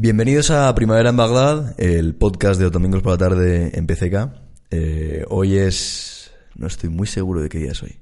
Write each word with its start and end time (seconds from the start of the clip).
Bienvenidos 0.00 0.52
a 0.52 0.72
Primavera 0.76 1.10
en 1.10 1.16
Bagdad, 1.16 1.74
el 1.76 2.14
podcast 2.14 2.60
de 2.60 2.66
los 2.66 2.72
domingos 2.72 3.02
por 3.02 3.14
la 3.14 3.18
tarde 3.18 3.76
en 3.76 3.88
PCK. 3.88 4.32
Eh, 4.70 5.24
hoy 5.28 5.56
es... 5.56 6.30
no 6.54 6.68
estoy 6.68 6.88
muy 6.88 7.08
seguro 7.08 7.42
de 7.42 7.48
qué 7.48 7.58
día 7.58 7.72
es 7.72 7.82
hoy. 7.82 7.98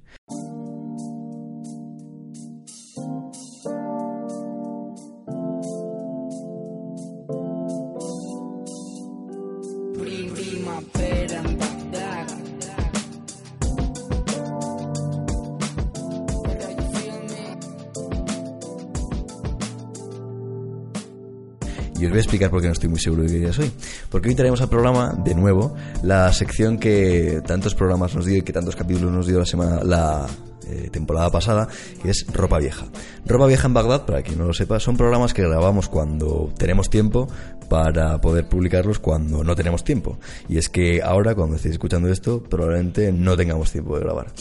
Voy 22.16 22.20
a 22.20 22.22
explicar 22.22 22.50
por 22.50 22.62
qué 22.62 22.68
no 22.68 22.72
estoy 22.72 22.88
muy 22.88 22.98
seguro 22.98 23.24
de 23.24 23.28
qué 23.28 23.38
día 23.40 23.50
hoy. 23.58 23.70
Porque 24.08 24.30
hoy 24.30 24.34
traemos 24.34 24.62
al 24.62 24.70
programa, 24.70 25.14
de 25.22 25.34
nuevo, 25.34 25.74
la 26.02 26.32
sección 26.32 26.78
que 26.78 27.42
tantos 27.46 27.74
programas 27.74 28.14
nos 28.14 28.24
dio 28.24 28.38
y 28.38 28.42
que 28.42 28.54
tantos 28.54 28.74
capítulos 28.74 29.12
nos 29.12 29.26
dio 29.26 29.38
la 29.38 29.44
semana, 29.44 29.84
la 29.84 30.26
eh, 30.66 30.88
temporada 30.90 31.30
pasada, 31.30 31.68
que 32.02 32.08
es 32.08 32.26
Ropa 32.32 32.58
Vieja. 32.58 32.86
Ropa 33.26 33.46
Vieja 33.46 33.66
en 33.66 33.74
Bagdad, 33.74 34.06
para 34.06 34.22
quien 34.22 34.38
no 34.38 34.46
lo 34.46 34.54
sepa, 34.54 34.80
son 34.80 34.96
programas 34.96 35.34
que 35.34 35.42
grabamos 35.42 35.90
cuando 35.90 36.50
tenemos 36.56 36.88
tiempo 36.88 37.28
para 37.68 38.18
poder 38.18 38.48
publicarlos 38.48 38.98
cuando 38.98 39.44
no 39.44 39.54
tenemos 39.54 39.84
tiempo. 39.84 40.18
Y 40.48 40.56
es 40.56 40.70
que 40.70 41.02
ahora, 41.02 41.34
cuando 41.34 41.56
estéis 41.56 41.74
escuchando 41.74 42.08
esto, 42.08 42.42
probablemente 42.42 43.12
no 43.12 43.36
tengamos 43.36 43.72
tiempo 43.72 43.98
de 43.98 44.04
grabar. 44.04 44.32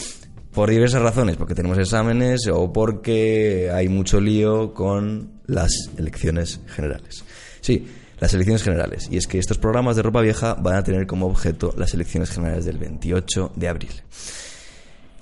Por 0.53 0.69
diversas 0.69 1.01
razones, 1.01 1.35
porque 1.35 1.55
tenemos 1.55 1.77
exámenes 1.77 2.47
o 2.47 2.71
porque 2.71 3.69
hay 3.73 3.89
mucho 3.89 4.21
lío 4.21 4.73
con 4.73 5.41
las 5.47 5.89
elecciones 5.97 6.61
generales. 6.67 7.25
Sí, 7.65 7.83
las 8.19 8.31
elecciones 8.35 8.61
generales. 8.61 9.07
Y 9.09 9.17
es 9.17 9.25
que 9.25 9.39
estos 9.39 9.57
programas 9.57 9.95
de 9.95 10.03
ropa 10.03 10.21
vieja 10.21 10.53
van 10.53 10.75
a 10.75 10.83
tener 10.83 11.07
como 11.07 11.25
objeto 11.25 11.73
las 11.75 11.95
elecciones 11.95 12.29
generales 12.29 12.63
del 12.63 12.77
28 12.77 13.53
de 13.55 13.67
abril. 13.67 13.89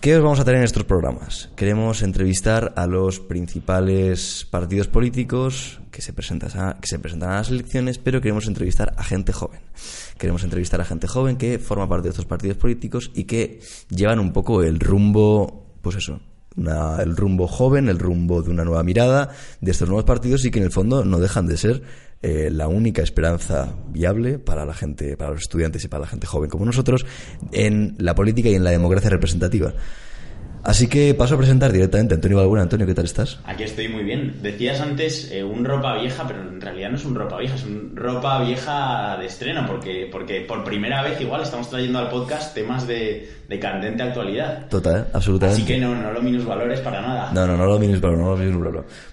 ¿Qué 0.02 0.18
os 0.18 0.22
vamos 0.22 0.42
a 0.42 0.44
tener 0.44 0.58
en 0.58 0.66
estos 0.66 0.84
programas? 0.84 1.52
Queremos 1.56 2.02
entrevistar 2.02 2.74
a 2.76 2.86
los 2.86 3.22
principales 3.22 4.46
partidos 4.52 4.90
políticos 4.90 5.80
que 5.90 6.02
se, 6.02 6.12
a, 6.12 6.78
que 6.82 6.88
se 6.88 7.00
presentan 7.00 7.30
a 7.32 7.36
las 7.36 7.50
elecciones, 7.50 7.98
pero 7.98 8.20
queremos 8.20 8.46
entrevistar 8.46 8.94
a 8.98 9.06
gente 9.06 9.32
joven. 9.32 9.62
Queremos 10.18 10.44
entrevistar 10.44 10.82
a 10.82 10.86
gente 10.86 11.08
joven 11.08 11.38
que 11.38 11.60
forma 11.60 11.88
parte 11.88 12.08
de 12.08 12.10
estos 12.10 12.26
partidos 12.26 12.58
políticos 12.58 13.10
y 13.16 13.24
que 13.24 13.62
llevan 13.88 14.20
un 14.20 14.34
poco 14.34 14.64
el 14.64 14.82
rumbo, 14.82 15.78
pues 15.82 15.96
eso, 15.96 16.20
una- 16.56 16.98
el 17.02 17.16
rumbo 17.16 17.48
joven, 17.48 17.90
el 17.90 18.00
rumbo 18.00 18.42
de 18.42 18.50
una 18.52 18.64
nueva 18.64 18.84
mirada 18.84 19.30
de 19.62 19.72
estos 19.72 19.88
nuevos 19.88 20.06
partidos 20.06 20.46
y 20.46 20.52
que 20.52 20.60
en 20.60 20.66
el 20.66 20.72
fondo 20.72 21.04
no 21.06 21.20
dejan 21.20 21.48
de 21.48 21.58
ser 21.58 21.82
eh, 22.26 22.50
la 22.50 22.70
única 22.70 23.02
esperanza 23.02 23.76
viable 23.90 24.40
para 24.40 24.66
la 24.66 24.74
gente, 24.74 25.18
para 25.18 25.32
los 25.32 25.42
estudiantes 25.42 25.84
y 25.84 25.90
para 25.90 26.02
la 26.02 26.08
gente 26.08 26.26
joven 26.26 26.50
como 26.50 26.66
nosotros 26.66 27.06
en 27.52 27.96
la 27.98 28.16
política 28.16 28.48
y 28.48 28.56
en 28.56 28.64
la 28.64 28.70
democracia 28.72 29.10
representativa. 29.10 29.74
Así 30.64 30.88
que 30.88 31.14
paso 31.14 31.36
a 31.36 31.38
presentar 31.38 31.74
directamente 31.74 32.14
a 32.14 32.16
Antonio 32.16 32.38
Balbuena. 32.38 32.64
Antonio, 32.64 32.86
¿qué 32.86 32.94
tal 32.94 33.04
estás? 33.04 33.40
Aquí 33.44 33.64
estoy 33.64 33.90
muy 33.90 34.04
bien. 34.04 34.40
Decías 34.42 34.80
antes 34.80 35.30
eh, 35.30 35.44
un 35.44 35.66
ropa 35.66 35.98
vieja, 36.00 36.26
pero 36.26 36.42
en 36.42 36.62
realidad 36.62 36.90
no 36.90 36.96
es 36.96 37.04
un 37.04 37.16
ropa 37.16 37.38
vieja, 37.38 37.56
es 37.56 37.66
un 37.66 37.94
ropa 37.96 38.42
vieja 38.44 39.18
de 39.20 39.26
estreno, 39.26 39.66
porque, 39.68 40.08
porque 40.10 40.42
por 40.42 40.64
primera 40.64 41.04
vez 41.04 41.20
igual 41.20 41.42
estamos 41.42 41.70
trayendo 41.70 42.00
al 42.00 42.10
podcast 42.10 42.56
temas 42.56 42.88
de, 42.88 43.30
de 43.50 43.60
candente 43.60 44.04
actualidad. 44.04 44.68
Total, 44.70 45.08
absolutamente. 45.14 45.62
Así 45.62 45.74
que 45.74 45.80
no, 45.80 45.96
no 45.96 46.14
lo 46.14 46.22
minusvalores 46.22 46.80
para 46.80 47.02
nada. 47.02 47.32
No, 47.34 47.46
no, 47.46 47.58
no 47.58 47.66
lo 47.66 47.78
mires, 47.78 48.02
no 48.02 48.12
lo 48.12 48.38
mires, 48.38 48.56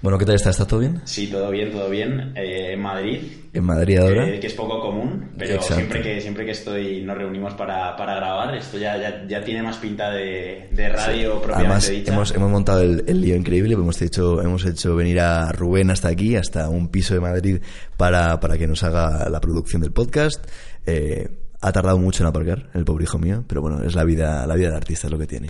Bueno, 0.01 0.19
¿qué 0.19 0.25
tal 0.25 0.37
estás? 0.37 0.55
¿Estás 0.55 0.69
todo 0.69 0.81
bien? 0.81 1.01
Sí, 1.05 1.27
todo 1.27 1.51
bien, 1.51 1.73
todo 1.73 1.91
bien. 1.91 2.33
Eh, 2.37 2.75
en 2.75 2.81
Madrid, 2.81 3.19
En 3.53 3.65
Madrid 3.65 3.99
ahora. 3.99 4.27
que, 4.27 4.39
que 4.41 4.47
es 4.47 4.55
poco 4.55 4.81
común, 4.81 5.33
pero 5.37 5.55
Exacto. 5.55 5.75
siempre 5.75 6.03
que, 6.03 6.21
siempre 6.21 6.45
que 6.45 6.53
estoy 6.53 7.03
nos 7.03 7.17
reunimos 7.19 7.55
para, 7.55 7.97
para 7.97 8.15
grabar, 8.15 8.55
esto 8.55 8.79
ya, 8.79 8.97
ya, 8.97 9.27
ya 9.27 9.43
tiene 9.43 9.63
más 9.63 9.77
pinta 9.79 10.11
de, 10.13 10.69
de 10.71 10.89
radio 10.89 11.33
propiamente 11.43 11.55
Además, 11.67 11.91
dicha. 11.91 12.13
hemos, 12.13 12.35
hemos 12.35 12.51
montado 12.51 12.81
el, 12.83 13.05
el 13.09 13.21
lío 13.21 13.35
increíble, 13.35 13.75
hemos 13.75 14.01
hecho, 14.03 14.41
hemos 14.41 14.65
hecho 14.67 14.95
venir 14.95 15.19
a 15.21 15.51
Rubén 15.51 15.91
hasta 15.91 16.09
aquí, 16.09 16.37
hasta 16.37 16.69
un 16.69 16.89
piso 16.89 17.15
de 17.15 17.21
Madrid, 17.21 17.59
para, 17.97 18.39
para 18.39 18.57
que 18.57 18.69
nos 18.69 18.85
haga 18.85 19.29
la 19.29 19.41
producción 19.41 19.83
del 19.83 19.91
podcast. 19.93 20.47
Eh, 20.87 21.29
ha 21.63 21.73
tardado 21.73 21.99
mucho 21.99 22.23
en 22.23 22.29
aparcar, 22.29 22.71
el 22.75 22.85
pobre 22.85 23.05
hijo 23.05 23.19
mío, 23.19 23.45
pero 23.47 23.61
bueno, 23.61 23.83
es 23.83 23.95
la 23.95 24.05
vida, 24.05 24.47
la 24.47 24.55
vida 24.55 24.69
del 24.69 24.77
artista, 24.77 25.07
es 25.07 25.11
lo 25.13 25.19
que 25.19 25.27
tiene. 25.27 25.49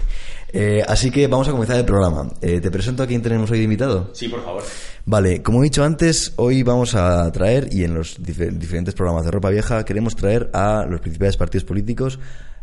Eh, 0.53 0.83
así 0.89 1.11
que 1.11 1.27
vamos 1.29 1.47
a 1.49 1.53
comenzar 1.53 1.77
el 1.77 1.85
programa. 1.85 2.29
Eh, 2.41 2.61
te 2.61 2.71
presento 2.71 3.03
a 3.03 3.07
quién 3.07 3.23
tenemos 3.23 3.51
hoy 3.51 3.59
de 3.59 3.65
invitado. 3.65 4.11
Sí, 4.13 4.29
por 4.29 4.45
favor. 4.45 4.63
Vale, 5.07 5.43
como 5.43 5.61
he 5.61 5.65
dicho 5.65 5.85
antes, 5.85 6.33
hoy 6.37 6.63
vamos 6.63 6.95
a 6.95 7.31
traer, 7.31 7.69
y 7.73 7.85
en 7.85 7.95
los 7.95 8.21
dife- 8.21 8.51
diferentes 8.51 8.95
programas 8.95 9.25
de 9.25 9.31
Ropa 9.31 9.51
Vieja, 9.51 9.85
queremos 9.85 10.17
traer 10.17 10.51
a 10.53 10.85
los 10.89 11.01
principales 11.01 11.37
partidos 11.37 11.65
políticos 11.65 12.19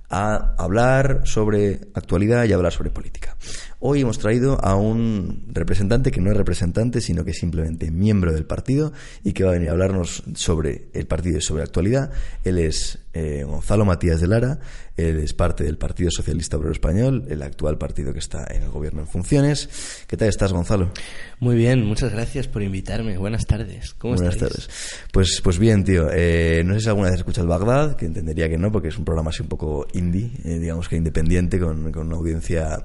a 0.09 0.53
hablar 0.57 1.21
sobre 1.25 1.81
actualidad 1.93 2.45
y 2.45 2.53
hablar 2.53 2.71
sobre 2.71 2.89
política. 2.89 3.35
Hoy 3.79 4.01
hemos 4.01 4.17
traído 4.17 4.59
a 4.65 4.75
un 4.75 5.45
representante 5.49 6.09
que 6.09 6.19
no 6.19 6.31
es 6.31 6.37
representante, 6.37 6.99
sino 6.99 7.23
que 7.23 7.29
es 7.29 7.37
simplemente 7.37 7.91
miembro 7.91 8.33
del 8.33 8.45
partido 8.45 8.91
y 9.23 9.33
que 9.33 9.43
va 9.43 9.51
a 9.51 9.53
venir 9.53 9.69
a 9.69 9.73
hablarnos 9.73 10.23
sobre 10.33 10.87
el 10.93 11.05
partido 11.05 11.37
y 11.37 11.41
sobre 11.41 11.59
la 11.59 11.65
actualidad. 11.65 12.11
Él 12.43 12.57
es 12.57 12.97
eh, 13.13 13.43
Gonzalo 13.45 13.85
Matías 13.85 14.19
de 14.19 14.27
Lara, 14.27 14.59
él 14.95 15.19
es 15.19 15.33
parte 15.33 15.63
del 15.63 15.77
Partido 15.77 16.09
Socialista 16.09 16.57
Obrero 16.57 16.71
Español, 16.71 17.25
el 17.29 17.43
actual 17.43 17.77
partido 17.77 18.13
que 18.13 18.19
está 18.19 18.47
en 18.49 18.63
el 18.63 18.71
gobierno 18.71 19.01
en 19.01 19.07
funciones. 19.07 19.69
¿Qué 20.07 20.17
tal 20.17 20.29
estás, 20.29 20.53
Gonzalo? 20.53 20.91
Muy 21.39 21.55
bien, 21.55 21.85
muchas 21.85 22.11
gracias 22.11 22.47
por 22.47 22.63
invitarme. 22.63 23.19
Buenas 23.19 23.45
tardes. 23.45 23.93
¿Cómo 23.93 24.15
Buenas 24.15 24.33
estáis? 24.33 24.53
tardes. 24.53 24.69
Pues, 25.13 25.39
pues 25.43 25.59
bien, 25.59 25.83
tío. 25.83 26.07
Eh, 26.11 26.63
no 26.65 26.73
sé 26.73 26.81
si 26.81 26.87
alguna 26.87 27.09
vez 27.09 27.13
has 27.13 27.19
escuchado 27.19 27.43
el 27.45 27.49
Bagdad, 27.49 27.95
que 27.95 28.07
entendería 28.07 28.49
que 28.49 28.57
no, 28.57 28.71
porque 28.71 28.87
es 28.87 28.97
un 28.97 29.05
programa 29.05 29.29
así 29.29 29.43
un 29.43 29.49
poco 29.49 29.85
indie, 29.93 30.31
eh, 30.43 30.57
digamos 30.57 30.89
que 30.89 30.95
independiente, 30.95 31.59
con, 31.59 31.91
con 31.91 32.07
una 32.07 32.15
audiencia, 32.15 32.83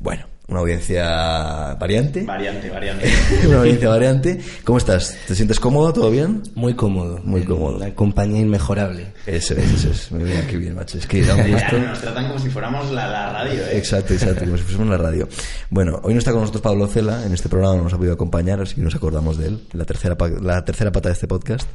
bueno, 0.00 0.26
una 0.50 0.60
audiencia 0.60 1.74
variante. 1.78 2.24
Variante, 2.24 2.68
variante. 2.68 3.08
una 3.46 3.58
audiencia 3.60 3.88
variante. 3.88 4.40
¿Cómo 4.64 4.78
estás? 4.78 5.16
¿Te 5.26 5.34
sientes 5.34 5.60
cómodo? 5.60 5.92
¿Todo 5.92 6.10
bien? 6.10 6.42
Muy 6.54 6.74
cómodo. 6.74 7.20
Muy 7.24 7.44
cómodo. 7.44 7.76
Una 7.76 7.94
compañía 7.94 8.40
inmejorable. 8.40 9.12
Eso 9.26 9.54
es, 9.54 9.72
eso 9.72 9.90
es. 9.90 10.12
Muy 10.12 10.24
bien, 10.24 10.46
qué 10.48 10.56
bien, 10.56 10.74
macho. 10.74 10.98
Es 10.98 11.06
que 11.06 11.22
da 11.22 11.36
un 11.36 11.52
gusto. 11.52 11.78
Nos 11.78 12.00
tratan 12.00 12.26
como 12.26 12.38
si 12.38 12.50
fuéramos 12.50 12.90
la, 12.90 13.08
la 13.08 13.32
radio, 13.32 13.60
¿eh? 13.66 13.78
Exacto, 13.78 14.12
exacto, 14.12 14.44
como 14.44 14.56
si 14.56 14.64
fuésemos 14.64 14.86
en 14.86 14.90
la 14.90 14.98
radio. 14.98 15.28
Bueno, 15.70 16.00
hoy 16.02 16.14
no 16.14 16.18
está 16.18 16.32
con 16.32 16.40
nosotros 16.40 16.62
Pablo 16.62 16.86
Cela, 16.88 17.24
en 17.24 17.32
este 17.32 17.48
programa 17.48 17.76
no 17.76 17.84
nos 17.84 17.94
ha 17.94 17.96
podido 17.96 18.14
acompañar, 18.14 18.60
así 18.60 18.74
que 18.74 18.80
nos 18.80 18.94
acordamos 18.94 19.38
de 19.38 19.48
él, 19.48 19.60
la 19.72 19.84
tercera, 19.84 20.16
la 20.42 20.64
tercera 20.64 20.90
pata 20.90 21.08
de 21.08 21.14
este 21.14 21.28
podcast. 21.28 21.68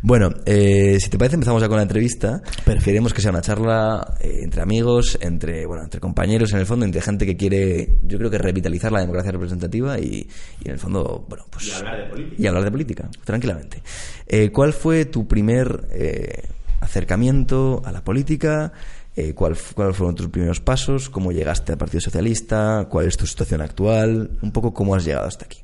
Bueno, 0.00 0.30
eh, 0.46 0.98
si 1.00 1.10
te 1.10 1.18
parece 1.18 1.34
empezamos 1.34 1.60
ya 1.60 1.68
con 1.68 1.76
la 1.76 1.82
entrevista. 1.82 2.40
Queremos 2.82 3.14
que 3.14 3.22
sea 3.22 3.30
una 3.30 3.40
charla 3.40 4.16
eh, 4.20 4.40
entre 4.42 4.60
amigos, 4.60 5.16
entre, 5.20 5.66
bueno, 5.66 5.84
entre 5.84 6.00
compañeros 6.00 6.52
en 6.52 6.58
el 6.58 6.66
fondo, 6.66 6.84
entre 6.84 7.00
gente 7.00 7.24
que 7.24 7.36
quiere, 7.36 7.98
yo 8.02 8.18
creo 8.22 8.30
que 8.30 8.38
revitalizar 8.38 8.90
la 8.92 9.00
democracia 9.00 9.32
representativa 9.32 9.98
y, 9.98 10.28
y 10.62 10.66
en 10.68 10.72
el 10.72 10.78
fondo, 10.78 11.26
bueno, 11.28 11.44
pues... 11.50 11.66
Y 11.68 11.72
hablar 11.74 11.96
de 11.98 12.10
política. 12.10 12.36
Y 12.42 12.46
hablar 12.46 12.64
de 12.64 12.70
política, 12.70 13.10
tranquilamente. 13.24 13.82
Eh, 14.26 14.50
¿Cuál 14.50 14.72
fue 14.72 15.04
tu 15.04 15.26
primer 15.28 15.88
eh, 15.92 16.44
acercamiento 16.80 17.82
a 17.84 17.92
la 17.92 18.04
política? 18.04 18.72
Eh, 19.14 19.34
¿cuál, 19.34 19.52
f- 19.52 19.74
¿Cuáles 19.74 19.96
fueron 19.96 20.14
tus 20.14 20.28
primeros 20.28 20.60
pasos? 20.60 21.10
¿Cómo 21.10 21.32
llegaste 21.32 21.72
al 21.72 21.78
Partido 21.78 22.00
Socialista? 22.00 22.86
¿Cuál 22.90 23.06
es 23.06 23.16
tu 23.16 23.26
situación 23.26 23.60
actual? 23.60 24.30
Un 24.40 24.52
poco 24.52 24.72
cómo 24.72 24.94
has 24.94 25.04
llegado 25.04 25.26
hasta 25.26 25.44
aquí. 25.44 25.58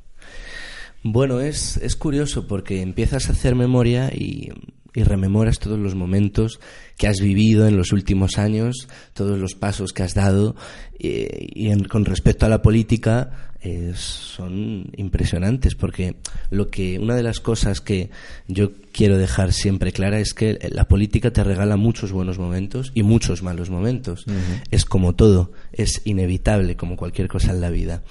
Bueno, 1.03 1.39
es, 1.39 1.77
es 1.77 1.95
curioso 1.95 2.45
porque 2.47 2.81
empiezas 2.81 3.29
a 3.29 3.31
hacer 3.31 3.55
memoria 3.55 4.11
y, 4.13 4.51
y 4.95 5.03
rememoras 5.03 5.59
todos 5.59 5.77
los 5.79 5.95
momentos 5.95 6.59
que 6.97 7.07
has 7.07 7.19
vivido 7.21 7.67
en 7.67 7.77
los 7.77 7.91
últimos 7.91 8.37
años, 8.37 8.87
todos 9.13 9.37
los 9.39 9.53
pasos 9.55 9.93
que 9.93 10.03
has 10.03 10.13
dado 10.15 10.55
eh, 10.99 11.47
y 11.53 11.69
en- 11.69 11.83
con 11.85 12.05
respecto 12.05 12.45
a 12.45 12.49
la 12.49 12.61
política 12.61 13.51
eh, 13.61 13.91
son 13.95 14.89
impresionantes 14.95 15.75
porque 15.75 16.15
lo 16.49 16.69
que 16.69 16.97
una 16.97 17.15
de 17.15 17.23
las 17.23 17.39
cosas 17.41 17.81
que 17.81 18.09
yo 18.47 18.71
quiero 18.93 19.17
dejar 19.17 19.51
siempre 19.53 19.91
clara 19.91 20.19
es 20.19 20.33
que 20.33 20.57
la 20.71 20.87
política 20.87 21.31
te 21.31 21.43
regala 21.43 21.75
muchos 21.75 22.11
buenos 22.13 22.39
momentos 22.39 22.91
y 22.95 23.03
muchos 23.03 23.43
malos 23.43 23.69
momentos. 23.69 24.25
Es 24.71 24.85
como 24.85 25.13
todo, 25.13 25.51
es 25.73 26.01
inevitable 26.05 26.75
como 26.77 26.95
cualquier 26.95 27.27
cosa 27.27 27.51
en 27.51 27.59
la 27.61 27.69
vida. 27.69 28.01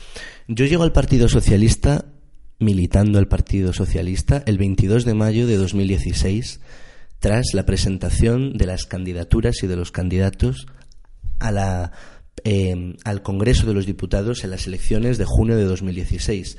Yo 0.49 0.67
llego 0.67 0.83
al 0.83 0.93
Partido 0.93 1.29
Socialista 1.29 2.05
militando 2.59 3.19
al 3.19 3.29
Partido 3.29 3.73
Socialista 3.73 4.43
el 4.47 4.59
22 4.59 5.05
de 5.05 5.15
mayo 5.15 5.47
de 5.47 5.57
2016, 5.57 6.61
tras 7.19 7.47
la 7.55 7.65
presentación 7.67 8.57
de 8.57 8.67
las 8.67 8.85
candidaturas 8.85 9.63
y 9.63 9.67
de 9.67 9.77
los 9.77 9.91
candidatos 9.91 10.67
a 11.39 11.53
la 11.53 11.93
eh, 12.45 12.95
al 13.05 13.23
Congreso 13.23 13.67
de 13.67 13.75
los 13.75 13.87
Diputados 13.87 14.45
en 14.45 14.51
las 14.51 14.67
elecciones 14.67 15.19
de 15.19 15.25
junio 15.25 15.57
de 15.57 15.65
2016. 15.65 16.57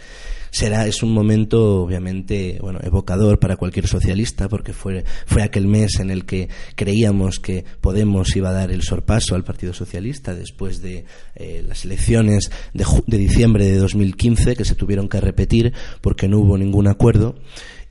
Será, 0.52 0.88
es 0.88 1.04
un 1.04 1.14
momento 1.14 1.84
obviamente 1.84 2.58
bueno, 2.62 2.80
evocador 2.82 3.40
para 3.40 3.56
cualquier 3.56 3.88
socialista 3.88 4.50
porque 4.50 4.74
fue, 4.74 5.04
fue 5.26 5.44
aquel 5.44 5.68
mes 5.68 6.00
en 6.00 6.10
el 6.10 6.26
que 6.26 6.50
creíamos 6.76 7.40
que 7.40 7.66
Podemos 7.82 8.36
iba 8.36 8.50
a 8.50 8.54
dar 8.54 8.72
el 8.72 8.82
sorpaso 8.82 9.36
al 9.36 9.44
Partido 9.44 9.74
Socialista 9.74 10.34
después 10.34 10.82
de 10.82 11.06
eh, 11.36 11.64
las 11.68 11.86
elecciones 11.86 12.52
de, 12.74 12.86
de 13.06 13.18
diciembre 13.18 13.66
de 13.66 13.78
2015 13.78 14.56
que 14.56 14.66
se 14.66 14.76
tuvieron 14.76 15.08
que 15.08 15.22
repetir 15.22 15.74
porque 16.02 16.28
no 16.28 16.40
hubo 16.40 16.58
ningún 16.58 16.88
acuerdo 16.88 17.36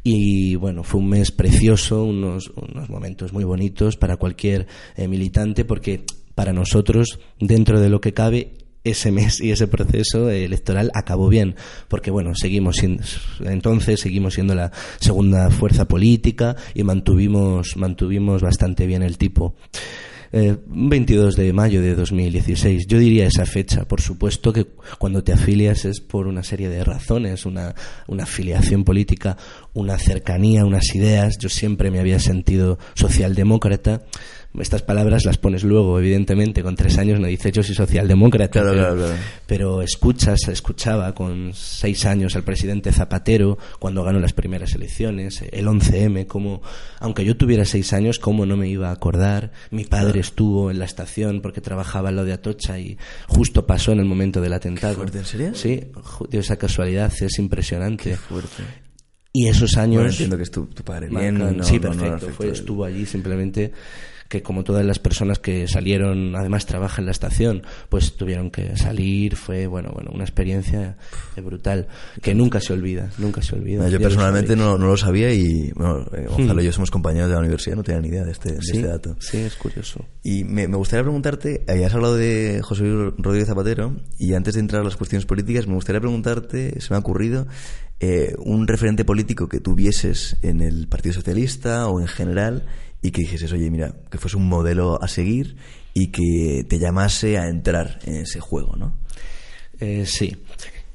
y 0.02 0.55
bueno, 0.56 0.84
fue 0.84 1.00
un 1.00 1.08
mes 1.11 1.32
precioso, 1.32 2.05
unos, 2.05 2.50
unos 2.56 2.88
momentos 2.88 3.32
muy 3.32 3.44
bonitos 3.44 3.96
para 3.96 4.17
cualquier 4.17 4.67
eh, 4.96 5.06
militante 5.08 5.64
porque 5.64 6.05
para 6.38 6.52
nosotros, 6.52 7.19
dentro 7.40 7.81
de 7.81 7.88
lo 7.88 8.00
que 8.00 8.14
cabe, 8.14 8.52
ese 8.85 9.11
mes 9.11 9.40
y 9.40 9.50
ese 9.50 9.67
proceso 9.67 10.31
electoral 10.31 10.88
acabó 10.94 11.29
bien, 11.29 11.56
porque 11.88 12.12
bueno, 12.12 12.31
seguimos 12.37 12.76
siendo, 12.76 13.02
entonces 13.40 13.99
seguimos 13.99 14.35
siendo 14.35 14.55
la 14.55 14.70
segunda 15.00 15.50
fuerza 15.50 15.88
política 15.88 16.55
y 16.75 16.85
mantuvimos, 16.85 17.76
mantuvimos 17.76 18.40
bastante 18.40 18.87
bien 18.87 19.02
el 19.02 19.19
tipo. 19.19 19.56
22 20.31 21.38
eh, 21.38 21.43
de 21.43 21.52
mayo 21.52 21.82
de 21.82 21.96
2016. 21.96 22.87
Yo 22.87 22.99
diría 22.99 23.26
esa 23.26 23.46
fecha. 23.46 23.88
Por 23.88 24.00
supuesto 24.00 24.52
que 24.52 24.67
cuando 24.99 25.25
te 25.25 25.32
afilias 25.32 25.87
es 25.87 26.00
por 26.00 26.26
una 26.26 26.43
serie 26.43 26.69
de 26.69 26.84
razones, 26.84 27.46
una, 27.46 27.75
una 28.06 28.25
afiliación 28.25 28.84
política, 28.84 29.38
una 29.73 29.99
cercanía, 29.99 30.67
unas 30.67 30.94
ideas. 30.94 31.38
Yo 31.38 31.49
siempre 31.49 31.91
me 31.91 31.99
había 31.99 32.20
sentido 32.20 32.79
socialdemócrata 32.94 34.02
estas 34.58 34.82
palabras 34.82 35.24
las 35.24 35.38
pones 35.38 35.62
luego, 35.62 35.98
evidentemente, 35.98 36.62
con 36.62 36.74
tres 36.74 36.98
años 36.98 37.20
no 37.20 37.26
dices 37.26 37.52
yo 37.52 37.62
soy 37.62 37.74
socialdemócrata, 37.74 38.62
pero, 39.46 39.82
escuchas, 39.82 40.48
escuchaba 40.48 41.14
con 41.14 41.52
seis 41.54 42.06
años 42.06 42.34
al 42.34 42.42
presidente 42.42 42.92
Zapatero 42.92 43.58
cuando 43.78 44.02
ganó 44.02 44.18
las 44.18 44.32
primeras 44.32 44.74
elecciones, 44.74 45.44
el 45.52 45.66
11M, 45.66 46.26
como, 46.26 46.62
aunque 46.98 47.24
yo 47.24 47.36
tuviera 47.36 47.64
seis 47.64 47.92
años, 47.92 48.18
cómo 48.18 48.46
no 48.46 48.56
me 48.56 48.68
iba 48.68 48.88
a 48.88 48.92
acordar, 48.92 49.52
mi 49.70 49.84
padre 49.84 50.20
estuvo 50.20 50.70
en 50.70 50.78
la 50.78 50.86
estación 50.86 51.40
porque 51.40 51.60
trabajaba 51.60 52.08
en 52.08 52.16
lo 52.16 52.24
de 52.24 52.32
Atocha 52.32 52.78
y 52.78 52.98
justo 53.28 53.66
pasó 53.66 53.92
en 53.92 54.00
el 54.00 54.06
momento 54.06 54.40
del 54.40 54.54
atentado. 54.54 55.04
¿En 55.04 55.24
serio? 55.24 55.54
Sí, 55.54 55.80
esa 56.32 56.56
casualidad 56.56 57.12
es 57.20 57.38
impresionante. 57.38 58.16
fuerte. 58.16 58.64
Y 59.32 59.46
esos 59.46 59.76
años... 59.76 60.12
entiendo 60.12 60.36
que 60.36 60.42
es 60.42 60.50
tu, 60.50 60.66
padre. 60.68 61.08
Bien, 61.08 61.62
sí, 61.62 61.78
perfecto. 61.78 62.44
estuvo 62.44 62.84
allí 62.84 63.04
simplemente 63.06 63.72
que 64.28 64.42
como 64.42 64.62
todas 64.62 64.84
las 64.84 64.98
personas 64.98 65.38
que 65.38 65.66
salieron, 65.66 66.36
además 66.36 66.66
trabaja 66.66 67.00
en 67.00 67.06
la 67.06 67.12
estación, 67.12 67.62
pues 67.88 68.14
tuvieron 68.16 68.50
que 68.50 68.76
salir, 68.76 69.36
fue 69.36 69.66
bueno, 69.66 69.90
bueno, 69.92 70.10
una 70.12 70.25
experiencia 70.25 70.96
brutal 71.42 71.88
que 72.22 72.34
nunca 72.34 72.60
se 72.60 72.75
olvida, 72.75 73.08
nunca 73.19 73.40
se 73.40 73.56
olvida. 73.56 73.88
yo 73.88 73.98
personalmente 73.98 74.54
no, 74.54 74.76
no, 74.76 74.88
lo 74.88 74.96
sabía 74.96 75.32
y 75.32 75.72
bueno, 75.75 76.04
eh, 76.12 76.26
Gonzalo 76.28 76.60
y 76.60 76.66
yo 76.66 76.72
somos 76.72 76.90
compañeros 76.90 77.28
de 77.28 77.34
la 77.34 77.40
universidad, 77.40 77.76
no 77.76 77.82
tenía 77.82 78.00
ni 78.00 78.08
idea 78.08 78.25
de 78.25 78.32
este, 78.32 78.52
de 78.52 78.58
este 78.58 78.82
dato. 78.82 79.16
Sí, 79.19 79.38
es 79.38 79.54
curioso. 79.54 80.04
Y 80.22 80.44
me, 80.44 80.69
me 80.69 80.76
gustaría 80.76 81.02
preguntarte, 81.02 81.64
habías 81.66 81.94
hablado 81.94 82.16
de 82.16 82.60
José 82.62 82.84
Luis 82.84 83.14
Rodríguez 83.16 83.48
Zapatero 83.48 83.96
y 84.19 84.34
antes 84.34 84.54
de 84.54 84.60
entrar 84.60 84.82
a 84.82 84.84
las 84.84 84.96
cuestiones 84.96 85.24
políticas, 85.24 85.66
me 85.66 85.74
gustaría 85.74 86.00
preguntarte, 86.00 86.81
se 86.81 86.90
me 86.90 86.96
ha 86.96 87.00
ocurrido, 87.00 87.46
eh, 88.00 88.34
un 88.38 88.69
referente 88.69 89.04
político 89.04 89.48
que 89.48 89.58
tuvieses 89.58 90.36
en 90.42 90.60
el 90.60 90.86
Partido 90.86 91.14
Socialista 91.14 91.88
o 91.88 92.00
en 92.00 92.06
general 92.06 92.64
y 93.02 93.10
que 93.10 93.22
dijeses, 93.22 93.52
oye, 93.52 93.70
mira, 93.70 93.94
que 94.10 94.18
fuese 94.18 94.36
un 94.36 94.48
modelo 94.48 95.02
a 95.02 95.08
seguir 95.08 95.56
y 95.94 96.08
que 96.08 96.64
te 96.68 96.78
llamase 96.78 97.38
a 97.38 97.48
entrar 97.48 98.00
en 98.04 98.16
ese 98.16 98.40
juego, 98.40 98.76
¿no? 98.76 98.96
Eh, 99.80 100.04
sí. 100.06 100.36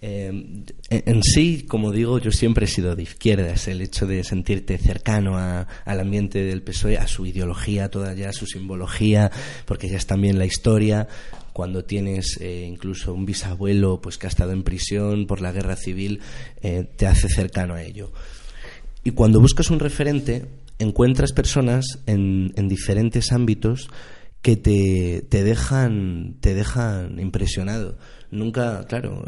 Eh, 0.02 0.66
en, 0.90 1.24
sí, 1.24 1.66
como 1.66 1.94
digo, 1.94 2.20
yo 2.20 2.32
siempre 2.32 2.66
he 2.66 2.68
sido 2.68 2.96
de 2.96 3.04
izquierdas. 3.04 3.70
El 3.70 3.82
hecho 3.82 4.06
de 4.06 4.24
sentirte 4.26 4.78
cercano 4.78 5.38
al 5.38 6.00
ambiente 6.00 6.44
del 6.44 6.62
PSOE, 6.62 6.98
a 6.98 7.08
su 7.08 7.26
ideología, 7.26 7.90
toda 7.90 8.14
ya 8.14 8.34
su 8.34 8.46
simbología, 8.46 9.32
porque 9.66 9.88
ya 9.88 9.98
es 9.98 10.06
también 10.06 10.38
la 10.38 10.46
historia. 10.46 11.08
Cuando 11.54 11.86
tienes 11.86 12.38
eh, 12.42 12.66
incluso 12.68 13.14
un 13.14 13.26
bisabuelo 13.26 14.02
pues 14.02 14.18
que 14.18 14.28
ha 14.28 14.30
estado 14.30 14.52
en 14.52 14.64
prisión 14.64 15.26
por 15.26 15.40
la 15.40 15.54
guerra 15.54 15.78
civil, 15.78 16.20
te 16.62 17.08
hace 17.08 17.30
cercano 17.30 17.76
a 17.76 17.84
ello. 17.84 18.12
Y 19.06 19.12
cuando 19.12 19.40
buscas 19.40 19.70
un 19.70 19.80
referente, 19.80 20.46
encuentras 20.80 21.34
personas 21.34 22.00
en, 22.06 22.54
en 22.56 22.68
diferentes 22.68 23.32
ámbitos 23.32 23.90
que 24.44 24.58
te, 24.58 25.26
te, 25.30 25.44
dejan, 25.44 26.36
te 26.42 26.54
dejan 26.54 27.18
impresionado. 27.20 27.98
Nunca, 28.30 28.86
claro, 28.88 29.24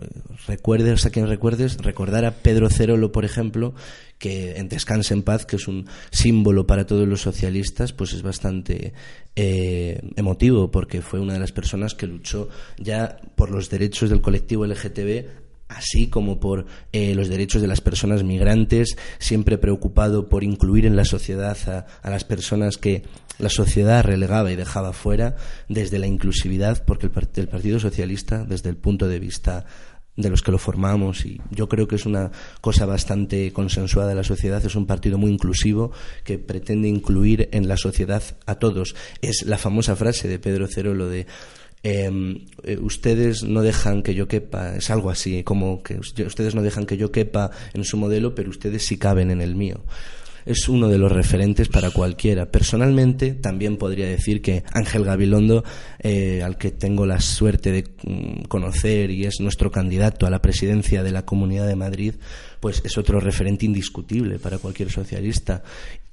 recuerdes 0.45 1.05
a 1.05 1.09
quien 1.09 1.27
recuerdes, 1.27 1.77
recordar 1.77 2.25
a 2.25 2.31
Pedro 2.31 2.69
Cerolo, 2.69 3.11
por 3.11 3.23
ejemplo, 3.23 3.73
que 4.17 4.57
en 4.57 4.67
Descanse 4.67 5.13
en 5.13 5.23
Paz, 5.23 5.45
que 5.45 5.55
es 5.55 5.67
un 5.69 5.87
símbolo 6.11 6.67
para 6.67 6.85
todos 6.85 7.07
los 7.07 7.21
socialistas, 7.21 7.93
pues 7.93 8.13
es 8.13 8.23
bastante 8.23 8.93
eh, 9.35 10.01
emotivo, 10.17 10.69
porque 10.69 11.01
fue 11.01 11.21
una 11.21 11.33
de 11.33 11.39
las 11.39 11.53
personas 11.53 11.95
que 11.95 12.07
luchó 12.07 12.49
ya 12.77 13.17
por 13.35 13.51
los 13.51 13.69
derechos 13.69 14.09
del 14.09 14.21
colectivo 14.21 14.65
LGTB 14.65 15.44
así 15.67 16.07
como 16.07 16.39
por 16.39 16.65
eh, 16.91 17.15
los 17.15 17.29
derechos 17.29 17.61
de 17.61 17.67
las 17.67 17.81
personas 17.81 18.23
migrantes, 18.23 18.97
siempre 19.19 19.57
preocupado 19.57 20.29
por 20.29 20.43
incluir 20.43 20.85
en 20.85 20.95
la 20.95 21.05
sociedad 21.05 21.57
a, 22.03 22.09
las 22.09 22.23
personas 22.23 22.77
que 22.77 23.03
la 23.37 23.49
sociedad 23.49 24.03
relegaba 24.03 24.51
y 24.51 24.55
dejaba 24.55 24.93
fuera, 24.93 25.35
desde 25.67 25.99
la 25.99 26.07
inclusividad, 26.07 26.83
porque 26.85 27.07
el, 27.07 27.47
Partido 27.47 27.79
Socialista, 27.79 28.45
desde 28.45 28.69
el 28.69 28.77
punto 28.77 29.07
de 29.07 29.19
vista 29.19 29.65
de 30.15 30.29
los 30.29 30.41
que 30.41 30.51
lo 30.51 30.57
formamos 30.57 31.25
y 31.25 31.41
yo 31.51 31.67
creo 31.67 31.89
que 31.89 31.95
es 31.95 32.05
una 32.05 32.31
cosa 32.61 32.85
bastante 32.85 33.51
consensuada 33.51 34.11
en 34.11 34.17
la 34.17 34.23
sociedad, 34.23 34.65
es 34.65 34.75
un 34.75 34.85
partido 34.85 35.17
muy 35.17 35.29
inclusivo 35.29 35.91
que 36.23 36.39
pretende 36.39 36.87
incluir 36.87 37.49
en 37.51 37.67
la 37.67 37.75
sociedad 37.75 38.23
a 38.45 38.55
todos. 38.55 38.95
Es 39.21 39.43
la 39.45 39.57
famosa 39.57 39.95
frase 39.97 40.29
de 40.29 40.39
Pedro 40.39 40.67
Cerolo 40.67 41.09
de 41.09 41.27
eh, 41.87 42.79
ustedes 42.81 43.43
no 43.43 43.61
dejan 43.61 44.01
que 44.01 44.15
yo 44.15 44.27
quepa, 44.27 44.75
es 44.75 44.89
algo 44.89 45.11
así, 45.11 45.43
como 45.43 45.83
que 45.83 45.99
ustedes 45.99 46.55
no 46.55 46.63
dejan 46.63 46.87
que 46.87 46.97
yo 46.97 47.11
quepa 47.11 47.51
en 47.75 47.83
su 47.83 47.95
modelo, 47.97 48.33
pero 48.33 48.49
ustedes 48.49 48.83
sí 48.83 48.97
caben 48.97 49.29
en 49.29 49.39
el 49.39 49.53
mío. 49.53 49.83
Es 50.47 50.67
uno 50.67 50.89
de 50.89 50.97
los 50.97 51.11
referentes 51.11 51.69
para 51.69 51.91
cualquiera. 51.91 52.47
Personalmente, 52.47 53.33
también 53.33 53.77
podría 53.77 54.07
decir 54.07 54.41
que 54.41 54.63
Ángel 54.73 55.03
Gabilondo, 55.03 55.63
eh, 55.99 56.41
al 56.41 56.57
que 56.57 56.71
tengo 56.71 57.05
la 57.05 57.19
suerte 57.19 57.71
de 57.71 57.83
mm, 58.03 58.45
conocer 58.47 59.11
y 59.11 59.25
es 59.25 59.39
nuestro 59.39 59.69
candidato 59.69 60.25
a 60.25 60.31
la 60.31 60.41
presidencia 60.41 61.03
de 61.03 61.11
la 61.11 61.23
Comunidad 61.23 61.67
de 61.67 61.75
Madrid, 61.75 62.15
pues 62.59 62.81
es 62.83 62.97
otro 62.97 63.19
referente 63.19 63.65
indiscutible 63.67 64.39
para 64.39 64.57
cualquier 64.57 64.89
socialista. 64.89 65.61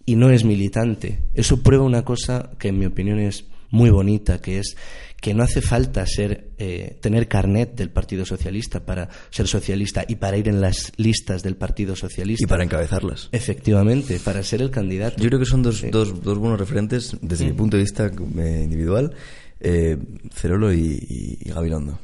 Y 0.05 0.17
no 0.17 0.29
es 0.29 0.45
militante. 0.45 1.21
Eso 1.33 1.63
prueba 1.63 1.85
una 1.85 2.05
cosa 2.05 2.51
que, 2.59 2.69
en 2.69 2.79
mi 2.79 2.85
opinión, 2.85 3.21
es 3.21 3.47
muy 3.71 3.91
bonita, 3.91 4.41
que 4.41 4.59
es 4.59 4.77
que 5.23 5.35
no 5.35 5.45
hace 5.45 5.63
falta 5.63 6.05
ser 6.05 6.49
eh, 6.59 6.99
tener 7.01 7.29
carnet 7.29 7.77
del 7.77 7.91
Partido 7.91 8.27
Socialista 8.27 8.85
para 8.85 9.09
ser 9.31 9.47
socialista 9.47 10.05
y 10.07 10.17
para 10.17 10.37
ir 10.37 10.49
en 10.49 10.61
las 10.61 10.93
listas 10.97 11.45
del 11.45 11.55
Partido 11.55 11.95
Socialista. 11.95 12.45
Y 12.45 12.49
para 12.49 12.65
encabezarlas. 12.65 13.29
Efectivamente, 13.31 14.19
para 14.19 14.43
ser 14.43 14.63
el 14.63 14.73
candidato. 14.73 15.23
Yo 15.23 15.29
creo 15.29 15.39
que 15.39 15.47
son 15.47 15.63
dos, 15.63 15.85
dos, 15.93 16.21
dos 16.25 16.39
buenos 16.39 16.59
referentes 16.59 17.17
desde 17.23 17.45
mi 17.45 17.53
punto 17.53 17.77
de 17.77 17.85
vista 17.85 18.07
eh, 18.07 18.61
individual, 18.65 19.15
eh, 19.61 19.97
Cerolo 20.35 20.73
y, 20.73 21.39
Gabilondo. 21.45 22.01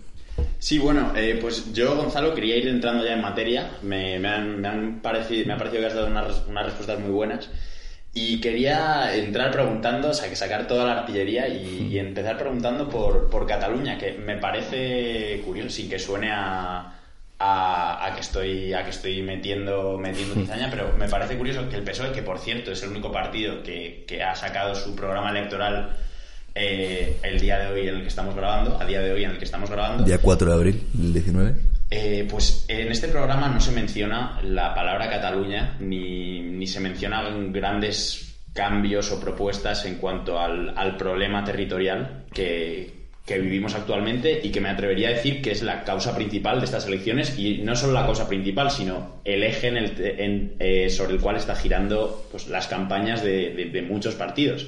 Sí, 0.60 0.78
bueno, 0.78 1.12
eh, 1.16 1.38
pues 1.40 1.72
yo, 1.72 1.96
Gonzalo, 1.96 2.32
quería 2.36 2.56
ir 2.56 2.68
entrando 2.68 3.04
ya 3.04 3.14
en 3.14 3.20
materia. 3.20 3.78
Me, 3.82 4.20
me, 4.20 4.28
han, 4.28 4.60
me, 4.60 4.68
han 4.68 5.02
parecido, 5.02 5.44
me 5.44 5.54
ha 5.54 5.56
parecido 5.56 5.80
que 5.80 5.86
has 5.88 5.94
dado 5.94 6.06
unas, 6.06 6.44
unas 6.48 6.66
respuestas 6.66 7.00
muy 7.00 7.10
buenas. 7.10 7.50
Y 8.14 8.40
quería 8.40 9.14
entrar 9.14 9.50
preguntando, 9.52 10.10
o 10.10 10.14
sea, 10.14 10.28
que 10.28 10.36
sacar 10.36 10.66
toda 10.66 10.84
la 10.84 11.00
artillería 11.00 11.46
y, 11.48 11.98
empezar 11.98 12.36
preguntando 12.38 12.88
por, 12.88 13.28
por, 13.30 13.46
Cataluña, 13.46 13.98
que 13.98 14.12
me 14.12 14.36
parece 14.38 15.42
curioso, 15.44 15.70
sin 15.70 15.88
que 15.88 15.98
suene 15.98 16.30
a, 16.32 16.94
a, 17.38 18.12
que 18.14 18.20
estoy 18.20 18.72
a 18.72 18.84
que 18.84 18.90
estoy 18.90 19.22
metiendo 19.22 19.98
metiendo 19.98 20.34
cizaña, 20.34 20.68
pero 20.70 20.92
me 20.98 21.08
parece 21.08 21.36
curioso 21.36 21.68
que 21.68 21.76
el 21.76 21.84
PSOE, 21.84 22.12
que 22.12 22.22
por 22.22 22.38
cierto 22.38 22.72
es 22.72 22.82
el 22.82 22.90
único 22.90 23.12
partido 23.12 23.62
que, 23.62 24.04
que 24.06 24.22
ha 24.22 24.34
sacado 24.34 24.74
su 24.74 24.96
programa 24.96 25.30
electoral 25.30 25.96
eh, 26.54 27.18
el 27.22 27.38
día 27.38 27.58
de 27.58 27.72
hoy 27.72 27.88
en 27.88 27.96
el 27.96 28.02
que 28.02 28.08
estamos 28.08 28.34
grabando, 28.34 28.80
a 28.80 28.84
día 28.84 29.00
de 29.00 29.12
hoy 29.12 29.24
en 29.24 29.30
el 29.30 29.38
que 29.38 29.44
estamos 29.44 29.70
grabando. 29.70 30.04
Día 30.04 30.18
4 30.18 30.48
de 30.48 30.54
abril 30.54 30.82
del 30.92 31.12
19. 31.12 31.54
Eh, 31.90 32.26
pues 32.28 32.66
en 32.68 32.88
este 32.88 33.08
programa 33.08 33.48
no 33.48 33.60
se 33.60 33.72
menciona 33.72 34.40
la 34.42 34.74
palabra 34.74 35.08
Cataluña 35.08 35.76
ni, 35.80 36.40
ni 36.40 36.66
se 36.66 36.80
mencionan 36.80 37.50
grandes 37.50 38.40
cambios 38.52 39.10
o 39.10 39.20
propuestas 39.20 39.86
en 39.86 39.96
cuanto 39.96 40.38
al, 40.38 40.76
al 40.76 40.96
problema 40.96 41.44
territorial 41.44 42.26
que, 42.34 42.98
que 43.28 43.38
vivimos 43.38 43.74
actualmente 43.74 44.40
y 44.42 44.50
que 44.50 44.60
me 44.60 44.70
atrevería 44.70 45.08
a 45.08 45.12
decir 45.12 45.42
que 45.42 45.50
es 45.50 45.62
la 45.62 45.84
causa 45.84 46.16
principal 46.16 46.60
de 46.60 46.64
estas 46.64 46.86
elecciones 46.86 47.38
y 47.38 47.58
no 47.58 47.76
solo 47.76 47.92
la 47.92 48.06
causa 48.06 48.26
principal, 48.26 48.70
sino 48.70 49.20
el 49.22 49.42
eje 49.42 49.68
en 49.68 49.76
el, 49.76 49.92
en, 50.00 50.56
eh, 50.58 50.88
sobre 50.88 51.12
el 51.12 51.20
cual 51.20 51.36
está 51.36 51.54
girando 51.54 52.26
pues, 52.30 52.48
las 52.48 52.66
campañas 52.68 53.22
de, 53.22 53.70
de, 53.70 53.82
muchos 53.82 54.14
partidos. 54.14 54.66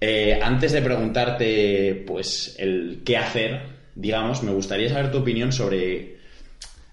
Eh, 0.00 0.40
antes 0.42 0.72
de 0.72 0.82
preguntarte 0.82 2.04
pues 2.04 2.56
el 2.58 3.02
qué 3.04 3.16
hacer, 3.16 3.60
digamos, 3.94 4.42
me 4.42 4.50
gustaría 4.50 4.88
saber 4.88 5.12
tu 5.12 5.18
opinión 5.18 5.52
sobre. 5.52 6.17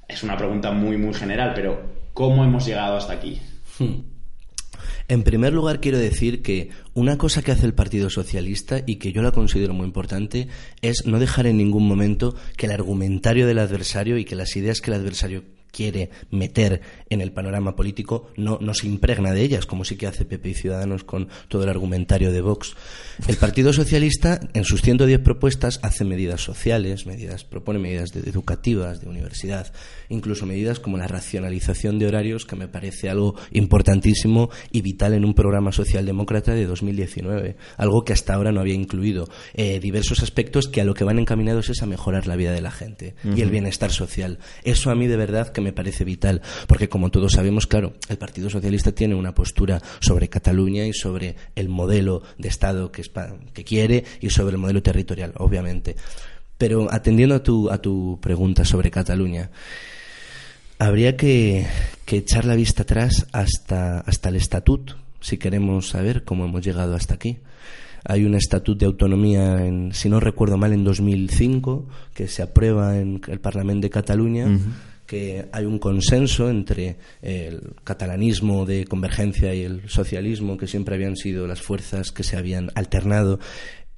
Es 0.07 0.23
una 0.23 0.37
pregunta 0.37 0.71
muy, 0.71 0.97
muy 0.97 1.13
general, 1.13 1.53
pero 1.55 1.81
¿cómo 2.13 2.43
hemos 2.43 2.65
llegado 2.65 2.97
hasta 2.97 3.13
aquí? 3.13 3.41
Hmm. 3.79 4.15
En 5.07 5.23
primer 5.23 5.53
lugar, 5.53 5.81
quiero 5.81 5.99
decir 5.99 6.41
que 6.41 6.69
una 6.93 7.17
cosa 7.17 7.43
que 7.43 7.51
hace 7.51 7.65
el 7.65 7.75
Partido 7.75 8.09
Socialista 8.09 8.81
y 8.85 8.95
que 8.95 9.11
yo 9.11 9.21
la 9.21 9.31
considero 9.31 9.73
muy 9.73 9.85
importante 9.85 10.47
es 10.81 11.05
no 11.05 11.19
dejar 11.19 11.45
en 11.45 11.57
ningún 11.57 11.87
momento 11.87 12.35
que 12.57 12.65
el 12.65 12.71
argumentario 12.71 13.45
del 13.45 13.59
adversario 13.59 14.17
y 14.17 14.25
que 14.25 14.35
las 14.35 14.55
ideas 14.55 14.81
que 14.81 14.89
el 14.89 14.97
adversario 14.97 15.43
quiere 15.75 16.09
meter 16.31 16.79
en 17.09 17.19
el 17.19 17.33
panorama 17.33 17.75
político 17.75 18.27
no, 18.37 18.57
no 18.61 18.73
se 18.73 18.87
impregna 18.87 19.33
de 19.33 19.41
ellas, 19.41 19.65
como 19.65 19.83
sí 19.83 19.97
que 19.97 20.07
hace 20.07 20.23
PP 20.23 20.49
y 20.49 20.53
Ciudadanos 20.53 21.03
con 21.03 21.27
todo 21.49 21.63
el 21.63 21.69
argumentario 21.69 22.31
de 22.31 22.39
Vox. 22.39 22.75
El 23.27 23.35
Partido 23.35 23.73
Socialista, 23.73 24.39
en 24.53 24.63
sus 24.63 24.81
110 24.81 25.19
propuestas, 25.19 25.79
hace 25.83 26.05
medidas 26.05 26.41
sociales, 26.41 27.05
medidas, 27.05 27.43
propone 27.43 27.79
medidas 27.79 28.11
de, 28.11 28.21
educativas, 28.29 29.01
de 29.01 29.09
universidad, 29.09 29.73
incluso 30.07 30.45
medidas 30.45 30.79
como 30.79 30.97
la 30.97 31.07
racionalización 31.07 31.99
de 31.99 32.07
horarios, 32.07 32.45
que 32.45 32.55
me 32.55 32.69
parece 32.69 33.09
algo 33.09 33.35
importantísimo 33.51 34.49
y 34.71 34.81
vital 34.81 35.13
en 35.13 35.25
un 35.25 35.33
programa 35.33 35.73
socialdemócrata 35.73 36.53
de 36.53 36.65
2019, 36.65 37.57
algo 37.77 38.05
que 38.05 38.13
hasta 38.13 38.33
ahora 38.33 38.53
no 38.53 38.61
había 38.61 38.75
incluido. 38.75 39.27
Eh, 39.53 39.79
diversos 39.81 40.23
aspectos 40.23 40.69
que 40.69 40.79
a 40.79 40.85
lo 40.85 40.93
que 40.93 41.03
van 41.03 41.19
encaminados 41.19 41.69
es 41.69 41.81
a 41.81 41.85
mejorar 41.85 42.27
la 42.27 42.37
vida 42.37 42.53
de 42.53 42.61
la 42.61 42.71
gente 42.71 43.15
uh 43.23 43.29
-huh. 43.29 43.37
y 43.37 43.41
el 43.41 43.49
bienestar 43.49 43.91
social. 43.91 44.39
Eso 44.63 44.89
a 44.89 44.95
mí 44.95 45.07
de 45.07 45.17
verdad 45.17 45.51
que 45.51 45.64
me 45.65 45.73
parece 45.73 46.05
vital, 46.05 46.41
porque 46.67 46.87
como 46.87 47.09
todos 47.09 47.33
sabemos, 47.33 47.67
claro, 47.67 47.93
el 48.07 48.17
Partido 48.17 48.49
Socialista 48.49 48.91
tiene 48.91 49.15
una 49.15 49.33
postura 49.33 49.81
sobre 49.99 50.29
Cataluña 50.29 50.85
y 50.85 50.93
sobre 50.93 51.35
el 51.55 51.69
modelo 51.69 52.21
de 52.37 52.47
Estado 52.47 52.91
que, 52.91 53.03
que 53.53 53.63
quiere 53.63 54.05
y 54.21 54.29
sobre 54.29 54.53
el 54.53 54.61
modelo 54.61 54.81
territorial, 54.81 55.33
obviamente. 55.37 55.95
Pero 56.57 56.87
atendiendo 56.91 57.35
a 57.35 57.43
tu, 57.43 57.69
a 57.69 57.79
tu 57.79 58.19
pregunta 58.21 58.63
sobre 58.63 58.91
Cataluña, 58.91 59.49
habría 60.79 61.17
que, 61.17 61.65
que 62.05 62.17
echar 62.17 62.45
la 62.45 62.55
vista 62.55 62.83
atrás 62.83 63.27
hasta, 63.31 63.99
hasta 63.99 64.29
el 64.29 64.35
estatut, 64.35 64.91
si 65.19 65.37
queremos 65.37 65.89
saber 65.89 66.23
cómo 66.23 66.45
hemos 66.45 66.63
llegado 66.63 66.95
hasta 66.95 67.15
aquí 67.15 67.39
hay 68.07 68.23
un 68.23 68.35
estatuto 68.35 68.79
de 68.79 68.85
autonomía, 68.85 69.65
en, 69.65 69.91
si 69.93 70.09
no 70.09 70.19
recuerdo 70.19 70.57
mal, 70.57 70.73
en 70.73 70.83
2005, 70.83 71.87
que 72.13 72.27
se 72.27 72.43
aprueba 72.43 72.97
en 72.99 73.19
el 73.27 73.39
Parlamento 73.39 73.85
de 73.85 73.89
Cataluña. 73.89 74.47
Que 75.05 75.47
hay 75.51 75.65
un 75.65 75.79
consenso 75.79 76.49
entre 76.49 76.97
el 77.21 77.75
catalanismo 77.83 78.65
de 78.65 78.85
convergencia 78.85 79.53
y 79.53 79.63
el 79.63 79.89
socialismo, 79.89 80.57
que 80.57 80.67
siempre 80.67 80.95
habían 80.95 81.15
sido 81.15 81.47
las 81.47 81.61
fuerzas 81.61 82.11
que 82.11 82.23
se 82.23 82.37
habían 82.37 82.71
alternado. 82.75 83.39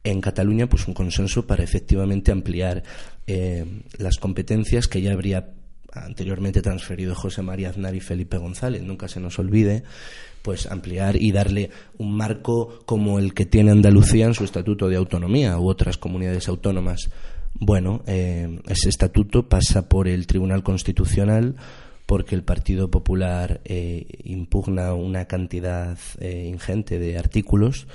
En 0.04 0.22
Cataluña, 0.22 0.68
pues 0.68 0.88
un 0.88 0.94
consenso 0.94 1.46
para 1.48 1.64
efectivamente 1.64 2.32
ampliar 2.32 2.84
eh, 3.26 3.66
las 3.98 4.18
competencias 4.18 4.88
que 4.88 5.02
ya 5.02 5.12
habría 5.12 5.54
anteriormente 5.92 6.62
transferido 6.62 7.16
José 7.16 7.42
María 7.42 7.70
Aznar 7.70 7.96
y 7.96 8.00
Felipe 8.00 8.38
González, 8.38 8.84
nunca 8.84 9.08
se 9.08 9.20
nos 9.20 9.40
olvide, 9.40 9.84
pues 10.42 10.68
ampliar 10.68 11.16
y 11.22 11.32
darle 11.32 11.72
un 11.98 12.16
marco 12.16 12.80
como 12.86 13.20
el 13.20 13.34
que 13.34 13.46
tiene 13.46 13.72
Andalucía 13.72 14.26
en 14.26 14.34
su 14.34 14.44
estatuto 14.44 14.88
de 14.88 14.96
autonomía 14.96 15.58
u 15.58 15.68
otras 15.70 15.98
comunidades 15.98 16.48
autónomas 16.48 17.10
bueno, 17.54 18.04
eh, 18.08 18.60
ese 18.68 18.90
estatuto 18.90 19.48
pasa 19.50 19.90
por 19.90 20.08
el 20.08 20.28
Tribunal 20.28 20.64
Constitucional 20.64 21.56
porque 22.08 22.36
el 22.36 22.44
Partido 22.44 22.90
Popular 22.90 23.62
eh, 23.66 24.08
impugna 24.24 24.94
una 24.94 25.26
cantidad 25.26 25.98
eh, 26.20 26.48
ingente 26.48 27.00
de 27.00 27.18
artículos 27.18 27.88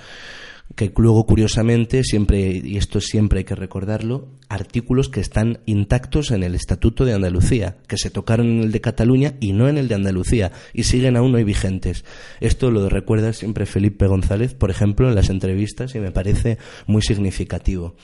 que 0.75 0.93
luego 0.97 1.27
curiosamente 1.27 2.03
siempre 2.05 2.61
y 2.65 2.77
esto 2.77 3.01
siempre 3.01 3.41
hay 3.41 3.45
que 3.45 3.55
recordarlo 3.55 4.29
artículos 4.49 5.09
que 5.09 5.21
están 5.21 5.61
intactos 5.67 6.31
en 6.31 6.43
el 6.43 6.55
Estatuto 6.55 7.05
de 7.05 7.15
Andalucía 7.15 7.77
que 7.87 7.99
se 7.99 8.11
tocaron 8.11 8.47
en 8.47 8.61
el 8.61 8.73
de 8.73 8.81
Cataluña 8.81 9.35
y 9.41 9.53
no 9.53 9.69
en 9.69 9.79
el 9.79 9.89
de 9.89 9.95
Andalucía 9.95 10.53
y 10.73 10.85
siguen 10.85 11.17
aún 11.17 11.35
hoy 11.35 11.45
vigentes. 11.45 12.05
Esto 12.41 12.71
lo 12.71 12.89
recuerda 12.89 13.33
siempre 13.33 13.67
Felipe 13.67 14.07
González 14.07 14.55
por 14.55 14.71
ejemplo 14.71 15.09
en 15.09 15.15
las 15.15 15.31
entrevistas 15.31 15.95
y 15.95 16.01
me 16.01 16.13
parece 16.13 16.59
muy 16.87 17.03
significativo. 17.03 17.95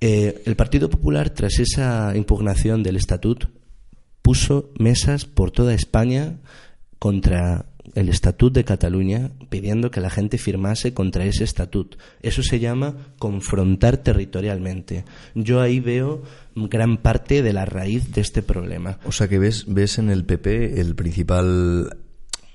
Eh, 0.00 0.42
el 0.44 0.56
Partido 0.56 0.90
Popular 0.90 1.30
tras 1.30 1.58
esa 1.58 2.14
impugnación 2.16 2.82
del 2.82 2.96
Estatut 2.96 3.46
puso 4.22 4.72
mesas 4.78 5.24
por 5.24 5.50
toda 5.50 5.72
España 5.72 6.40
contra 6.98 7.66
el 7.94 8.08
Estatut 8.08 8.52
de 8.52 8.64
Cataluña 8.64 9.30
pidiendo 9.48 9.90
que 9.90 10.00
la 10.00 10.10
gente 10.10 10.38
firmase 10.38 10.94
contra 10.94 11.24
ese 11.24 11.44
estatut. 11.44 11.96
Eso 12.22 12.42
se 12.42 12.58
llama 12.58 12.96
confrontar 13.18 13.98
territorialmente. 13.98 15.04
Yo 15.34 15.60
ahí 15.60 15.80
veo 15.80 16.22
gran 16.54 16.98
parte 16.98 17.42
de 17.42 17.52
la 17.52 17.64
raíz 17.64 18.12
de 18.12 18.20
este 18.20 18.42
problema. 18.42 18.98
O 19.04 19.12
sea 19.12 19.28
que 19.28 19.38
ves, 19.38 19.64
ves 19.68 19.98
en 19.98 20.10
el 20.10 20.24
PP 20.24 20.80
el 20.80 20.94
principal 20.94 21.96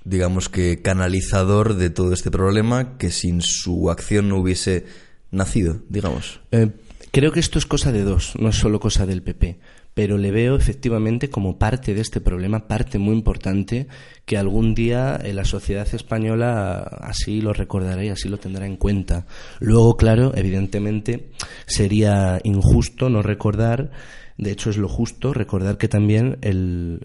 digamos 0.04 0.50
que 0.50 0.82
canalizador 0.82 1.76
de 1.76 1.92
todo 1.92 2.14
este 2.14 2.32
problema 2.32 2.98
que 2.98 3.12
sin 3.12 3.42
su 3.42 3.92
acción 3.92 4.30
no 4.30 4.38
hubiese 4.38 4.86
nacido, 5.30 5.82
digamos. 5.90 6.40
Eh, 6.52 6.72
creo 7.12 7.32
que 7.32 7.40
esto 7.40 7.60
es 7.60 7.68
cosa 7.68 7.92
de 7.92 8.04
dos, 8.04 8.34
no 8.40 8.50
es 8.50 8.56
solo 8.56 8.80
cosa 8.80 9.06
del 9.06 9.22
PP 9.22 9.60
pero 9.94 10.18
le 10.18 10.32
veo 10.32 10.56
efectivamente 10.56 11.30
como 11.30 11.58
parte 11.58 11.94
de 11.94 12.02
este 12.02 12.22
problema, 12.22 12.68
parte 12.68 12.98
muy 12.98 13.14
importante 13.14 13.88
que 14.26 14.38
algún 14.38 14.74
día 14.74 15.20
en 15.22 15.36
la 15.36 15.46
sociedad 15.46 15.88
española 15.94 16.80
así 17.02 17.42
lo 17.42 17.54
recordará 17.54 18.04
y 18.04 18.10
así 18.10 18.30
lo 18.30 18.38
tendrá 18.38 18.66
en 18.66 18.78
cuenta. 18.78 19.26
Luego, 19.60 19.98
claro, 19.98 20.32
evidentemente 20.36 21.32
sería 21.66 22.40
injusto 22.44 23.10
no 23.10 23.22
recordar, 23.22 23.92
de 24.38 24.52
hecho 24.52 24.70
es 24.70 24.78
lo 24.78 24.88
justo, 24.88 25.34
recordar 25.34 25.78
que 25.78 25.88
también 25.88 26.38
el 26.42 27.02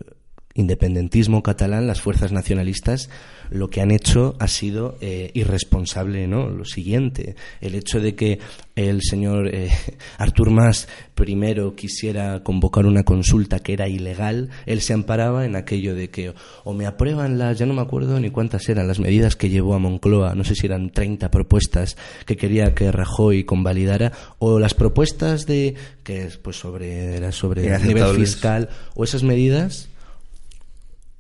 independentismo 0.57 1.43
catalán, 1.43 1.87
las 1.87 2.01
fuerzas 2.01 2.33
nacionalistas, 2.33 3.11
lo 3.51 3.71
que 3.71 3.81
han 3.81 3.91
hecho 3.91 4.37
ha 4.41 4.49
sido 4.49 4.97
eh, 5.01 5.31
irresponsable, 5.35 6.27
¿no? 6.27 6.49
Lo 6.49 6.65
siguiente, 6.65 7.37
el 7.61 7.75
hecho 7.75 8.01
de 8.01 8.15
que 8.15 8.41
el 8.75 9.03
señor 9.03 9.55
eh, 9.55 9.71
Artur 10.19 10.51
Mas 10.51 10.89
primero 11.15 11.75
quisiera 11.77 12.43
convocar 12.43 12.87
una 12.87 13.05
consulta 13.05 13.61
que 13.61 13.75
era 13.75 13.89
ilegal, 13.89 14.51
él 14.67 14.81
se 14.81 14.93
amparaba 14.93 15.45
en 15.45 15.57
aquello 15.57 15.95
de 15.95 16.11
que 16.11 16.35
o 16.65 16.75
me 16.75 16.87
aprueban 16.87 17.39
las, 17.39 17.59
ya 17.59 17.67
no 17.67 17.75
me 17.75 17.83
acuerdo 17.83 18.19
ni 18.19 18.31
cuántas 18.31 18.69
eran 18.69 18.89
las 18.89 18.99
medidas 18.99 19.37
que 19.37 19.49
llevó 19.49 19.75
a 19.75 19.79
Moncloa, 19.79 20.35
no 20.35 20.45
sé 20.45 20.55
si 20.55 20.67
eran 20.67 20.91
30 20.91 21.31
propuestas 21.31 21.97
que 22.25 22.37
quería 22.37 22.75
que 22.75 22.91
Rajoy 22.91 23.45
convalidara, 23.45 24.13
o 24.39 24.59
las 24.59 24.75
propuestas 24.75 25.47
de 25.47 25.75
que 26.03 26.29
pues 26.43 26.57
sobre 26.57 27.17
era 27.17 27.33
sobre 27.33 27.75
el 27.75 27.87
nivel 27.87 28.17
fiscal 28.17 28.69
o 28.95 29.05
esas 29.05 29.23
medidas 29.23 29.89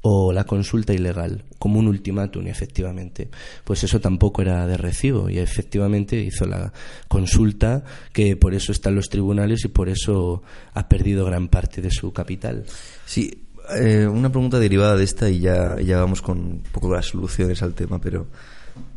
o 0.08 0.32
la 0.32 0.44
consulta 0.44 0.94
ilegal 0.94 1.42
como 1.58 1.80
un 1.80 1.88
ultimátum 1.88 2.46
efectivamente 2.46 3.28
pues 3.64 3.82
eso 3.82 4.00
tampoco 4.00 4.40
era 4.40 4.64
de 4.66 4.76
recibo 4.76 5.28
y 5.28 5.38
efectivamente 5.38 6.16
hizo 6.20 6.46
la 6.46 6.72
consulta 7.08 7.82
que 8.12 8.36
por 8.36 8.54
eso 8.54 8.70
están 8.70 8.94
los 8.94 9.08
tribunales 9.08 9.64
y 9.64 9.68
por 9.68 9.88
eso 9.88 10.42
ha 10.74 10.88
perdido 10.88 11.24
gran 11.24 11.48
parte 11.48 11.82
de 11.82 11.90
su 11.90 12.12
capital. 12.12 12.64
Sí 13.04 13.42
eh, 13.80 14.06
una 14.06 14.30
pregunta 14.30 14.60
derivada 14.60 14.96
de 14.96 15.02
esta 15.02 15.28
y 15.28 15.40
ya, 15.40 15.80
ya 15.80 15.98
vamos 15.98 16.22
con 16.22 16.38
un 16.38 16.62
poco 16.70 16.94
las 16.94 17.06
soluciones 17.06 17.60
al 17.62 17.74
tema 17.74 18.00
pero 18.00 18.28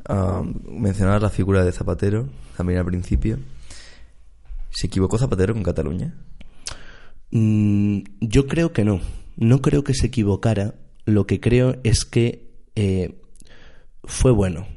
uh, 0.09 0.43
mencionabas 0.71 1.23
la 1.23 1.29
figura 1.31 1.65
de 1.65 1.71
Zapatero 1.71 2.29
también 2.55 2.79
al 2.79 2.85
principio. 2.85 3.39
¿se 4.69 4.87
equivocó 4.87 5.17
Zapatero 5.17 5.53
con 5.53 5.63
Cataluña? 5.63 6.13
Mm, 7.31 8.01
yo 8.21 8.47
creo 8.47 8.71
que 8.73 8.83
no. 8.83 9.01
No 9.37 9.61
creo 9.61 9.83
que 9.83 9.93
se 9.93 10.07
equivocara 10.07 10.75
lo 11.09 11.27
que 11.27 11.39
creo 11.39 11.77
es 11.83 12.05
que 12.05 12.47
eh, 12.75 13.15
fue 14.03 14.31
bueno. 14.31 14.67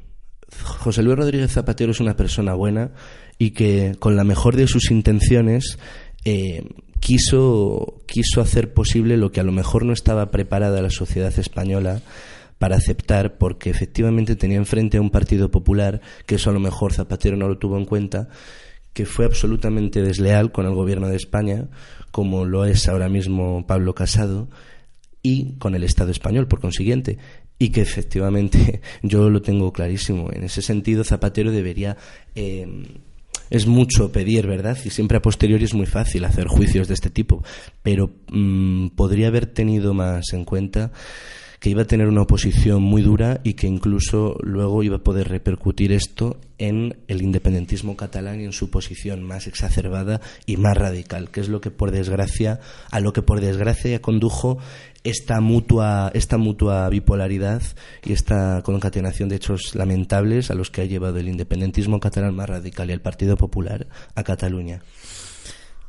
José 0.61 1.01
Luis 1.01 1.17
Rodríguez 1.17 1.51
Zapatero 1.51 1.91
es 1.91 1.99
una 1.99 2.15
persona 2.15 2.53
buena 2.53 2.91
y 3.37 3.51
que 3.51 3.95
con 3.99 4.15
la 4.15 4.23
mejor 4.23 4.55
de 4.55 4.67
sus 4.67 4.91
intenciones 4.91 5.79
eh, 6.25 6.63
quiso, 6.99 8.01
quiso 8.07 8.41
hacer 8.41 8.73
posible 8.73 9.17
lo 9.17 9.31
que 9.31 9.39
a 9.39 9.43
lo 9.43 9.51
mejor 9.51 9.85
no 9.85 9.93
estaba 9.93 10.31
preparada 10.31 10.81
la 10.81 10.89
sociedad 10.89 11.37
española 11.37 12.01
para 12.59 12.77
aceptar 12.77 13.37
porque 13.37 13.69
efectivamente 13.69 14.35
tenía 14.35 14.57
enfrente 14.57 14.97
a 14.97 15.01
un 15.01 15.09
partido 15.09 15.51
popular 15.51 15.99
que 16.25 16.35
eso 16.35 16.49
a 16.49 16.53
lo 16.53 16.59
mejor 16.59 16.93
Zapatero 16.93 17.35
no 17.35 17.47
lo 17.47 17.57
tuvo 17.57 17.77
en 17.77 17.85
cuenta 17.85 18.29
que 18.93 19.05
fue 19.05 19.25
absolutamente 19.25 20.01
desleal 20.01 20.51
con 20.51 20.65
el 20.65 20.73
gobierno 20.73 21.09
de 21.09 21.17
España 21.17 21.67
como 22.11 22.45
lo 22.45 22.63
es 22.63 22.87
ahora 22.87 23.09
mismo 23.09 23.65
Pablo 23.67 23.95
Casado 23.95 24.49
y 25.23 25.53
con 25.57 25.73
el 25.73 25.83
Estado 25.83 26.11
español, 26.11 26.47
por 26.47 26.59
consiguiente. 26.59 27.17
Y 27.57 27.69
que 27.69 27.81
efectivamente 27.81 28.81
yo 29.01 29.29
lo 29.29 29.41
tengo 29.41 29.73
clarísimo. 29.73 30.31
En 30.31 30.43
ese 30.43 30.61
sentido, 30.61 31.03
Zapatero 31.03 31.51
debería 31.51 31.97
eh, 32.35 32.67
es 33.49 33.67
mucho 33.67 34.11
pedir, 34.11 34.47
¿verdad? 34.47 34.77
Y 34.83 34.89
siempre 34.89 35.17
a 35.17 35.21
posteriori 35.21 35.63
es 35.63 35.73
muy 35.73 35.85
fácil 35.85 36.25
hacer 36.25 36.47
juicios 36.47 36.87
de 36.87 36.95
este 36.95 37.09
tipo, 37.09 37.43
pero 37.81 38.09
mm, 38.31 38.89
podría 38.89 39.27
haber 39.27 39.45
tenido 39.45 39.93
más 39.93 40.33
en 40.33 40.43
cuenta 40.43 40.91
que 41.59 41.69
iba 41.69 41.83
a 41.83 41.87
tener 41.87 42.07
una 42.07 42.23
oposición 42.23 42.81
muy 42.81 43.01
dura 43.01 43.39
y 43.45 43.53
que 43.53 43.67
incluso 43.67 44.35
luego 44.41 44.83
iba 44.83 44.97
a 44.97 45.03
poder 45.03 45.29
repercutir 45.29 45.93
esto 45.93 46.41
en 46.57 46.97
el 47.07 47.21
independentismo 47.21 47.95
catalán 47.95 48.41
y 48.41 48.43
en 48.43 48.51
su 48.51 48.69
posición 48.69 49.23
más 49.23 49.47
exacerbada 49.47 50.19
y 50.45 50.57
más 50.57 50.75
radical, 50.75 51.29
que 51.29 51.39
es 51.39 51.47
lo 51.47 51.61
que 51.61 51.71
por 51.71 51.91
desgracia, 51.91 52.59
a 52.91 52.99
lo 52.99 53.13
que 53.13 53.21
por 53.21 53.39
desgracia 53.39 54.01
condujo 54.01 54.57
esta 55.03 55.41
mutua, 55.41 56.11
esta 56.13 56.37
mutua 56.37 56.87
bipolaridad 56.89 57.61
y 58.03 58.13
esta 58.13 58.61
concatenación 58.63 59.29
de 59.29 59.35
hechos 59.35 59.75
lamentables 59.75 60.49
a 60.51 60.55
los 60.55 60.71
que 60.71 60.81
ha 60.81 60.85
llevado 60.85 61.17
el 61.19 61.27
independentismo 61.27 61.99
catalán 61.99 62.35
más 62.35 62.49
radical 62.49 62.89
y 62.89 62.93
el 62.93 63.01
Partido 63.01 63.35
Popular 63.35 63.87
a 64.15 64.23
Cataluña. 64.23 64.81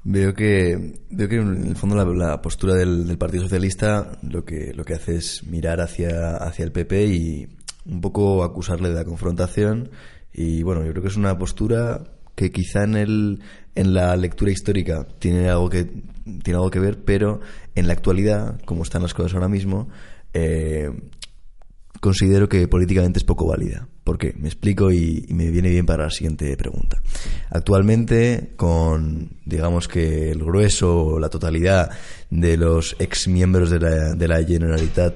Veo 0.06 0.34
que, 0.34 0.98
veo 1.08 1.28
que 1.28 1.36
en 1.36 1.68
el 1.68 1.76
fondo 1.76 1.96
la, 2.14 2.42
postura 2.42 2.74
del, 2.74 3.16
Partido 3.16 3.44
Socialista 3.44 4.18
lo 4.22 4.44
que, 4.44 4.74
lo 4.74 4.84
que 4.84 4.94
hace 4.94 5.16
es 5.16 5.44
mirar 5.44 5.80
hacia, 5.80 6.36
hacia 6.36 6.64
el 6.64 6.72
PP 6.72 7.06
y 7.06 7.48
un 7.86 8.00
poco 8.00 8.44
acusarle 8.44 8.90
de 8.90 8.96
la 8.96 9.04
confrontación. 9.04 9.90
Y 10.32 10.62
bueno, 10.62 10.84
yo 10.84 10.90
creo 10.90 11.02
que 11.02 11.08
es 11.08 11.16
una 11.16 11.38
postura 11.38 12.02
que 12.34 12.50
quizá 12.50 12.84
en, 12.84 12.96
el, 12.96 13.40
en 13.74 13.94
la 13.94 14.16
lectura 14.16 14.50
histórica 14.50 15.06
tiene 15.18 15.48
algo 15.48 15.68
que, 15.70 15.84
tiene 15.84 16.56
algo 16.56 16.70
que 16.70 16.80
ver, 16.80 17.04
pero 17.04 17.40
en 17.74 17.86
la 17.86 17.92
actualidad, 17.92 18.60
como 18.64 18.82
están 18.82 19.02
las 19.02 19.14
cosas 19.14 19.34
ahora 19.34 19.48
mismo, 19.48 19.88
eh, 20.32 20.90
considero 22.00 22.48
que 22.48 22.68
políticamente 22.68 23.18
es 23.18 23.24
poco 23.24 23.46
válida. 23.46 23.88
¿Por 24.04 24.18
qué? 24.18 24.34
Me 24.36 24.48
explico 24.48 24.92
y, 24.92 25.24
me 25.30 25.50
viene 25.50 25.70
bien 25.70 25.86
para 25.86 26.04
la 26.04 26.10
siguiente 26.10 26.54
pregunta. 26.56 27.00
Actualmente, 27.48 28.52
con 28.56 29.38
digamos 29.46 29.88
que 29.88 30.30
el 30.30 30.40
grueso, 30.44 31.18
la 31.18 31.30
totalidad 31.30 31.90
de 32.28 32.58
los 32.58 32.96
ex 32.98 33.28
miembros 33.28 33.70
de 33.70 33.80
la, 33.80 34.14
de 34.14 34.28
la 34.28 34.44
Generalitat 34.44 35.14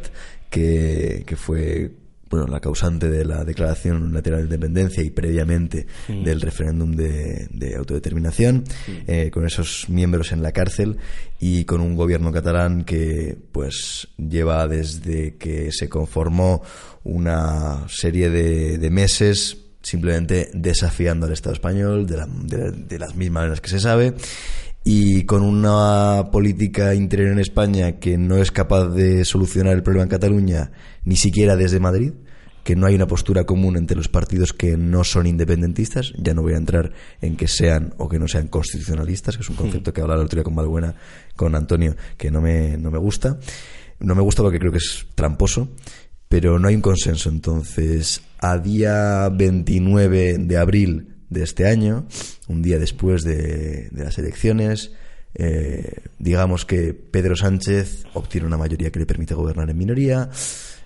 que, 0.49 1.25
que 1.27 1.37
fue 1.37 1.91
bueno, 2.30 2.47
la 2.47 2.61
causante 2.61 3.08
de 3.08 3.25
la 3.25 3.44
declaración 3.44 4.02
unilateral 4.02 4.40
de 4.40 4.44
independencia 4.44 5.02
y 5.02 5.11
previamente 5.11 5.87
del 6.08 6.40
referéndum 6.40 6.94
de, 6.94 7.75
autodeterminación, 7.76 8.64
eh, 9.06 9.30
con 9.32 9.47
esos 9.47 9.88
miembros 9.88 10.32
en 10.32 10.42
la 10.42 10.52
cárcel 10.52 10.99
y 11.40 11.64
con 11.64 11.80
un 11.80 11.97
gobierno 11.97 12.32
catalán 12.32 12.85
que 12.85 13.37
pues 13.52 14.08
lleva 14.16 14.66
desde 14.66 15.37
que 15.37 15.70
se 15.73 15.88
conformó 15.88 16.62
una 17.04 17.87
serie 17.88 18.30
de, 18.30 18.88
meses 18.90 19.58
simplemente 19.82 20.50
desafiando 20.54 21.26
al 21.26 21.32
Estado 21.32 21.54
español 21.54 22.06
de, 22.06 22.73
de 22.73 22.99
las 22.99 23.14
mismas 23.14 23.42
maneras 23.42 23.61
que 23.61 23.68
se 23.68 23.80
sabe 23.80 24.14
y 24.85 25.25
con 25.25 25.42
una 25.42 26.30
política 26.30 26.94
interior 26.94 27.32
en 27.32 27.38
España 27.38 27.99
que 27.99 28.16
no 28.16 28.37
es 28.37 28.50
capaz 28.50 28.88
de 28.88 29.25
solucionar 29.25 29.75
el 29.75 29.82
problema 29.82 30.04
en 30.04 30.11
Cataluña 30.11 30.70
ni 31.04 31.16
siquiera 31.16 31.56
desde 31.56 31.80
Madrid, 31.80 32.12
que 32.64 32.76
no 32.76 32.87
hay 32.87 32.94
una 32.94 33.06
postura 33.06 33.44
común 33.44 33.76
entre 33.76 33.97
los 33.97 34.08
partidos 34.08 34.52
que 34.52 34.76
no 34.76 35.04
son 35.04 35.26
independentistas, 35.26 36.12
ya 36.18 36.35
no 36.35 36.42
voy 36.42 36.52
a 36.52 36.58
entrar 36.58 36.92
en 37.20 37.37
que 37.37 37.49
sean 37.49 37.94
o 37.97 38.08
que 38.08 38.18
no 38.18 38.28
sean 38.28 38.49
constitucionalistas, 38.49 39.37
que 39.37 39.42
es 39.42 39.49
un 39.49 39.56
hmm. 39.56 39.58
concepto 39.58 39.92
que 39.92 40.02
habla 40.02 40.16
la 40.16 40.25
otro 40.25 40.42
con 40.42 40.54
Valbuena, 40.54 40.94
con 41.35 41.54
Antonio, 41.54 41.97
que 42.16 42.30
no 42.30 42.40
me, 42.40 42.76
no 42.76 42.90
me 42.90 42.99
gusta. 42.99 43.38
No 44.00 44.14
me 44.14 44.23
gusta 44.23 44.42
porque 44.42 44.58
creo 44.58 44.70
que 44.70 44.78
es 44.78 45.06
tramposo, 45.14 45.70
pero 46.28 46.58
no 46.58 46.68
hay 46.68 46.75
un 46.75 46.82
consenso. 46.82 47.30
Entonces, 47.30 48.23
a 48.38 48.58
día 48.58 49.28
29 49.30 50.37
de 50.38 50.56
abril 50.56 51.18
de 51.30 51.42
este 51.42 51.66
año, 51.66 52.06
un 52.49 52.62
día 52.62 52.78
después 52.78 53.23
de, 53.23 53.88
las 53.92 54.18
elecciones, 54.18 54.92
eh, 55.35 56.02
digamos 56.18 56.64
que 56.64 56.94
Pedro 56.94 57.37
Sánchez 57.37 58.04
obtiene 58.14 58.47
una 58.47 58.56
mayoría 58.56 58.90
que 58.90 58.99
le 58.99 59.06
permite 59.06 59.35
gobernar 59.35 59.68
en 59.70 59.76
minoría. 59.76 60.30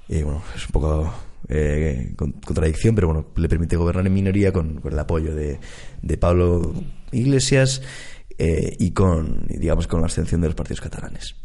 Y 0.08 0.22
bueno, 0.22 0.42
es 0.54 0.66
un 0.66 0.72
poco 0.72 1.12
eh, 1.48 2.14
contradicción, 2.16 2.94
pero 2.94 3.08
bueno, 3.08 3.26
le 3.36 3.48
permite 3.48 3.76
gobernar 3.76 4.06
en 4.06 4.14
minoría 4.14 4.52
con, 4.52 4.80
el 4.84 4.98
apoyo 4.98 5.34
de, 5.34 5.58
de, 6.02 6.16
Pablo 6.16 6.74
Iglesias 7.12 7.82
eh, 8.38 8.76
y 8.78 8.92
con, 8.92 9.46
digamos, 9.48 9.86
con 9.86 10.00
la 10.00 10.06
abstención 10.06 10.40
de 10.40 10.48
los 10.48 10.54
partidos 10.54 10.80
catalanes. 10.80 11.36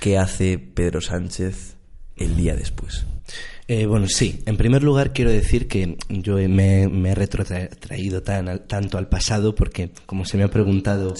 ¿Qué 0.00 0.18
hace 0.18 0.58
Pedro 0.58 1.00
Sánchez 1.00 1.76
el 2.16 2.36
día 2.36 2.56
después? 2.56 3.06
Eh, 3.72 3.86
bueno, 3.86 4.08
sí. 4.08 4.42
En 4.46 4.56
primer 4.56 4.82
lugar, 4.82 5.12
quiero 5.12 5.30
decir 5.30 5.68
que 5.68 5.96
yo 6.08 6.34
me, 6.48 6.82
he 6.82 7.14
retrotraído 7.14 8.20
tan, 8.20 8.66
tanto 8.66 8.98
al 8.98 9.06
pasado 9.06 9.54
porque, 9.54 9.90
como 10.06 10.24
se 10.24 10.36
me 10.36 10.42
ha 10.42 10.48
preguntado 10.48 11.14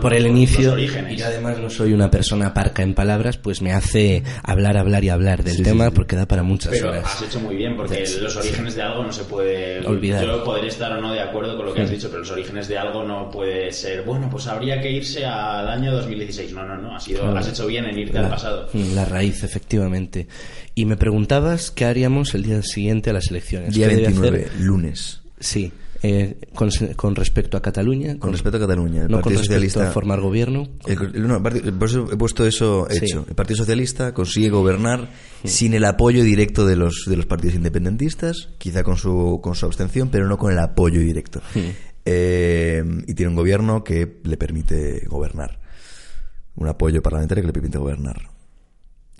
por, 0.00 0.14
el 0.14 0.28
inicio, 0.28 0.78
y 0.78 1.20
además 1.22 1.58
no 1.58 1.70
soy 1.70 1.92
una 1.92 2.08
persona 2.08 2.54
parca 2.54 2.84
en 2.84 2.94
palabras, 2.94 3.36
pues 3.36 3.62
me 3.62 3.72
hace 3.72 4.22
hablar, 4.44 4.76
hablar 4.76 5.02
y 5.02 5.08
hablar 5.08 5.42
del 5.42 5.60
tema 5.64 5.90
porque 5.90 6.14
da 6.14 6.26
para 6.26 6.44
muchas 6.44 6.70
Pero 6.70 6.90
horas. 6.90 7.04
has 7.04 7.22
hecho 7.22 7.40
muy 7.40 7.56
bien 7.56 7.76
porque 7.76 8.06
los 8.20 8.36
orígenes 8.36 8.76
de 8.76 8.82
algo 8.82 9.02
no 9.02 9.12
se 9.12 9.24
puede 9.24 9.84
olvidar. 9.84 10.24
Yo 10.24 10.44
podría 10.44 10.68
estar 10.68 10.92
o 10.92 11.00
no 11.00 11.12
de 11.12 11.20
acuerdo 11.20 11.56
con 11.56 11.66
lo 11.66 11.74
que 11.74 11.82
has 11.82 11.90
dicho, 11.90 12.06
pero 12.10 12.20
los 12.20 12.30
orígenes 12.30 12.68
de 12.68 12.78
algo 12.78 13.02
no 13.02 13.28
puede 13.28 13.72
ser, 13.72 14.02
bueno, 14.02 14.28
pues 14.30 14.46
habría 14.46 14.80
que 14.80 14.92
irse 14.92 15.26
al 15.26 15.68
año 15.68 15.90
2016. 15.90 16.52
No, 16.52 16.64
no, 16.64 16.76
no. 16.76 16.94
Has, 16.94 17.02
sido, 17.02 17.36
has 17.36 17.48
hecho 17.48 17.66
bien 17.66 17.86
en 17.86 17.98
irte 17.98 18.18
al 18.18 18.30
pasado. 18.30 18.68
La 18.94 19.04
raíz, 19.04 19.42
efectivamente. 19.42 20.28
Y 20.74 20.84
me 20.84 20.96
preguntabas 20.96 21.70
qué 21.70 21.84
haríamos 21.86 22.34
el 22.34 22.42
día 22.42 22.62
siguiente 22.62 23.10
a 23.10 23.12
las 23.14 23.30
elecciones. 23.30 23.74
Día 23.74 23.88
29, 23.88 24.48
lunes. 24.60 25.20
Sí. 25.40 25.72
Eh, 26.02 26.36
con, 26.54 27.16
respecto 27.16 27.56
a 27.56 27.62
Cataluña. 27.62 28.18
Con, 28.18 28.32
respecto 28.32 28.58
a 28.58 28.60
Cataluña. 28.60 29.02
El 29.02 29.08
no 29.08 29.16
Partido 29.16 29.36
con 29.36 29.44
Socialista, 29.44 29.88
a 29.88 29.92
formar 29.92 30.20
gobierno. 30.20 30.68
por 30.84 31.88
eso 31.88 32.12
he 32.12 32.16
puesto 32.16 32.46
eso 32.46 32.86
hecho. 32.90 33.24
El 33.28 33.34
Partido 33.34 33.58
Socialista 33.58 34.12
consigue 34.12 34.50
gobernar 34.50 35.08
sin 35.44 35.74
el 35.74 35.84
apoyo 35.84 36.22
directo 36.22 36.66
de 36.66 36.76
los, 36.76 37.04
de 37.06 37.16
los 37.16 37.26
partidos 37.26 37.56
independentistas, 37.56 38.50
quizá 38.58 38.82
con 38.82 38.96
su, 38.96 39.40
con 39.42 39.54
su 39.54 39.66
abstención, 39.66 40.08
pero 40.10 40.28
no 40.28 40.38
con 40.38 40.52
el 40.52 40.58
apoyo 40.58 41.00
directo. 41.00 41.40
Eh, 42.04 42.84
y 43.06 43.14
tiene 43.14 43.30
un 43.30 43.36
gobierno 43.36 43.82
que 43.82 44.18
le 44.22 44.36
permite 44.36 45.06
gobernar. 45.06 45.58
Un 46.54 46.68
apoyo 46.68 47.02
parlamentario 47.02 47.42
que 47.42 47.48
le 47.48 47.52
permite 47.52 47.78
gobernar. 47.78 48.35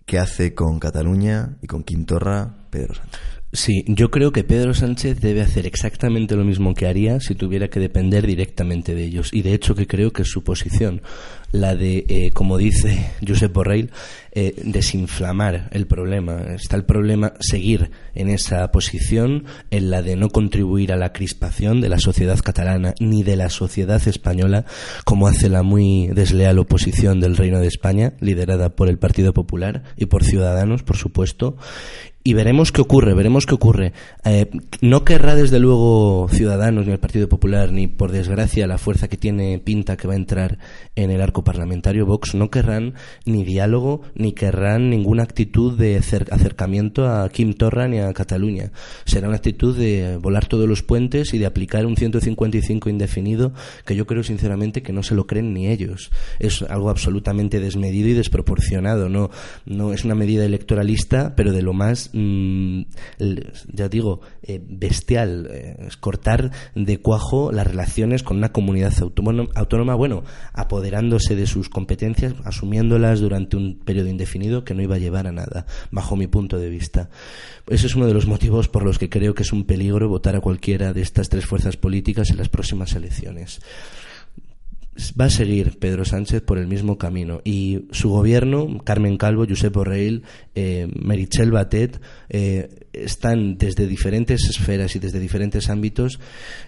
¿Qué 0.06 0.20
hace 0.20 0.54
con 0.54 0.78
Cataluña 0.78 1.56
y 1.62 1.66
con 1.66 1.82
Quintorra 1.82 2.68
Pedro 2.70 2.94
Sánchez? 2.94 3.20
Sí, 3.52 3.84
yo 3.88 4.12
creo 4.12 4.30
que 4.30 4.44
Pedro 4.44 4.72
Sánchez 4.72 5.20
debe 5.20 5.40
hacer 5.40 5.66
exactamente 5.66 6.36
lo 6.36 6.44
mismo 6.44 6.74
que 6.74 6.86
haría 6.86 7.18
si 7.18 7.34
tuviera 7.34 7.66
que 7.68 7.80
depender 7.80 8.24
directamente 8.24 8.94
de 8.94 9.02
ellos. 9.02 9.32
Y 9.32 9.42
de 9.42 9.52
hecho 9.52 9.74
que 9.74 9.88
creo 9.88 10.12
que 10.12 10.22
es 10.22 10.28
su 10.28 10.44
posición, 10.44 11.02
la 11.60 11.74
de, 11.74 12.06
eh, 12.08 12.30
como 12.32 12.58
dice 12.58 13.10
Josep 13.26 13.52
Borrell, 13.52 13.90
eh, 14.32 14.54
desinflamar 14.64 15.68
el 15.72 15.86
problema. 15.86 16.54
Está 16.54 16.76
el 16.76 16.84
problema 16.84 17.32
seguir 17.40 17.90
en 18.14 18.28
esa 18.28 18.70
posición, 18.70 19.44
en 19.70 19.90
la 19.90 20.02
de 20.02 20.16
no 20.16 20.28
contribuir 20.28 20.92
a 20.92 20.96
la 20.96 21.12
crispación 21.12 21.80
de 21.80 21.88
la 21.88 21.98
sociedad 21.98 22.38
catalana 22.38 22.94
ni 23.00 23.22
de 23.22 23.36
la 23.36 23.48
sociedad 23.48 24.06
española, 24.06 24.66
como 25.04 25.26
hace 25.26 25.48
la 25.48 25.62
muy 25.62 26.08
desleal 26.08 26.58
oposición 26.58 27.20
del 27.20 27.36
Reino 27.36 27.60
de 27.60 27.68
España, 27.68 28.12
liderada 28.20 28.76
por 28.76 28.88
el 28.88 28.98
Partido 28.98 29.32
Popular 29.32 29.84
y 29.96 30.06
por 30.06 30.24
Ciudadanos, 30.24 30.82
por 30.82 30.96
supuesto, 30.96 31.56
y 32.26 32.34
veremos 32.34 32.72
qué 32.72 32.80
ocurre, 32.80 33.14
veremos 33.14 33.46
qué 33.46 33.54
ocurre. 33.54 33.92
Eh, 34.24 34.50
no 34.80 35.04
querrá 35.04 35.36
desde 35.36 35.60
luego 35.60 36.26
Ciudadanos 36.28 36.84
ni 36.84 36.92
el 36.92 36.98
Partido 36.98 37.28
Popular 37.28 37.70
ni 37.70 37.86
por 37.86 38.10
desgracia 38.10 38.66
la 38.66 38.78
fuerza 38.78 39.06
que 39.06 39.16
tiene 39.16 39.60
pinta 39.60 39.96
que 39.96 40.08
va 40.08 40.14
a 40.14 40.16
entrar 40.16 40.58
en 40.96 41.10
el 41.10 41.20
arco 41.20 41.44
parlamentario 41.44 42.06
Vox 42.06 42.34
no 42.34 42.50
querrán 42.50 42.94
ni 43.24 43.44
diálogo 43.44 44.02
ni 44.14 44.32
querrán 44.32 44.90
ninguna 44.90 45.22
actitud 45.22 45.78
de 45.78 45.96
acercamiento 45.96 47.08
a 47.08 47.28
Kim 47.28 47.54
Torra 47.54 47.86
ni 47.86 47.98
a 47.98 48.12
Cataluña. 48.12 48.72
Será 49.04 49.28
una 49.28 49.36
actitud 49.36 49.76
de 49.76 50.16
volar 50.16 50.46
todos 50.46 50.68
los 50.68 50.82
puentes 50.82 51.32
y 51.34 51.38
de 51.38 51.46
aplicar 51.46 51.86
un 51.86 51.96
155 51.96 52.90
indefinido 52.90 53.52
que 53.84 53.94
yo 53.94 54.06
creo 54.06 54.22
sinceramente 54.24 54.82
que 54.82 54.92
no 54.92 55.02
se 55.02 55.14
lo 55.14 55.26
creen 55.26 55.54
ni 55.54 55.68
ellos. 55.68 56.10
Es 56.38 56.62
algo 56.62 56.90
absolutamente 56.90 57.60
desmedido 57.60 58.08
y 58.08 58.14
desproporcionado. 58.14 59.08
No, 59.08 59.30
no 59.64 59.92
es 59.92 60.04
una 60.04 60.14
medida 60.16 60.44
electoralista, 60.44 61.34
pero 61.36 61.52
de 61.52 61.62
lo 61.62 61.72
más 61.72 62.10
Mm, 62.16 62.86
ya 63.72 63.88
digo, 63.88 64.20
eh, 64.42 64.60
bestial, 64.66 65.48
eh, 65.50 65.76
es 65.86 65.96
cortar 65.96 66.50
de 66.74 66.98
cuajo 66.98 67.52
las 67.52 67.66
relaciones 67.66 68.22
con 68.22 68.38
una 68.38 68.52
comunidad 68.52 68.92
autónoma, 69.54 69.94
bueno, 69.94 70.24
apoderándose 70.86 71.34
de 71.34 71.48
sus 71.48 71.68
competencias, 71.68 72.34
asumiéndolas 72.44 73.18
durante 73.18 73.56
un 73.56 73.80
periodo 73.80 74.08
indefinido 74.08 74.62
que 74.62 74.72
no 74.72 74.82
iba 74.82 74.94
a 74.94 74.98
llevar 74.98 75.26
a 75.26 75.32
nada, 75.32 75.66
bajo 75.90 76.14
mi 76.14 76.28
punto 76.28 76.58
de 76.58 76.70
vista. 76.70 77.10
Ese 77.66 77.88
es 77.88 77.96
uno 77.96 78.06
de 78.06 78.14
los 78.14 78.26
motivos 78.26 78.68
por 78.68 78.84
los 78.84 78.96
que 78.96 79.08
creo 79.08 79.34
que 79.34 79.42
es 79.42 79.52
un 79.52 79.64
peligro 79.64 80.08
votar 80.08 80.36
a 80.36 80.40
cualquiera 80.40 80.92
de 80.92 81.02
estas 81.02 81.28
tres 81.28 81.44
fuerzas 81.44 81.76
políticas 81.76 82.30
en 82.30 82.36
las 82.36 82.48
próximas 82.48 82.94
elecciones 82.94 83.58
va 85.18 85.26
a 85.26 85.30
seguir 85.30 85.78
Pedro 85.78 86.04
Sánchez 86.04 86.42
por 86.42 86.58
el 86.58 86.66
mismo 86.66 86.98
camino 86.98 87.40
y 87.44 87.86
su 87.90 88.10
gobierno, 88.10 88.78
Carmen 88.84 89.16
Calvo, 89.16 89.44
Josep 89.48 89.72
Borrell, 89.72 90.22
eh, 90.54 90.88
Merichel 90.94 91.50
Batet, 91.50 92.00
eh, 92.28 92.86
están 92.92 93.58
desde 93.58 93.86
diferentes 93.86 94.48
esferas 94.48 94.96
y 94.96 94.98
desde 94.98 95.20
diferentes 95.20 95.68
ámbitos 95.68 96.18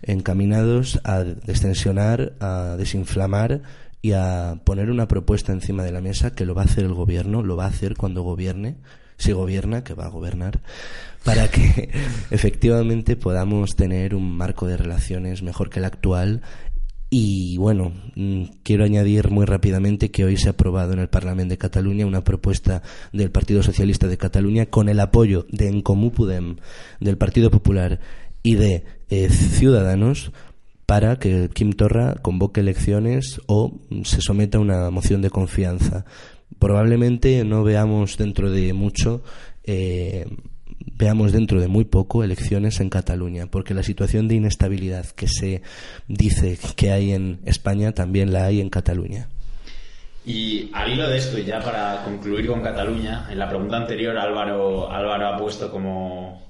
encaminados 0.02 1.00
a 1.04 1.24
destensionar, 1.24 2.35
a 2.40 2.76
desinflamar 2.76 3.62
y 4.00 4.12
a 4.12 4.61
poner 4.64 4.90
una 4.90 5.08
propuesta 5.08 5.52
encima 5.52 5.82
de 5.82 5.92
la 5.92 6.00
mesa 6.00 6.34
que 6.34 6.44
lo 6.44 6.54
va 6.54 6.62
a 6.62 6.66
hacer 6.66 6.84
el 6.84 6.94
gobierno, 6.94 7.42
lo 7.42 7.56
va 7.56 7.64
a 7.64 7.68
hacer 7.68 7.96
cuando 7.96 8.22
gobierne, 8.22 8.76
si 9.16 9.32
gobierna, 9.32 9.82
que 9.82 9.94
va 9.94 10.06
a 10.06 10.11
gobernar, 10.11 10.61
para 11.24 11.48
que 11.48 11.90
efectivamente 12.30 13.16
podamos 13.16 13.74
tener 13.74 14.14
un 14.14 14.37
marco 14.37 14.66
de 14.66 14.76
relaciones 14.76 15.42
mejor 15.42 15.70
que 15.70 15.80
el 15.80 15.84
actual. 15.84 16.42
Y 17.11 17.56
bueno, 17.56 17.94
mm, 18.16 18.42
quiero 18.62 18.84
añadir 18.84 19.30
muy 19.30 19.46
rápidamente 19.46 20.11
que 20.11 20.24
hoy 20.24 20.37
se 20.37 20.48
ha 20.48 20.52
aprobado 20.52 20.92
en 20.92 20.98
el 20.98 21.08
Parlamento 21.08 21.52
de 21.52 21.58
Cataluña 21.58 22.06
una 22.06 22.22
propuesta 22.22 22.82
del 23.12 23.30
Partido 23.30 23.62
Socialista 23.62 24.06
de 24.06 24.18
Cataluña 24.18 24.66
con 24.66 24.90
el 24.90 25.00
apoyo 25.00 25.46
de 25.50 25.68
Encomú 25.68 26.12
Podem, 26.12 26.56
del 27.00 27.16
Partido 27.16 27.50
Popular 27.50 27.98
y 28.42 28.56
de 28.56 28.84
eh, 29.08 29.30
Ciudadanos 29.30 30.32
para 30.88 31.18
que 31.18 31.51
Kim 31.53 31.74
Torra 31.74 32.14
convoque 32.22 32.62
elecciones 32.62 33.42
o 33.44 33.79
se 34.05 34.22
someta 34.22 34.57
a 34.57 34.62
una 34.62 34.88
moción 34.88 35.20
de 35.20 35.29
confianza. 35.29 36.07
Probablemente 36.59 37.44
no 37.44 37.62
veamos 37.62 38.16
dentro 38.16 38.51
de 38.51 38.72
mucho 38.72 39.22
eh, 39.64 40.24
veamos 40.94 41.33
dentro 41.33 41.61
de 41.61 41.68
muy 41.68 41.85
poco 41.85 42.24
elecciones 42.24 42.81
en 42.81 42.88
Cataluña, 42.88 43.48
porque 43.51 43.74
la 43.74 43.83
situación 43.83 44.29
de 44.29 44.37
inestabilidad 44.37 45.05
que 45.05 45.29
se 45.29 45.61
dice 46.07 46.59
que 46.74 46.90
hay 46.90 47.12
en 47.12 47.40
España 47.44 47.92
también 47.92 48.33
la 48.33 48.46
hay 48.46 48.62
en 48.62 48.70
Cataluña. 48.70 49.29
Y 50.24 50.70
al 50.72 50.90
hilo 50.90 51.07
de 51.07 51.18
esto, 51.18 51.38
y 51.38 51.44
ya 51.44 51.61
para 51.61 52.03
concluir 52.03 52.46
con 52.46 52.62
Cataluña, 52.62 53.27
en 53.31 53.38
la 53.38 53.51
pregunta 53.51 53.77
anterior 53.77 54.16
Álvaro, 54.16 54.90
Álvaro 54.90 55.35
ha 55.35 55.37
puesto 55.37 55.70
como 55.70 56.42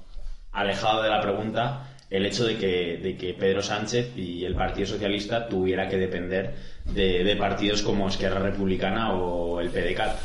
alejado 0.53 1.03
de 1.03 1.09
la 1.09 1.19
pregunta 1.19 1.88
el 2.09 2.25
hecho 2.25 2.45
de 2.45 2.57
que, 2.57 2.97
de 2.97 3.15
que 3.15 3.33
Pedro 3.33 3.61
Sánchez 3.61 4.17
y 4.17 4.43
el 4.43 4.55
Partido 4.55 4.87
Socialista 4.87 5.47
tuviera 5.47 5.87
que 5.87 5.97
depender 5.97 6.55
de, 6.85 7.23
de 7.23 7.35
partidos 7.35 7.81
como 7.81 8.07
Esquerra 8.07 8.39
Republicana 8.39 9.13
o 9.13 9.61
el 9.61 9.69
PDCAT. 9.69 10.17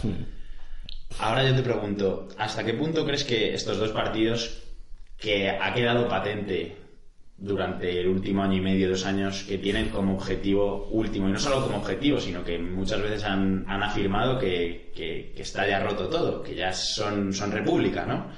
Ahora 1.19 1.45
yo 1.45 1.55
te 1.55 1.63
pregunto, 1.63 2.29
¿hasta 2.39 2.65
qué 2.65 2.75
punto 2.75 3.05
crees 3.05 3.25
que 3.25 3.55
estos 3.55 3.79
dos 3.79 3.93
partidos, 3.93 4.63
que 5.17 5.49
ha 5.51 5.73
quedado 5.73 6.09
patente 6.09 6.77
durante 7.37 8.01
el 8.01 8.09
último 8.09 8.43
año 8.43 8.57
y 8.57 8.61
medio, 8.61 8.89
dos 8.89 9.07
años, 9.07 9.45
que 9.45 9.59
tienen 9.59 9.91
como 9.91 10.15
objetivo 10.15 10.89
último, 10.91 11.29
y 11.29 11.33
no 11.33 11.39
solo 11.39 11.63
como 11.63 11.79
objetivo, 11.79 12.19
sino 12.19 12.43
que 12.45 12.59
muchas 12.59 13.01
veces 13.01 13.25
han, 13.25 13.65
afirmado 13.69 14.39
que, 14.39 14.91
que, 14.95 15.35
está 15.37 15.69
ya 15.69 15.81
roto 15.81 16.09
todo, 16.09 16.43
que 16.43 16.55
ya 16.55 16.73
son, 16.73 17.33
son 17.33 17.53
república, 17.53 18.07
¿no? 18.07 18.29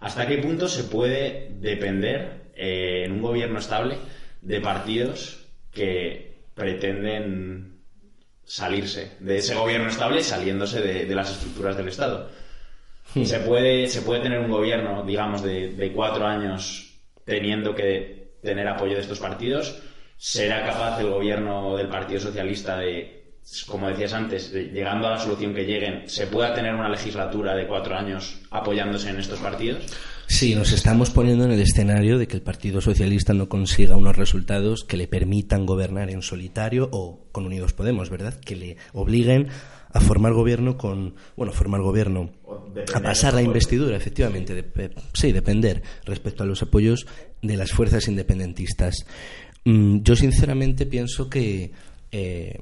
¿Hasta 0.00 0.26
qué 0.26 0.38
punto 0.38 0.68
se 0.68 0.84
puede 0.84 1.50
depender 1.60 2.43
eh, 2.56 3.04
en 3.04 3.12
un 3.12 3.22
gobierno 3.22 3.58
estable 3.58 3.98
de 4.40 4.60
partidos 4.60 5.46
que 5.70 6.34
pretenden 6.54 7.74
salirse 8.44 9.16
de 9.20 9.38
ese 9.38 9.54
gobierno 9.54 9.88
estable 9.88 10.22
saliéndose 10.22 10.80
de, 10.80 11.14
las 11.14 11.30
estructuras 11.30 11.76
del 11.76 11.88
Estado. 11.88 12.30
Hmm. 13.14 13.24
Se 13.24 13.40
puede, 13.40 13.86
se 13.88 14.02
puede 14.02 14.20
tener 14.20 14.38
un 14.38 14.50
gobierno, 14.50 15.02
digamos, 15.04 15.42
de, 15.42 15.92
cuatro 15.94 16.26
años 16.26 16.94
teniendo 17.24 17.74
que 17.74 18.34
tener 18.42 18.68
apoyo 18.68 18.94
de 18.94 19.00
estos 19.00 19.18
partidos. 19.18 19.80
¿Será 20.16 20.64
capaz 20.64 21.00
el 21.00 21.10
gobierno 21.10 21.76
del 21.76 21.88
Partido 21.88 22.20
Socialista 22.20 22.78
de, 22.78 23.34
como 23.66 23.88
decías 23.88 24.12
antes, 24.12 24.52
llegando 24.52 25.08
a 25.08 25.12
la 25.12 25.18
solución 25.18 25.54
que 25.54 25.64
lleguen, 25.64 26.08
se 26.08 26.26
pueda 26.26 26.54
tener 26.54 26.74
una 26.74 26.88
legislatura 26.88 27.54
de 27.54 27.66
cuatro 27.66 27.96
años 27.96 28.40
apoyándose 28.50 29.10
en 29.10 29.18
estos 29.18 29.40
partidos? 29.40 29.86
Sí, 30.26 30.54
nos 30.54 30.72
estamos 30.72 31.10
poniendo 31.10 31.44
en 31.44 31.52
el 31.52 31.60
escenario 31.60 32.18
de 32.18 32.26
que 32.26 32.36
el 32.36 32.42
Partido 32.42 32.80
Socialista 32.80 33.34
no 33.34 33.48
consiga 33.48 33.96
unos 33.96 34.16
resultados 34.16 34.84
que 34.84 34.96
le 34.96 35.06
permitan 35.06 35.66
gobernar 35.66 36.10
en 36.10 36.22
solitario 36.22 36.88
o 36.92 37.26
con 37.30 37.46
Unidos 37.46 37.72
Podemos, 37.72 38.10
¿verdad? 38.10 38.38
Que 38.40 38.56
le 38.56 38.76
obliguen 38.92 39.48
a 39.92 40.00
formar 40.00 40.32
gobierno 40.32 40.76
con, 40.76 41.14
bueno, 41.36 41.52
formar 41.52 41.80
gobierno, 41.80 42.32
a 42.94 43.00
pasar 43.00 43.34
la 43.34 43.42
investidura, 43.42 43.96
efectivamente, 43.96 44.64
sí, 45.12 45.30
depender 45.30 45.82
respecto 46.04 46.42
a 46.42 46.46
los 46.46 46.62
apoyos 46.62 47.06
de 47.42 47.56
las 47.56 47.70
fuerzas 47.70 48.08
independentistas. 48.08 49.06
Mm, 49.64 50.02
yo 50.02 50.16
sinceramente 50.16 50.84
pienso 50.86 51.30
que, 51.30 51.70
eh, 52.10 52.58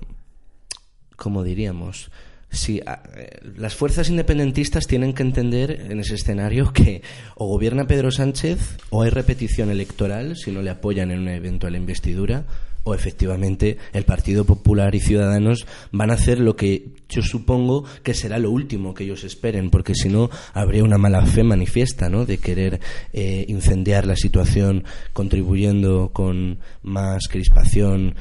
como 1.17 1.43
diríamos, 1.43 2.11
Sí, 2.53 2.81
eh, 2.81 3.31
las 3.57 3.75
fuerzas 3.75 4.11
independentistas 4.11 4.87
tienen 4.87 5.15
que 5.15 5.23
entender 5.23 5.87
en 5.91 6.01
ese 6.01 6.17
escenario 6.17 6.71
que 6.73 7.03
o 7.35 7.49
gobierna 7.49 7.87
Pedro 7.87 8.11
Sánchez 8.11 8.77
o 8.91 9.03
hay 9.03 9.11
repetición 9.11 9.71
electoral 9.71 10.37
si 10.37 10.53
no 10.53 10.61
le 10.61 10.69
apoyan 10.69 11.11
en 11.11 11.21
una 11.21 11.35
eventual 11.35 11.75
investidura 11.77 12.45
o 12.85 12.95
efectivamente 12.95 13.79
el 13.93 14.05
Partido 14.05 14.45
Popular 14.45 14.95
y 14.95 15.01
Ciudadanos 15.01 15.67
van 15.93 16.11
a 16.11 16.15
hacer 16.15 16.41
lo 16.41 16.57
que 16.57 16.91
yo 17.09 17.23
supongo 17.23 17.85
que 18.03 18.15
será 18.15 18.39
lo 18.39 18.51
último 18.51 18.95
que 18.95 19.05
ellos 19.05 19.25
esperen, 19.25 19.71
porque 19.71 19.95
si 19.95 20.09
no 20.09 20.31
habría 20.55 20.83
una 20.83 20.99
mala 20.99 21.25
fe 21.27 21.45
manifiesta, 21.45 22.09
¿no? 22.09 22.25
De 22.25 22.39
querer 22.39 22.81
eh, 23.13 23.45
incendiar 23.49 24.07
la 24.07 24.17
situación, 24.17 24.85
contribuyendo 25.13 26.11
con 26.13 26.59
más 26.83 27.29
crispación 27.29 28.15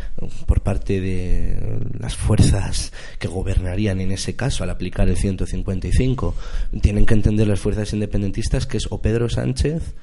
por 0.46 0.62
parte 0.62 1.00
de 1.00 1.80
las 1.98 2.16
fuerzas 2.16 2.92
que 3.18 3.28
gobernarían 3.28 4.02
en 4.02 4.12
ese 4.12 4.36
caso 4.36 4.64
al 4.64 4.70
aplicar 4.70 5.10
el 5.10 5.18
155. 5.18 6.36
Tienen 6.82 7.06
que 7.06 7.14
entender 7.14 7.48
las 7.48 7.60
fuerzas 7.60 7.94
independentistas 7.94 8.66
que 8.66 8.78
es 8.78 8.88
o 8.90 9.02
Pedro 9.02 9.30
Sánchez 9.30 9.96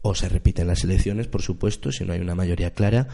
o 0.00 0.14
se 0.14 0.28
repiten 0.28 0.68
las 0.68 0.84
elecciones, 0.84 1.26
por 1.26 1.42
supuesto, 1.42 1.90
si 1.90 2.04
no 2.04 2.12
hay 2.12 2.20
una 2.20 2.34
mayoría 2.34 2.72
clara, 2.72 3.08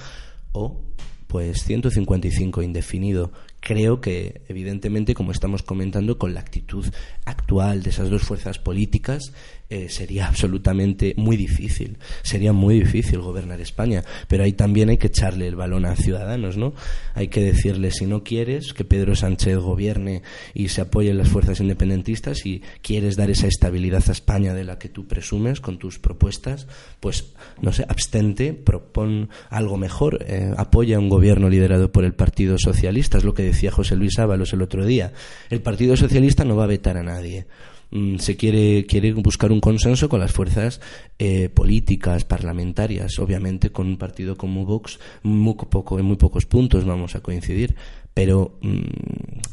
o 0.55 0.81
pues 1.27 1.65
155 1.65 2.63
indefinido. 2.63 3.33
Creo 3.65 4.03
que, 4.03 4.43
evidentemente, 4.49 5.15
como 5.15 5.33
estamos 5.33 5.63
comentando, 5.63 6.19
con 6.19 6.35
la 6.35 6.41
actitud 6.41 6.85
actual 7.25 7.83
de 7.83 7.89
esas 7.89 8.11
dos 8.11 8.23
fuerzas 8.23 8.59
políticas, 8.59 9.33
eh, 9.71 9.89
sería 9.89 10.27
absolutamente 10.29 11.15
muy 11.17 11.39
difícil. 11.39 11.97
Sería 12.23 12.53
muy 12.53 12.81
difícil 12.81 13.21
gobernar 13.21 13.63
España. 13.63 14.05
Pero 14.29 14.45
ahí 14.45 14.53
también 14.53 14.91
hay 14.91 14.99
que 14.99 15.07
echarle 15.07 15.49
el 15.49 15.57
balón 15.57 15.87
a 15.87 15.97
Ciudadanos, 15.97 16.59
¿no? 16.59 16.75
Hay 17.15 17.29
que 17.29 17.41
decirle, 17.41 17.91
si 17.91 18.05
no 18.05 18.23
quieres 18.23 18.75
que 18.75 18.85
Pedro 18.85 19.17
Sánchez 19.17 19.57
gobierne 19.57 20.23
y 20.53 20.69
se 20.69 20.83
apoye 20.83 21.11
en 21.11 21.17
las 21.17 21.31
fuerzas 21.31 21.61
independentistas 21.61 22.45
y 22.45 22.63
quieres 22.83 23.17
dar 23.17 23.31
esa 23.31 23.47
estabilidad 23.47 24.05
a 24.07 24.13
España 24.13 24.53
de 24.53 24.65
la 24.65 24.79
que 24.79 24.91
tú 24.91 25.09
presumes 25.09 25.61
con 25.61 25.79
tus 25.79 25.99
propuestas, 25.99 26.67
pues, 27.01 27.33
no 27.63 27.73
sé, 27.73 27.87
abstente, 27.89 28.53
propon 28.53 29.31
algo 29.49 29.79
mejor, 29.79 30.23
eh, 30.29 30.53
apoya 30.59 30.99
un 30.99 31.09
gobierno 31.09 31.49
liderado 31.49 31.91
por 31.91 32.05
el 32.05 32.13
Partido 32.13 32.59
Socialista, 32.59 33.17
es 33.17 33.25
lo 33.25 33.33
que 33.33 33.43
decía 33.55 33.71
José 33.71 33.97
Luis 33.97 34.19
Ábalos 34.19 34.53
el 34.53 34.63
otro 34.63 34.85
día. 34.85 35.13
El 35.49 35.63
Partido 35.63 35.97
Socialista 35.97 36.45
no 36.45 36.57
va 36.57 36.65
a 36.65 36.69
vetar 36.69 36.97
a 36.97 37.03
nadie. 37.03 37.47
Mm, 37.91 38.19
se 38.19 38.37
quiere, 38.37 38.87
quiere 38.87 39.13
buscar 39.13 39.53
un 39.53 39.61
consenso 39.61 40.09
con 40.09 40.19
las 40.21 40.33
fuerzas 40.33 40.81
eh, 41.19 41.49
políticas, 41.49 42.25
parlamentarias. 42.25 43.19
Obviamente, 43.19 43.71
con 43.71 43.87
un 43.87 43.97
partido 43.97 44.37
como 44.37 44.67
Vox, 44.67 44.99
muy 45.23 45.55
poco, 45.55 45.99
en 45.99 46.05
muy 46.05 46.17
pocos 46.17 46.45
puntos 46.45 46.85
vamos 46.85 47.15
a 47.15 47.21
coincidir. 47.21 47.77
Pero, 48.13 48.59
mm, 48.63 48.83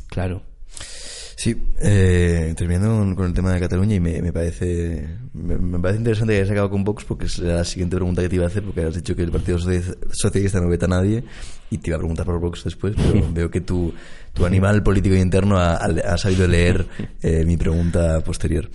claro, 0.07 0.41
Sí, 1.35 1.55
eh, 1.79 2.53
terminando 2.55 3.15
con 3.15 3.25
el 3.25 3.33
tema 3.33 3.53
de 3.53 3.59
Cataluña 3.59 3.95
y 3.95 3.99
me, 3.99 4.31
parece 4.31 5.07
me, 5.33 5.79
parece 5.79 5.99
interesante 5.99 6.33
que 6.33 6.39
hayas 6.39 6.51
acabado 6.51 6.69
con 6.69 6.83
Vox 6.83 7.03
porque 7.05 7.25
es 7.25 7.39
la 7.39 7.63
siguiente 7.63 7.95
pregunta 7.95 8.21
que 8.21 8.29
te 8.29 8.35
iba 8.35 8.45
a 8.45 8.47
hacer 8.47 8.63
porque 8.63 8.81
has 8.83 8.95
dicho 8.95 9.15
que 9.15 9.23
el 9.23 9.31
Partido 9.31 9.57
Socialista 9.57 10.59
no 10.59 10.69
veta 10.69 10.85
a 10.85 10.89
nadie 10.89 11.23
y 11.69 11.77
te 11.77 11.89
iba 11.89 11.95
a 11.95 11.99
preguntar 11.99 12.25
por 12.25 12.39
Vox 12.39 12.63
después, 12.63 12.95
pero 12.95 13.27
veo 13.33 13.49
que 13.49 13.61
tu, 13.61 13.93
tu 14.33 14.45
animal 14.45 14.83
político 14.83 15.15
interno 15.15 15.57
ha, 15.57 15.75
ha 15.75 16.17
sabido 16.17 16.47
leer 16.47 16.85
eh, 17.21 17.43
mi 17.45 17.57
pregunta 17.57 18.21
posterior. 18.21 18.69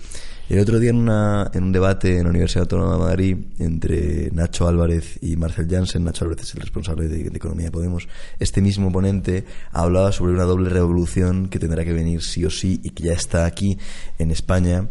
El 0.49 0.59
otro 0.59 0.79
día 0.79 0.91
en, 0.91 0.95
una, 0.95 1.51
en 1.53 1.65
un 1.65 1.71
debate 1.73 2.19
en 2.19 2.23
la 2.23 2.29
Universidad 2.29 2.61
Autónoma 2.61 2.93
de 2.93 2.99
Madrid 2.99 3.37
entre 3.59 4.31
Nacho 4.31 4.65
Álvarez 4.65 5.19
y 5.21 5.35
Marcel 5.35 5.67
Janssen, 5.69 6.05
Nacho 6.05 6.23
Álvarez 6.23 6.45
es 6.45 6.55
el 6.55 6.61
responsable 6.61 7.09
de, 7.09 7.27
Economía 7.27 7.65
de 7.65 7.71
Podemos, 7.71 8.07
este 8.39 8.61
mismo 8.61 8.89
ponente 8.89 9.43
hablaba 9.73 10.13
sobre 10.13 10.31
una 10.31 10.45
doble 10.45 10.69
revolución 10.69 11.49
que 11.49 11.59
tendrá 11.59 11.83
que 11.83 11.91
venir 11.91 12.23
sí 12.23 12.45
o 12.45 12.49
sí 12.49 12.79
y 12.81 12.91
que 12.91 13.03
ya 13.03 13.13
está 13.13 13.45
aquí 13.45 13.77
en 14.19 14.31
España. 14.31 14.87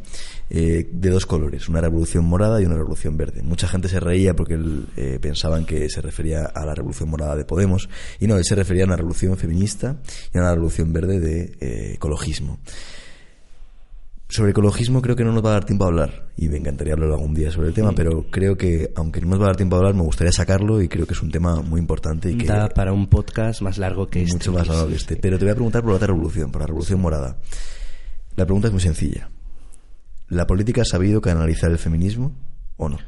Eh, 0.49 0.89
de 0.93 1.11
dos 1.11 1.27
colores, 1.27 1.69
una 1.69 1.81
revolución 1.81 2.25
morada 2.25 2.63
y 2.63 2.67
una 2.67 2.77
revolución 2.77 3.17
verde. 3.17 3.43
Mucha 3.43 3.67
gente 3.67 3.89
se 3.89 3.99
reía 3.99 4.37
porque 4.37 4.57
eh, 4.97 5.19
pensaban 5.21 5.65
que 5.65 5.91
se 5.91 6.01
refería 6.01 6.45
a 6.45 6.65
la 6.65 6.73
revolución 6.73 7.09
morada 7.09 7.35
de 7.35 7.45
Podemos 7.45 7.89
y 8.21 8.29
no, 8.29 8.37
él 8.37 8.45
se 8.45 8.55
refería 8.55 8.85
a 8.85 8.87
una 8.87 8.95
revolución 8.95 9.37
feminista 9.37 9.97
y 10.33 10.39
a 10.39 10.43
una 10.43 10.53
revolución 10.53 10.93
verde 10.93 11.19
de 11.19 11.53
eh, 11.59 11.95
ecologismo. 11.95 12.61
Sobre 14.29 14.51
ecologismo 14.51 15.03
creo 15.03 15.15
que 15.15 15.25
no 15.25 15.33
nos 15.33 15.45
va 15.45 15.51
a 15.51 15.53
dar 15.53 15.65
tiempo 15.65 15.85
a 15.85 15.89
hablar 15.89 16.27
y 16.37 16.49
me 16.49 16.57
encantaría 16.57 16.95
hablar 16.95 17.11
algún 17.13 17.35
día 17.35 17.51
sobre 17.51 17.69
el 17.69 17.75
tema, 17.75 17.93
pero 17.93 18.27
creo 18.31 18.57
que 18.57 18.93
aunque 18.97 19.21
no 19.21 19.29
nos 19.29 19.41
va 19.41 19.45
a 19.45 19.47
dar 19.49 19.57
tiempo 19.57 19.77
a 19.77 19.79
hablar, 19.79 19.95
me 19.95 20.03
gustaría 20.03 20.33
sacarlo 20.33 20.83
y 20.83 20.89
creo 20.89 21.07
que 21.07 21.15
es 21.15 21.23
un 21.23 21.31
tema 21.31 21.63
muy 21.63 21.81
importante 21.81 22.31
y 22.31 22.37
que 22.37 22.47
Da 22.47 22.69
para 22.69 22.93
un 22.93 23.07
podcast 23.07 23.63
más 23.63 23.79
largo 23.79 24.09
que 24.09 24.23
este. 24.23 24.35
mucho 24.35 24.53
más 24.53 24.67
largo 24.67 24.89
que 24.89 24.97
este. 24.97 25.17
Pero 25.17 25.39
te 25.39 25.45
voy 25.45 25.53
a 25.53 25.55
preguntar 25.55 25.83
por 25.83 25.91
la 25.91 25.97
otra 25.97 26.09
revolución, 26.09 26.51
por 26.51 26.61
la 26.61 26.67
revolución 26.67 27.01
morada. 27.01 27.39
La 28.35 28.45
pregunta 28.45 28.69
es 28.69 28.73
muy 28.73 28.83
sencilla. 28.83 29.31
¿La 30.29 30.47
política 30.47 30.83
ha 30.83 30.85
sabido 30.85 31.21
canalizar 31.21 31.71
el 31.71 31.79
feminismo 31.79 32.33
o 32.77 32.89
no? 32.89 32.99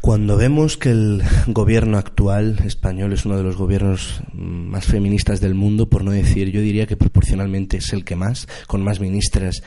Cuando 0.00 0.36
vemos 0.36 0.76
que 0.76 0.90
el 0.90 1.22
gobierno 1.46 1.96
actual 1.98 2.58
español 2.64 3.12
es 3.14 3.24
uno 3.24 3.36
de 3.36 3.42
los 3.42 3.56
gobiernos 3.56 4.20
mm, 4.32 4.68
más 4.68 4.84
feministas 4.84 5.40
del 5.40 5.54
mundo, 5.54 5.88
por 5.88 6.04
no 6.04 6.10
decir, 6.10 6.50
yo 6.50 6.60
diría 6.60 6.86
que 6.86 6.96
proporcionalmente 6.96 7.78
es 7.78 7.92
el 7.92 8.04
que 8.04 8.14
más, 8.14 8.46
con 8.66 8.82
más 8.82 9.00
ministras, 9.00 9.62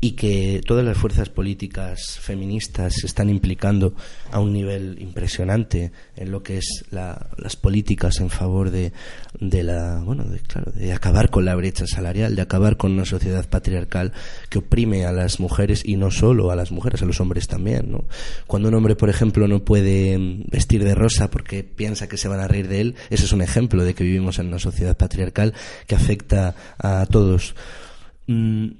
y 0.00 0.12
que 0.12 0.60
todas 0.64 0.84
las 0.84 0.96
fuerzas 0.96 1.28
políticas 1.28 2.18
feministas 2.20 2.94
se 3.00 3.06
están 3.08 3.28
implicando 3.28 3.94
a 4.30 4.38
un 4.38 4.52
nivel 4.52 4.96
impresionante 5.00 5.90
en 6.14 6.30
lo 6.30 6.44
que 6.44 6.58
es 6.58 6.84
la- 6.90 7.30
las 7.36 7.56
políticas 7.56 8.20
en 8.20 8.30
favor 8.30 8.70
de, 8.70 8.92
de 9.40 9.62
la 9.64 10.00
bueno 10.04 10.22
de, 10.22 10.38
claro 10.38 10.70
de 10.70 10.92
acabar 10.92 11.30
con 11.30 11.44
la 11.44 11.56
brecha 11.56 11.84
salarial 11.88 12.36
de 12.36 12.42
acabar 12.42 12.76
con 12.76 12.92
una 12.92 13.04
sociedad 13.06 13.48
patriarcal 13.48 14.12
que 14.48 14.58
oprime 14.58 15.04
a 15.04 15.10
las 15.10 15.40
mujeres 15.40 15.82
y 15.84 15.96
no 15.96 16.12
solo 16.12 16.52
a 16.52 16.56
las 16.56 16.70
mujeres 16.70 17.02
a 17.02 17.06
los 17.06 17.20
hombres 17.20 17.48
también 17.48 17.90
¿no? 17.90 18.04
cuando 18.46 18.68
un 18.68 18.74
hombre 18.76 18.94
por 18.94 19.10
ejemplo 19.10 19.48
no 19.48 19.64
puede 19.64 20.16
mm, 20.16 20.44
vestir 20.48 20.84
de 20.84 20.94
rosa 20.94 21.28
porque 21.28 21.64
piensa 21.64 22.08
que 22.08 22.18
se 22.18 22.28
van 22.28 22.38
a 22.38 22.46
reír 22.46 22.68
de 22.68 22.82
él 22.82 22.94
ese 23.10 23.24
es 23.24 23.32
un 23.32 23.42
ejemplo 23.42 23.82
de 23.82 23.94
que 23.94 24.04
vivimos 24.04 24.38
en 24.38 24.46
una 24.46 24.60
sociedad 24.60 24.96
patriarcal 24.96 25.54
que 25.88 25.96
afecta 25.96 26.54
a 26.78 27.04
todos 27.10 27.56
Mm, 28.30 28.72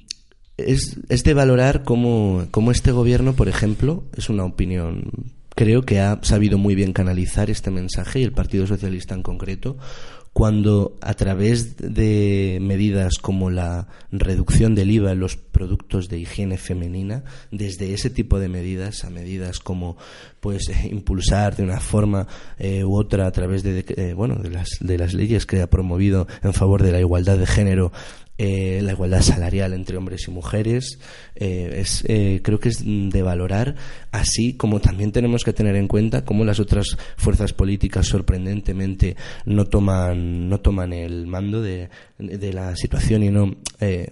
es, 0.58 0.98
es 1.08 1.24
de 1.24 1.34
valorar 1.34 1.84
cómo, 1.84 2.46
cómo 2.50 2.70
este 2.70 2.92
gobierno, 2.92 3.32
por 3.32 3.48
ejemplo, 3.48 4.04
es 4.16 4.28
una 4.28 4.44
opinión, 4.44 5.10
creo 5.54 5.82
que 5.82 6.00
ha 6.00 6.18
sabido 6.22 6.58
muy 6.58 6.74
bien 6.74 6.92
canalizar 6.92 7.48
este 7.48 7.70
mensaje 7.70 8.20
y 8.20 8.24
el 8.24 8.32
Partido 8.32 8.66
Socialista 8.66 9.14
en 9.14 9.22
concreto, 9.22 9.78
cuando 10.32 10.96
a 11.00 11.14
través 11.14 11.76
de 11.78 12.58
medidas 12.60 13.18
como 13.18 13.50
la 13.50 13.88
reducción 14.12 14.76
del 14.76 14.90
IVA 14.90 15.12
en 15.12 15.18
los 15.18 15.36
productos 15.36 16.08
de 16.08 16.20
higiene 16.20 16.58
femenina, 16.58 17.24
desde 17.50 17.92
ese 17.92 18.08
tipo 18.08 18.38
de 18.38 18.48
medidas 18.48 19.04
a 19.04 19.10
medidas 19.10 19.58
como 19.58 19.96
pues 20.38 20.68
eh, 20.68 20.90
impulsar 20.92 21.56
de 21.56 21.64
una 21.64 21.80
forma 21.80 22.28
eh, 22.56 22.84
u 22.84 22.96
otra 22.96 23.26
a 23.26 23.32
través 23.32 23.64
de, 23.64 23.84
eh, 23.88 24.12
bueno 24.14 24.36
de 24.36 24.50
las 24.50 24.68
de 24.80 24.96
las 24.96 25.12
leyes 25.12 25.44
que 25.44 25.60
ha 25.60 25.68
promovido 25.68 26.28
en 26.44 26.52
favor 26.52 26.84
de 26.84 26.92
la 26.92 27.00
igualdad 27.00 27.36
de 27.36 27.46
género 27.46 27.90
eh, 28.38 28.80
la 28.82 28.92
igualdad 28.92 29.20
salarial 29.20 29.72
entre 29.72 29.96
hombres 29.96 30.28
y 30.28 30.30
mujeres 30.30 31.00
eh, 31.34 31.80
es 31.80 32.04
eh, 32.06 32.40
creo 32.44 32.60
que 32.60 32.68
es 32.68 32.84
de 32.84 33.22
valorar 33.22 33.74
así 34.12 34.54
como 34.54 34.80
también 34.80 35.10
tenemos 35.10 35.42
que 35.42 35.52
tener 35.52 35.74
en 35.74 35.88
cuenta 35.88 36.24
cómo 36.24 36.44
las 36.44 36.60
otras 36.60 36.96
fuerzas 37.16 37.52
políticas 37.52 38.06
sorprendentemente 38.06 39.16
no 39.44 39.64
toman 39.64 40.48
no 40.48 40.60
toman 40.60 40.92
el 40.92 41.26
mando 41.26 41.60
de, 41.60 41.88
de 42.18 42.52
la 42.52 42.76
situación 42.76 43.24
y 43.24 43.30
no 43.30 43.56
eh, 43.80 44.06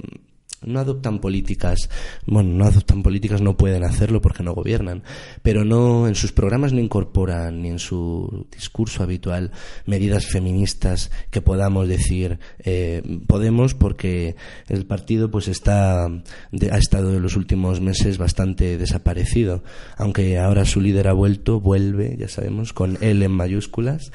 no 0.65 0.81
adoptan 0.81 1.19
políticas, 1.21 1.89
bueno, 2.27 2.51
no 2.51 2.65
adoptan 2.67 3.03
políticas, 3.03 3.41
no 3.41 3.57
pueden 3.57 3.85
hacerlo 3.85 4.21
porque 4.21 4.43
no 4.43 4.55
gobiernan, 4.55 5.03
pero 5.43 5.65
no 5.65 6.09
en 6.09 6.15
sus 6.15 6.33
programas 6.33 6.73
no 6.73 6.81
incorporan 6.81 7.63
ni 7.63 7.69
en 7.69 7.79
su 7.79 8.47
discurso 8.51 9.03
habitual 9.03 9.53
medidas 9.85 10.27
feministas 10.27 11.11
que 11.31 11.41
podamos 11.43 11.89
decir 11.89 12.39
eh, 12.65 13.03
podemos 13.27 13.75
porque 13.75 14.37
el 14.69 14.87
partido 14.87 15.31
pues 15.31 15.49
está 15.49 16.09
de- 16.53 16.71
ha 16.73 16.79
estado 16.79 17.15
en 17.15 17.23
los 17.23 17.37
últimos 17.37 17.81
meses 17.81 18.19
bastante 18.19 18.79
desaparecido, 18.79 19.63
aunque 19.99 20.39
ahora 20.39 20.65
su 20.65 20.81
líder 20.81 21.09
ha 21.09 21.13
vuelto, 21.13 21.61
vuelve, 21.61 22.17
ya 22.19 22.29
sabemos, 22.29 22.73
con 22.73 22.99
él 23.03 23.23
en 23.23 23.33
mayúsculas, 23.33 24.11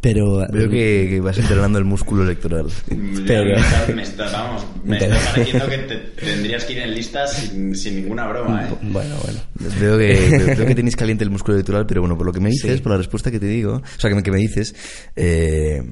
pero 0.00 0.46
Veo 0.52 0.68
que, 0.70 1.06
que 1.10 1.20
vas 1.20 1.38
entrenando 1.38 1.78
el 1.78 1.84
músculo 1.84 2.22
electoral. 2.24 2.66
Ya 2.88 2.96
me 2.96 3.52
está, 3.60 3.92
me 3.94 4.02
está- 4.02 4.32
vamos, 4.32 4.66
me 4.84 4.98
está 4.98 5.65
que 5.68 5.78
te- 5.78 5.96
tendrías 6.24 6.64
que 6.64 6.72
ir 6.74 6.78
en 6.80 6.94
listas 6.94 7.32
sin, 7.34 7.74
sin 7.76 7.96
ninguna 7.96 8.26
broma, 8.28 8.68
¿eh? 8.68 8.74
bueno, 8.82 9.16
bueno. 9.22 9.40
Veo 9.80 9.98
que, 9.98 10.54
veo 10.56 10.66
que 10.66 10.74
tenéis 10.74 10.96
caliente 10.96 11.24
el 11.24 11.30
músculo 11.30 11.54
electoral, 11.56 11.86
pero 11.86 12.00
bueno, 12.02 12.16
por 12.16 12.26
lo 12.26 12.32
que 12.32 12.40
me 12.40 12.50
dices, 12.50 12.76
Sí. 12.76 12.82
por 12.82 12.92
la 12.92 12.98
respuesta 12.98 13.30
que 13.30 13.38
te 13.40 13.46
digo, 13.46 13.76
o 13.76 14.00
sea, 14.00 14.10
que 14.10 14.16
me, 14.16 14.22
que 14.22 14.30
me 14.30 14.38
dices, 14.38 14.74
eh, 15.16 15.82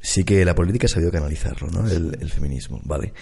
sí 0.00 0.24
que 0.24 0.44
la 0.44 0.54
política 0.54 0.86
ha 0.86 0.88
sabido 0.88 1.10
canalizarlo, 1.10 1.68
¿no? 1.70 1.88
El, 1.88 2.16
el 2.20 2.30
feminismo, 2.30 2.80
vale. 2.84 3.12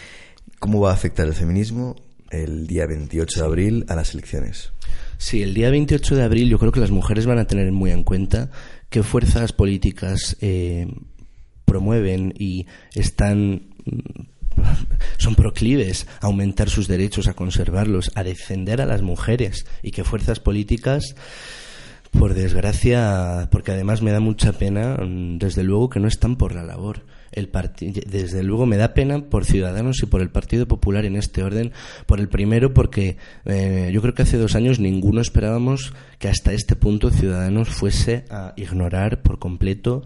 ¿Cómo 0.58 0.80
va 0.80 0.90
a 0.90 0.94
afectar 0.94 1.26
el 1.26 1.34
feminismo 1.34 1.96
el 2.30 2.66
día 2.66 2.86
28 2.86 3.40
de 3.40 3.46
abril 3.46 3.84
a 3.88 3.94
las 3.94 4.14
elecciones? 4.14 4.70
Sí, 5.18 5.42
el 5.42 5.54
día 5.54 5.70
28 5.70 6.16
de 6.16 6.22
abril 6.22 6.48
yo 6.48 6.58
creo 6.58 6.72
que 6.72 6.80
las 6.80 6.90
mujeres 6.90 7.26
van 7.26 7.38
a 7.38 7.46
tener 7.46 7.70
muy 7.72 7.90
en 7.90 8.02
cuenta 8.02 8.50
qué 8.90 9.02
fuerzas 9.02 9.52
políticas 9.52 10.36
eh, 10.40 10.86
promueven 11.64 12.34
y 12.38 12.66
están 12.94 13.62
son 15.18 15.34
proclives 15.34 16.06
a 16.20 16.26
aumentar 16.26 16.70
sus 16.70 16.88
derechos, 16.88 17.28
a 17.28 17.34
conservarlos, 17.34 18.10
a 18.14 18.22
defender 18.22 18.80
a 18.80 18.86
las 18.86 19.02
mujeres 19.02 19.66
y 19.82 19.90
qué 19.90 20.04
fuerzas 20.04 20.40
políticas 20.40 21.14
por 22.18 22.34
desgracia, 22.34 23.48
porque 23.50 23.72
además 23.72 24.02
me 24.02 24.12
da 24.12 24.20
mucha 24.20 24.52
pena, 24.52 24.96
mm, 24.96 25.38
desde 25.38 25.64
luego 25.64 25.88
que 25.88 26.00
no 26.00 26.08
están 26.08 26.36
por 26.36 26.54
la 26.54 26.62
labor. 26.62 27.02
El 27.32 27.50
desde 28.06 28.44
luego 28.44 28.64
me 28.64 28.76
da 28.76 28.94
pena 28.94 29.24
por 29.24 29.44
Ciudadanos 29.44 30.00
y 30.00 30.06
por 30.06 30.20
el 30.20 30.30
Partido 30.30 30.68
Popular 30.68 31.04
en 31.04 31.16
este 31.16 31.42
orden. 31.42 31.72
Por 32.06 32.20
el 32.20 32.28
primero, 32.28 32.72
porque 32.72 33.16
eh, 33.44 33.90
yo 33.92 34.00
creo 34.02 34.14
que 34.14 34.22
hace 34.22 34.38
dos 34.38 34.54
años 34.54 34.78
ninguno 34.78 35.20
esperábamos 35.20 35.92
que 36.20 36.28
hasta 36.28 36.52
este 36.52 36.76
punto 36.76 37.10
Ciudadanos 37.10 37.70
fuese 37.70 38.24
a 38.30 38.52
ignorar 38.56 39.22
por 39.22 39.40
completo 39.40 40.04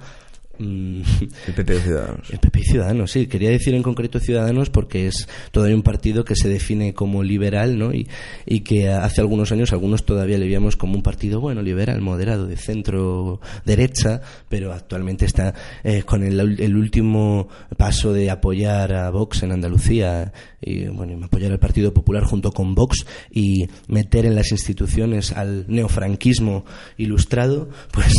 mm, 0.58 1.02
El 1.46 1.54
PP 1.54 1.74
de 1.74 1.80
Ciudadanos. 1.80 2.30
el 2.30 2.38
PP 2.38 2.60
y 2.60 2.64
Ciudadanos, 2.64 3.10
sí. 3.10 3.26
Quería 3.26 3.50
decir 3.50 3.74
en 3.74 3.82
concreto 3.82 4.20
Ciudadanos 4.20 4.70
porque 4.70 5.06
es 5.06 5.28
todavía 5.50 5.76
un 5.76 5.82
partido 5.82 6.24
que 6.24 6.34
se 6.36 6.48
define 6.48 6.94
como 6.94 7.22
liberal, 7.22 7.78
¿no? 7.78 7.92
Y, 7.92 8.08
y 8.46 8.60
que 8.60 8.88
hace 8.88 9.20
algunos 9.20 9.52
años 9.52 9.72
algunos 9.72 10.04
todavía 10.04 10.38
le 10.38 10.46
veíamos 10.46 10.76
como 10.76 10.94
un 10.94 11.02
partido, 11.02 11.40
bueno, 11.40 11.62
liberal, 11.62 12.00
moderado, 12.00 12.46
de 12.46 12.56
centro 12.56 13.40
derecha, 13.64 14.20
pero 14.48 14.72
actualmente 14.72 15.24
está 15.24 15.54
eh, 15.84 16.02
con 16.02 16.22
el, 16.22 16.60
el 16.60 16.76
último 16.76 17.48
paso 17.76 18.12
de 18.12 18.30
apoyar 18.30 18.92
a 18.94 19.10
Vox 19.10 19.42
en 19.42 19.52
Andalucía 19.52 20.32
y, 20.60 20.86
bueno, 20.86 21.24
apoyar 21.24 21.52
al 21.52 21.58
Partido 21.58 21.92
Popular 21.94 22.24
junto 22.24 22.52
con 22.52 22.74
Vox 22.74 23.06
y 23.30 23.66
meter 23.86 24.26
en 24.26 24.34
las 24.34 24.50
instituciones 24.50 25.32
al 25.32 25.66
neofranquismo 25.68 26.64
ilustrado, 26.96 27.68
pues 27.92 28.12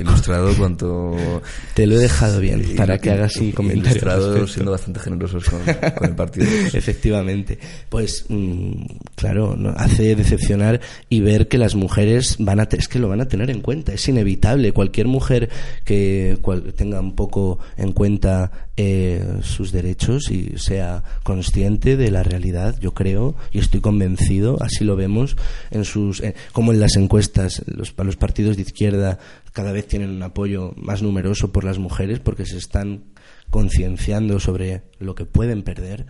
Ilustrado 0.00 0.54
cuanto... 0.56 1.12
te 1.74 1.86
lo 1.86 1.96
he 1.96 1.98
dejado 1.98 2.40
bien 2.40 2.74
para 2.76 2.98
que 2.98 3.10
hagas 3.10 3.36
un 3.36 3.52
comentario. 3.52 3.90
Ilustrado 3.90 4.46
siendo 4.46 4.70
bastante 4.72 5.00
generosos 5.00 5.44
con, 5.44 5.60
con 5.62 6.08
el 6.08 6.14
partido. 6.16 6.46
Efectivamente. 6.72 7.58
Pues, 7.88 8.24
mm, 8.28 8.72
claro, 9.14 9.56
no- 9.56 9.70
hace 9.76 10.14
decepcionar 10.16 10.80
y 11.08 11.20
ver 11.20 11.48
que 11.48 11.58
las 11.58 11.74
mujeres 11.74 12.36
van 12.38 12.60
a, 12.60 12.68
es 12.72 12.88
que 12.88 12.98
lo 12.98 13.08
van 13.08 13.20
a 13.20 13.28
tener 13.28 13.50
en 13.50 13.60
cuenta, 13.60 13.92
es 13.92 14.08
inevitable. 14.08 14.72
Cualquier 14.72 15.06
mujer 15.06 15.48
que 15.84 16.38
cual- 16.40 16.72
tenga 16.74 17.00
un 17.00 17.14
poco 17.14 17.58
en 17.76 17.92
cuenta 17.92 18.50
eh, 18.78 19.24
sus 19.42 19.72
derechos 19.72 20.30
y 20.30 20.52
sea 20.56 21.02
consciente 21.22 21.96
de 21.96 22.10
la 22.10 22.22
realidad, 22.22 22.76
yo 22.80 22.92
creo 22.92 23.34
y 23.50 23.58
estoy 23.58 23.80
convencido, 23.80 24.58
así 24.62 24.84
lo 24.84 24.96
vemos 24.96 25.36
en 25.70 25.84
sus, 25.84 26.20
eh, 26.20 26.34
como 26.52 26.72
en 26.72 26.80
las 26.80 26.96
encuestas, 26.96 27.62
los, 27.66 27.94
los 27.96 28.16
partidos 28.16 28.56
de 28.56 28.62
izquierda 28.62 29.18
cada 29.56 29.72
vez 29.72 29.88
tienen 29.88 30.10
un 30.10 30.22
apoyo 30.22 30.74
más 30.76 31.00
numeroso 31.00 31.50
por 31.50 31.64
las 31.64 31.78
mujeres 31.78 32.20
porque 32.20 32.44
se 32.44 32.58
están 32.58 33.04
concienciando 33.48 34.38
sobre 34.38 34.82
lo 34.98 35.14
que 35.14 35.24
pueden 35.24 35.62
perder, 35.62 36.04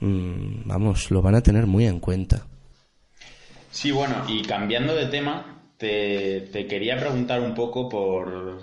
mm, 0.00 0.66
vamos, 0.66 1.12
lo 1.12 1.22
van 1.22 1.36
a 1.36 1.40
tener 1.40 1.68
muy 1.68 1.86
en 1.86 2.00
cuenta. 2.00 2.48
Sí, 3.70 3.92
bueno, 3.92 4.24
y 4.26 4.42
cambiando 4.42 4.96
de 4.96 5.06
tema, 5.06 5.70
te, 5.76 6.50
quería 6.68 6.98
preguntar 6.98 7.40
un 7.40 7.54
poco 7.54 7.88
por 7.88 8.60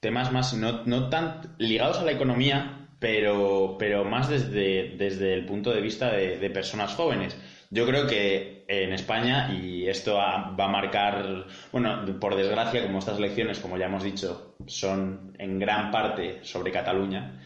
temas 0.00 0.32
más, 0.32 0.54
no, 0.54 0.86
no 0.86 1.10
tan 1.10 1.54
ligados 1.58 1.98
a 1.98 2.04
la 2.04 2.12
economía, 2.12 2.88
pero, 2.98 3.76
pero 3.78 4.06
más 4.06 4.30
desde, 4.30 4.96
desde 4.96 5.34
el 5.34 5.44
punto 5.44 5.70
de 5.70 5.82
vista 5.82 6.12
de 6.12 6.48
personas 6.48 6.94
jóvenes. 6.94 7.36
Yo 7.70 7.86
creo 7.86 8.06
que 8.06 8.64
en 8.68 8.92
España, 8.92 9.52
y 9.52 9.88
esto 9.88 10.14
va 10.14 10.54
a 10.56 10.68
marcar, 10.68 11.46
bueno, 11.72 12.04
por 12.20 12.36
desgracia, 12.36 12.82
como 12.82 12.98
estas 12.98 13.18
elecciones, 13.18 13.58
como 13.58 13.76
ya 13.76 13.86
hemos 13.86 14.02
dicho, 14.02 14.56
son 14.66 15.34
en 15.38 15.58
gran 15.58 15.90
parte 15.90 16.40
sobre 16.42 16.72
Cataluña, 16.72 17.40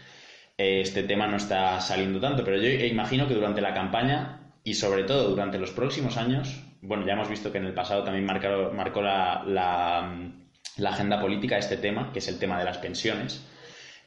eh, 0.59 0.81
este 0.83 1.05
tema 1.05 1.27
no 1.27 1.37
está 1.37 1.81
saliendo 1.81 2.21
tanto, 2.21 2.45
pero 2.45 2.59
yo 2.59 2.69
imagino 2.69 3.27
que 3.27 3.35
durante 3.35 3.61
la 3.63 3.73
campaña 3.73 4.53
y 4.63 4.75
sobre 4.75 5.05
todo 5.05 5.31
durante 5.31 5.59
los 5.59 5.71
próximos 5.71 6.17
años, 6.19 6.63
bueno, 6.83 7.07
ya 7.07 7.15
hemos 7.15 7.29
visto 7.31 7.51
que 7.51 7.59
en 7.59 7.67
el 7.67 7.75
pasado 7.75 8.05
también 8.05 8.27
marcó, 8.27 9.01
la, 9.03 10.03
agenda 10.87 11.21
política 11.21 11.59
este 11.59 11.79
tema, 11.79 12.13
que 12.13 12.19
es 12.19 12.29
el 12.29 12.39
tema 12.39 12.59
de 12.59 12.65
las 12.65 12.79
pensiones, 12.79 13.47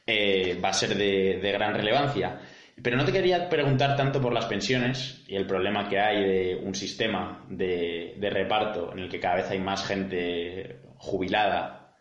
eh, 0.06 0.60
va 0.62 0.68
a 0.68 0.72
ser 0.72 0.96
de 0.96 1.52
gran 1.52 1.74
relevancia. 1.74 2.40
Pero 2.82 2.96
no 2.96 3.04
te 3.04 3.12
quería 3.12 3.48
preguntar 3.48 3.96
tanto 3.96 4.20
por 4.20 4.32
las 4.32 4.46
pensiones 4.46 5.22
y 5.28 5.36
el 5.36 5.46
problema 5.46 5.88
que 5.88 6.00
hay 6.00 6.24
de 6.24 6.56
un 6.56 6.74
sistema 6.74 7.44
de, 7.48 8.14
de 8.18 8.30
reparto 8.30 8.92
en 8.92 8.98
el 8.98 9.08
que 9.08 9.20
cada 9.20 9.36
vez 9.36 9.50
hay 9.50 9.60
más 9.60 9.86
gente 9.86 10.80
jubilada. 10.96 11.94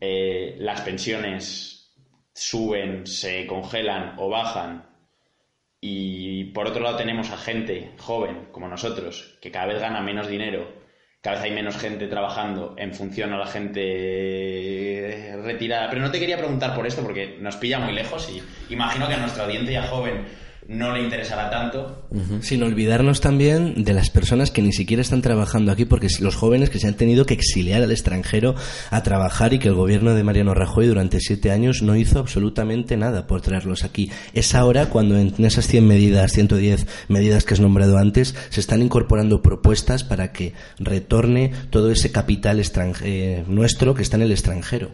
Eh, 0.00 0.56
las 0.58 0.80
pensiones 0.80 1.94
suben, 2.32 3.06
se 3.06 3.46
congelan 3.46 4.14
o 4.18 4.28
bajan. 4.28 4.86
Y 5.80 6.44
por 6.52 6.66
otro 6.66 6.82
lado 6.82 6.96
tenemos 6.96 7.30
a 7.30 7.36
gente 7.36 7.92
joven 7.98 8.48
como 8.52 8.68
nosotros 8.68 9.38
que 9.40 9.50
cada 9.50 9.66
vez 9.66 9.80
gana 9.80 10.00
menos 10.02 10.28
dinero 10.28 10.79
cada 11.20 11.36
vez 11.36 11.44
hay 11.44 11.50
menos 11.52 11.76
gente 11.76 12.06
trabajando 12.06 12.74
en 12.78 12.94
función 12.94 13.32
a 13.32 13.38
la 13.38 13.46
gente 13.46 15.38
retirada. 15.42 15.90
Pero 15.90 16.02
no 16.02 16.10
te 16.10 16.18
quería 16.18 16.38
preguntar 16.38 16.74
por 16.74 16.86
esto 16.86 17.02
porque 17.02 17.36
nos 17.40 17.56
pilla 17.56 17.78
muy 17.78 17.92
lejos 17.92 18.30
y 18.30 18.42
imagino 18.72 19.06
que 19.06 19.14
a 19.14 19.18
nuestra 19.18 19.44
audiencia 19.44 19.82
joven 19.82 20.24
no 20.68 20.92
le 20.92 21.02
interesará 21.02 21.50
tanto. 21.50 22.06
Sin 22.42 22.62
olvidarnos 22.62 23.20
también 23.20 23.82
de 23.82 23.92
las 23.92 24.10
personas 24.10 24.50
que 24.50 24.62
ni 24.62 24.72
siquiera 24.72 25.00
están 25.00 25.22
trabajando 25.22 25.72
aquí, 25.72 25.84
porque 25.84 26.08
los 26.20 26.36
jóvenes 26.36 26.70
que 26.70 26.78
se 26.78 26.86
han 26.86 26.94
tenido 26.94 27.26
que 27.26 27.34
exiliar 27.34 27.82
al 27.82 27.90
extranjero 27.90 28.54
a 28.90 29.02
trabajar 29.02 29.52
y 29.52 29.58
que 29.58 29.68
el 29.68 29.74
gobierno 29.74 30.14
de 30.14 30.22
Mariano 30.22 30.54
Rajoy 30.54 30.86
durante 30.86 31.20
siete 31.20 31.50
años 31.50 31.82
no 31.82 31.96
hizo 31.96 32.18
absolutamente 32.18 32.96
nada 32.96 33.26
por 33.26 33.40
traerlos 33.40 33.84
aquí. 33.84 34.10
Es 34.32 34.54
ahora 34.54 34.86
cuando 34.86 35.18
en 35.18 35.34
esas 35.44 35.66
100 35.66 35.86
medidas, 35.86 36.32
110 36.32 36.86
medidas 37.08 37.44
que 37.44 37.54
has 37.54 37.60
nombrado 37.60 37.98
antes, 37.98 38.36
se 38.50 38.60
están 38.60 38.82
incorporando 38.82 39.42
propuestas 39.42 40.04
para 40.04 40.32
que 40.32 40.52
retorne 40.78 41.52
todo 41.70 41.90
ese 41.90 42.12
capital 42.12 42.62
eh, 43.02 43.44
nuestro 43.46 43.94
que 43.94 44.02
está 44.02 44.16
en 44.16 44.22
el 44.22 44.32
extranjero. 44.32 44.90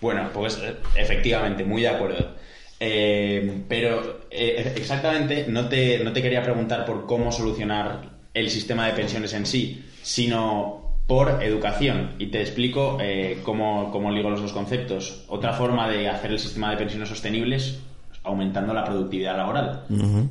Bueno, 0.00 0.30
pues 0.32 0.58
eh, 0.62 0.76
efectivamente, 0.96 1.64
muy 1.64 1.82
de 1.82 1.88
acuerdo. 1.88 2.38
Eh, 2.80 3.64
pero 3.68 4.20
eh, 4.30 4.74
exactamente 4.76 5.46
no 5.48 5.68
te, 5.68 6.02
no 6.04 6.12
te 6.12 6.22
quería 6.22 6.42
preguntar 6.42 6.84
por 6.84 7.06
cómo 7.06 7.32
solucionar 7.32 8.18
el 8.34 8.50
sistema 8.50 8.86
de 8.86 8.92
pensiones 8.92 9.32
en 9.34 9.46
sí, 9.46 9.84
sino 10.02 10.88
por 11.06 11.42
educación. 11.42 12.12
Y 12.18 12.26
te 12.26 12.40
explico 12.40 12.98
eh, 13.00 13.40
cómo, 13.42 13.90
cómo 13.90 14.10
ligo 14.10 14.30
los 14.30 14.42
dos 14.42 14.52
conceptos. 14.52 15.24
Otra 15.28 15.54
forma 15.54 15.88
de 15.88 16.08
hacer 16.08 16.30
el 16.30 16.38
sistema 16.38 16.70
de 16.70 16.76
pensiones 16.76 17.08
sostenibles 17.08 17.80
aumentando 18.24 18.74
la 18.74 18.84
productividad 18.84 19.36
laboral. 19.36 19.84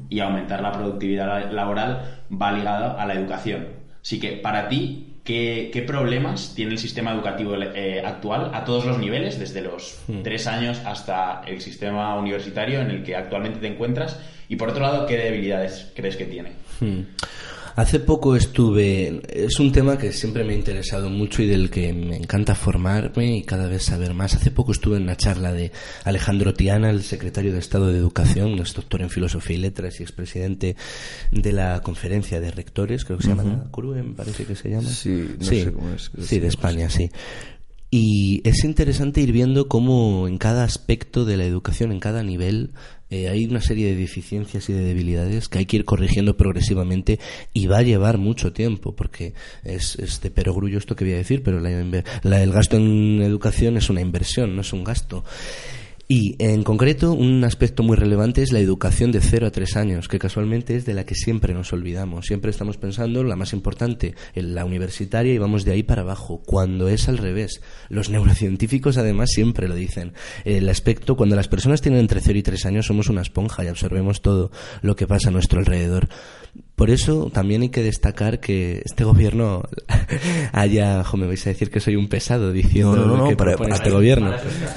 Y 0.09 0.19
aumentar 0.19 0.61
la 0.61 0.71
productividad 0.71 1.51
laboral 1.51 2.21
va 2.31 2.51
ligada 2.51 3.01
a 3.01 3.05
la 3.05 3.15
educación. 3.15 3.67
Así 4.01 4.19
que 4.19 4.33
para 4.33 4.69
ti, 4.69 5.06
¿Qué, 5.27 5.83
problemas 5.85 6.53
tiene 6.55 6.71
el 6.71 6.77
sistema 6.77 7.11
educativo 7.11 7.53
eh, 7.57 8.01
actual 8.01 8.51
a 8.53 8.63
todos 8.63 8.85
los 8.85 8.97
niveles, 8.97 9.37
desde 9.37 9.59
los 9.59 9.99
hmm. 10.07 10.21
tres 10.23 10.47
años 10.47 10.79
hasta 10.85 11.41
el 11.45 11.59
sistema 11.59 12.15
universitario 12.15 12.79
en 12.79 12.91
el 12.91 13.03
que 13.03 13.13
actualmente 13.13 13.59
te 13.59 13.67
encuentras? 13.67 14.21
Y 14.47 14.55
por 14.55 14.69
otro 14.69 14.83
lado, 14.83 15.05
¿qué 15.05 15.17
debilidades 15.17 15.91
crees 15.93 16.15
que 16.15 16.23
tiene? 16.23 16.53
Hmm. 16.79 17.01
Hace 17.77 17.99
poco 17.99 18.35
estuve, 18.35 19.21
es 19.29 19.59
un 19.59 19.71
tema 19.71 19.99
que 19.99 20.11
siempre 20.11 20.43
me 20.43 20.53
ha 20.53 20.57
interesado 20.57 21.11
mucho 21.11 21.43
y 21.43 21.45
del 21.45 21.69
que 21.69 21.93
me 21.93 22.17
encanta 22.17 22.55
formarme 22.55 23.37
y 23.37 23.43
cada 23.43 23.67
vez 23.67 23.83
saber 23.83 24.15
más. 24.15 24.33
Hace 24.33 24.49
poco 24.49 24.71
estuve 24.71 24.97
en 24.97 25.03
una 25.03 25.15
charla 25.15 25.53
de 25.53 25.71
Alejandro 26.03 26.55
Tiana, 26.55 26.89
el 26.89 27.03
secretario 27.03 27.53
de 27.53 27.59
Estado 27.59 27.89
de 27.89 27.99
Educación, 27.99 28.57
es 28.57 28.73
doctor 28.73 29.03
en 29.03 29.11
Filosofía 29.11 29.57
y 29.57 29.59
Letras 29.59 29.99
y 29.99 30.03
expresidente 30.03 30.75
de 31.29 31.51
la 31.51 31.83
Conferencia 31.83 32.39
de 32.39 32.49
Rectores, 32.49 33.05
creo 33.05 33.19
que 33.19 33.25
se 33.25 33.29
llama 33.29 33.43
me 33.43 34.13
parece 34.15 34.45
que 34.45 34.55
se 34.55 34.71
llama. 34.71 34.89
Sí, 34.89 35.35
no 35.37 35.45
sé 35.45 35.71
cómo 35.71 35.91
es. 35.91 36.09
Sí, 36.19 36.39
de 36.39 36.47
España, 36.47 36.89
sí. 36.89 37.11
Y 37.91 38.41
es 38.43 38.63
interesante 38.63 39.21
ir 39.21 39.31
viendo 39.31 39.67
cómo 39.67 40.27
en 40.27 40.39
cada 40.39 40.63
aspecto 40.63 41.25
de 41.25 41.37
la 41.37 41.45
educación, 41.45 41.91
en 41.91 41.99
cada 41.99 42.23
nivel, 42.23 42.71
eh, 43.09 43.29
hay 43.29 43.45
una 43.45 43.61
serie 43.61 43.87
de 43.87 43.95
deficiencias 43.95 44.69
y 44.69 44.73
de 44.73 44.83
debilidades 44.83 45.47
que 45.47 45.59
hay 45.59 45.65
que 45.65 45.77
ir 45.77 45.85
corrigiendo 45.85 46.35
progresivamente 46.35 47.19
y 47.53 47.67
va 47.67 47.77
a 47.77 47.83
llevar 47.83 48.17
mucho 48.17 48.51
tiempo, 48.51 48.95
porque 48.95 49.33
es, 49.63 49.95
es 49.95 50.21
de 50.21 50.29
perogrullo 50.29 50.77
esto 50.77 50.95
que 50.95 51.05
voy 51.05 51.13
a 51.13 51.17
decir, 51.17 51.43
pero 51.43 51.59
la, 51.59 51.71
el 51.71 52.51
gasto 52.51 52.77
en 52.77 53.21
educación 53.21 53.77
es 53.77 53.89
una 53.89 54.01
inversión, 54.01 54.55
no 54.55 54.61
es 54.61 54.73
un 54.73 54.83
gasto. 54.83 55.23
Y 56.09 56.37
en 56.39 56.63
concreto, 56.63 57.11
un 57.11 57.43
aspecto 57.43 57.83
muy 57.83 57.97
relevante 57.97 58.41
es 58.41 58.53
la 58.53 58.61
educación 58.61 59.11
de 59.11 59.19
0 59.19 59.47
a 59.47 59.51
3 59.51 59.75
años, 59.75 60.07
que 60.07 60.19
casualmente 60.19 60.77
es 60.77 60.85
de 60.85 60.93
la 60.93 61.05
que 61.05 61.15
siempre 61.15 61.53
nos 61.53 61.73
olvidamos. 61.73 62.27
Siempre 62.27 62.49
estamos 62.49 62.77
pensando 62.77 63.19
en 63.19 63.27
la 63.27 63.35
más 63.35 63.51
importante, 63.51 64.15
en 64.33 64.55
la 64.55 64.63
universitaria, 64.63 65.33
y 65.33 65.37
vamos 65.37 65.65
de 65.65 65.73
ahí 65.73 65.83
para 65.83 66.03
abajo, 66.03 66.41
cuando 66.45 66.87
es 66.87 67.09
al 67.09 67.17
revés. 67.17 67.59
Los 67.89 68.09
neurocientíficos 68.09 68.97
además 68.97 69.31
siempre 69.31 69.67
lo 69.67 69.75
dicen. 69.75 70.13
El 70.45 70.69
aspecto, 70.69 71.17
cuando 71.17 71.35
las 71.35 71.49
personas 71.49 71.81
tienen 71.81 71.99
entre 71.99 72.21
0 72.21 72.39
y 72.39 72.43
3 72.43 72.65
años, 72.67 72.85
somos 72.85 73.09
una 73.09 73.21
esponja 73.21 73.65
y 73.65 73.67
absorbemos 73.67 74.21
todo 74.21 74.49
lo 74.81 74.95
que 74.95 75.07
pasa 75.07 75.27
a 75.27 75.33
nuestro 75.33 75.59
alrededor. 75.59 76.07
Por 76.75 76.91
eso 76.91 77.31
también 77.33 77.63
hay 77.63 77.69
que 77.69 77.81
destacar 77.81 78.39
que 78.39 78.83
este 78.85 79.03
gobierno 79.03 79.63
haya, 80.51 81.03
jo, 81.03 81.17
me 81.17 81.25
vais 81.25 81.45
a 81.47 81.49
decir 81.49 81.71
que 81.71 81.79
soy 81.79 81.95
un 81.95 82.07
pesado 82.07 82.51
diciendo 82.51 82.95
no, 82.95 83.17
no, 83.17 83.29
que 83.29 83.35
para, 83.35 83.53
este 83.53 83.89
gobierno, 83.89 84.33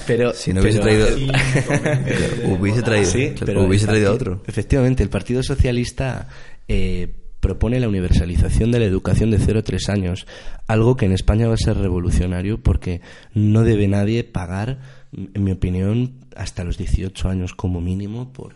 pero 0.06 0.32
si 0.32 0.54
no 0.54 0.62
hubiese 0.62 0.78
traído, 0.80 1.06
hubiese 2.58 2.82
traído, 2.82 3.10
sí, 3.10 3.34
pero 3.44 3.64
hubiese 3.64 3.86
traído 3.86 4.14
otro. 4.14 4.42
Efectivamente, 4.46 5.02
el 5.02 5.10
Partido 5.10 5.42
Socialista 5.42 6.28
eh, 6.68 7.14
propone 7.40 7.80
la 7.80 7.88
universalización 7.88 8.70
de 8.70 8.80
la 8.80 8.86
educación 8.86 9.30
de 9.30 9.38
0 9.38 9.58
a 9.58 9.62
3 9.62 9.88
años, 9.88 10.26
algo 10.66 10.96
que 10.96 11.06
en 11.06 11.12
España 11.12 11.48
va 11.48 11.54
a 11.54 11.58
ser 11.58 11.76
revolucionario 11.76 12.62
porque 12.62 13.00
no 13.34 13.62
debe 13.62 13.88
nadie 13.88 14.24
pagar, 14.24 14.78
en 15.12 15.44
mi 15.44 15.52
opinión, 15.52 16.14
hasta 16.36 16.64
los 16.64 16.78
18 16.78 17.28
años 17.28 17.54
como 17.54 17.80
mínimo 17.80 18.32
por 18.32 18.54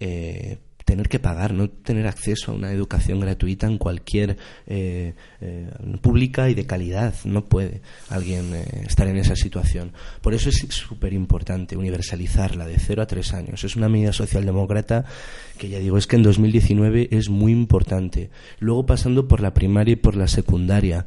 eh, 0.00 0.58
tener 0.90 1.08
que 1.08 1.20
pagar, 1.20 1.54
no 1.54 1.70
tener 1.70 2.08
acceso 2.08 2.50
a 2.50 2.54
una 2.56 2.72
educación 2.72 3.20
gratuita 3.20 3.68
en 3.68 3.78
cualquier 3.78 4.36
eh, 4.66 5.14
eh, 5.40 5.70
pública 6.02 6.50
y 6.50 6.54
de 6.54 6.66
calidad. 6.66 7.14
No 7.24 7.44
puede 7.44 7.80
alguien 8.08 8.52
eh, 8.52 8.64
estar 8.88 9.06
en 9.06 9.16
esa 9.16 9.36
situación. 9.36 9.92
Por 10.20 10.34
eso 10.34 10.48
es 10.48 10.56
súper 10.70 11.12
importante 11.12 11.76
universalizarla 11.76 12.66
de 12.66 12.80
0 12.80 13.02
a 13.02 13.06
3 13.06 13.34
años. 13.34 13.62
Es 13.62 13.76
una 13.76 13.88
medida 13.88 14.12
socialdemócrata 14.12 15.04
que 15.58 15.68
ya 15.68 15.78
digo, 15.78 15.96
es 15.96 16.08
que 16.08 16.16
en 16.16 16.24
2019 16.24 17.10
es 17.12 17.28
muy 17.28 17.52
importante. 17.52 18.30
Luego 18.58 18.84
pasando 18.84 19.28
por 19.28 19.40
la 19.40 19.54
primaria 19.54 19.92
y 19.92 19.96
por 19.96 20.16
la 20.16 20.26
secundaria. 20.26 21.06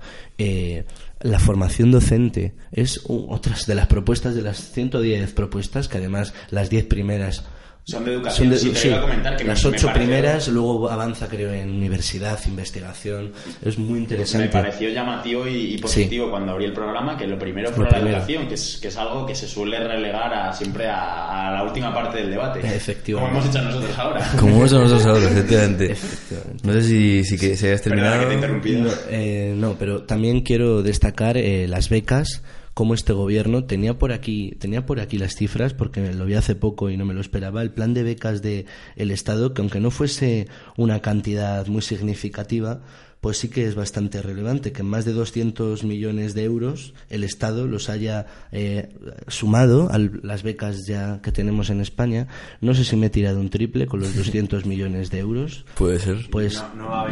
la 1.19 1.39
formación 1.39 1.91
docente 1.91 2.53
es 2.71 3.01
otra 3.07 3.57
de 3.67 3.75
las 3.75 3.87
propuestas 3.87 4.33
de 4.33 4.43
las 4.43 4.71
110 4.71 5.33
propuestas, 5.33 5.89
que 5.89 5.97
además 5.97 6.33
las 6.51 6.69
10 6.69 6.85
primeras 6.85 7.43
son 7.85 8.05
de 8.05 8.13
educación. 8.13 8.57
sí, 8.57 8.69
te 8.69 8.87
iba 8.87 8.97
a 8.97 9.01
comentar 9.01 9.35
que 9.35 9.43
las 9.43 9.63
ocho 9.65 9.91
primeras, 9.91 10.47
luego 10.47 10.89
avanza, 10.89 11.27
creo, 11.27 11.51
en 11.51 11.69
universidad, 11.69 12.39
investigación. 12.47 13.33
Es 13.63 13.77
muy 13.77 13.99
interesante. 13.99 14.47
Me 14.47 14.53
pareció 14.53 14.89
llamativo 14.89 15.47
y, 15.47 15.77
positivo 15.77 16.29
cuando 16.29 16.53
abrí 16.53 16.65
el 16.65 16.73
programa 16.73 17.17
que 17.17 17.27
lo 17.27 17.37
primero 17.37 17.71
fue 17.71 17.89
la 17.89 17.99
educación, 17.99 18.47
que 18.47 18.53
es, 18.53 18.79
que 18.81 18.87
es 18.87 18.97
algo 18.97 19.25
que 19.25 19.35
se 19.35 19.47
suele 19.47 19.79
relegar 19.79 20.33
a, 20.33 20.53
siempre 20.53 20.87
a, 20.87 21.51
la 21.51 21.63
última 21.63 21.93
parte 21.93 22.19
del 22.19 22.31
debate. 22.31 22.59
Efectivamente. 22.59 23.13
Como 23.13 23.41
hemos 23.41 23.55
hecho 23.55 23.65
nosotros 23.65 23.97
ahora. 23.97 24.31
Como 24.39 24.55
hemos 24.55 24.71
hecho 24.71 24.81
nosotros 24.81 25.05
ahora, 25.05 25.25
efectivamente. 25.25 25.95
No 26.63 26.73
sé 26.73 26.83
si, 26.83 27.23
si 27.25 27.37
que 27.37 27.57
se 27.57 27.67
hayas 27.67 27.81
terminado. 27.81 28.23
no, 28.31 28.89
eh, 29.09 29.53
no, 29.57 29.75
pero 29.77 30.03
también 30.03 30.41
quiero 30.41 30.83
destacar 30.83 31.37
eh, 31.37 31.67
las 31.67 31.89
becas 31.89 32.41
como 32.73 32.93
este 32.93 33.13
gobierno 33.13 33.65
tenía 33.65 33.97
por 33.97 34.11
aquí 34.11 34.55
tenía 34.59 34.85
por 34.85 34.99
aquí 34.99 35.17
las 35.17 35.35
cifras 35.35 35.73
porque 35.73 36.13
lo 36.13 36.25
vi 36.25 36.33
hace 36.33 36.55
poco 36.55 36.89
y 36.89 36.97
no 36.97 37.05
me 37.05 37.13
lo 37.13 37.21
esperaba 37.21 37.61
el 37.61 37.71
plan 37.71 37.93
de 37.93 38.03
becas 38.03 38.41
de 38.41 38.65
el 38.95 39.11
Estado 39.11 39.53
que 39.53 39.61
aunque 39.61 39.79
no 39.79 39.91
fuese 39.91 40.47
una 40.77 41.01
cantidad 41.01 41.67
muy 41.67 41.81
significativa 41.81 42.81
pues 43.23 43.37
sí 43.37 43.47
que 43.47 43.65
es 43.65 43.73
bastante 43.73 44.21
relevante 44.21 44.73
que 44.73 44.81
en 44.81 44.89
más 44.89 45.05
de 45.05 45.13
200 45.13 45.85
millones 45.85 46.33
de 46.33 46.43
euros 46.43 46.93
el 47.09 47.23
Estado 47.23 47.67
los 47.67 47.87
haya 47.87 48.25
eh, 48.51 48.89
sumado 49.29 49.87
a 49.89 49.97
las 49.97 50.43
becas 50.43 50.85
ya 50.85 51.21
que 51.21 51.31
tenemos 51.31 51.69
en 51.69 51.79
España. 51.79 52.27
No 52.59 52.73
sé 52.73 52.83
si 52.83 52.97
me 52.97 53.05
he 53.05 53.09
tirado 53.09 53.39
un 53.39 53.49
triple 53.49 53.87
con 53.87 54.01
los 54.01 54.13
200 54.13 54.65
millones 54.65 55.09
de 55.09 55.19
euros. 55.19 55.63
Puede 55.75 56.01
ser. 56.01 56.17
Pues, 56.29 56.61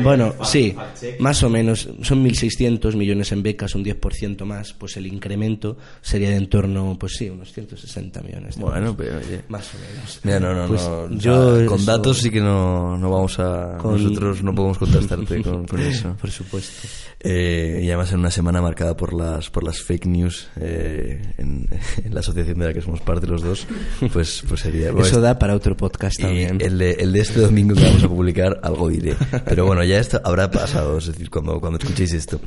bueno, 0.04 0.36
sí, 0.44 0.76
más 1.20 1.44
o 1.44 1.50
menos. 1.50 1.88
Son 2.02 2.26
1.600 2.26 2.94
millones 2.98 3.32
en 3.32 3.42
becas, 3.42 3.74
un 3.74 3.86
10% 3.86 4.44
más. 4.44 4.74
Pues 4.74 4.98
el 4.98 5.08
incremento 5.08 5.78
sería 6.02 6.32
de 6.32 6.36
en 6.36 6.50
torno, 6.50 6.98
pues 7.00 7.14
sí, 7.14 7.30
unos 7.30 7.54
160 7.54 8.22
millones. 8.22 8.58
De 8.58 8.62
bueno, 8.62 8.98
pero 8.98 9.18
Más 9.48 9.74
o 9.74 9.78
menos. 9.78 10.20
Mira, 10.24 10.42
no, 10.42 10.54
no, 10.54 10.68
pues 10.68 10.82
no. 10.82 11.10
Yo 11.18 11.66
con 11.68 11.86
datos 11.86 12.18
sí 12.18 12.30
que 12.30 12.42
no, 12.42 12.98
no 12.98 13.10
vamos 13.10 13.40
a... 13.40 13.78
Nosotros 13.82 14.44
no 14.44 14.54
podemos 14.54 14.78
contestarte 14.78 15.42
con, 15.42 15.66
con 15.66 15.80
eso. 15.80 16.01
Eso. 16.02 16.18
por 16.20 16.32
supuesto. 16.32 16.88
Eh, 17.20 17.82
y 17.84 17.88
además 17.88 18.12
en 18.12 18.20
una 18.20 18.32
semana 18.32 18.62
marcada 18.62 18.98
por 18.98 19.14
las 19.14 19.50
por 19.50 19.64
las 19.64 19.82
fake 19.82 20.08
news 20.08 20.50
eh, 20.60 21.22
en, 21.38 21.68
en 22.04 22.14
la 22.14 22.20
asociación 22.22 22.60
de 22.60 22.66
la 22.68 22.74
que 22.74 22.82
somos 22.82 23.02
parte 23.02 23.28
los 23.28 23.42
dos, 23.42 23.68
pues, 24.12 24.44
pues 24.48 24.62
sería... 24.62 24.92
bueno, 24.92 25.08
Eso 25.08 25.22
da 25.22 25.38
para 25.40 25.56
otro 25.56 25.78
podcast 25.78 26.20
y 26.20 26.24
también. 26.24 26.58
el 26.62 26.78
de, 26.78 26.92
el 26.94 27.14
de 27.14 27.20
este 27.20 27.40
domingo 27.40 27.76
que 27.76 27.84
vamos 27.84 28.04
a 28.04 28.10
publicar, 28.10 28.60
algo 28.64 28.90
diré. 28.90 29.16
Pero 29.46 29.66
bueno, 29.66 29.84
ya 29.84 30.00
esto 30.00 30.20
habrá 30.24 30.50
pasado, 30.52 30.98
es 30.98 31.08
decir, 31.08 31.30
cuando, 31.30 31.60
cuando 31.60 31.80
escuchéis 31.80 32.14
esto. 32.14 32.42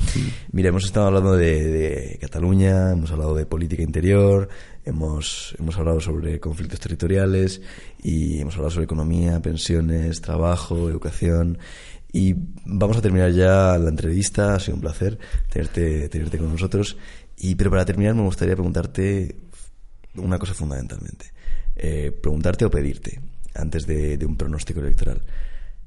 Mira, 0.52 0.68
hemos 0.68 0.84
estado 0.84 1.06
hablando 1.06 1.36
de, 1.36 1.64
de 1.64 2.18
Cataluña, 2.20 2.92
hemos 2.92 3.10
hablado 3.10 3.34
de 3.34 3.46
política 3.46 3.82
interior, 3.82 4.48
hemos, 4.84 5.54
hemos 5.58 5.76
hablado 5.78 6.00
sobre 6.00 6.40
conflictos 6.40 6.80
territoriales 6.80 7.60
y 8.02 8.40
hemos 8.40 8.54
hablado 8.54 8.70
sobre 8.70 8.84
economía, 8.84 9.40
pensiones, 9.40 10.20
trabajo, 10.20 10.88
educación. 10.88 11.58
Y 12.16 12.32
vamos 12.64 12.96
a 12.96 13.02
terminar 13.02 13.32
ya 13.32 13.76
la 13.76 13.88
entrevista. 13.90 14.54
Ha 14.54 14.60
sido 14.60 14.76
un 14.76 14.80
placer 14.80 15.18
tenerte, 15.50 16.08
tenerte 16.08 16.38
con 16.38 16.52
nosotros. 16.52 16.96
Y, 17.36 17.56
pero 17.56 17.70
para 17.70 17.84
terminar 17.84 18.14
me 18.14 18.22
gustaría 18.22 18.54
preguntarte 18.54 19.34
una 20.14 20.38
cosa 20.38 20.54
fundamentalmente. 20.54 21.32
Eh, 21.74 22.12
preguntarte 22.12 22.64
o 22.64 22.70
pedirte 22.70 23.20
antes 23.56 23.84
de, 23.88 24.16
un 24.24 24.36
pronóstico 24.36 24.78
electoral. 24.78 25.22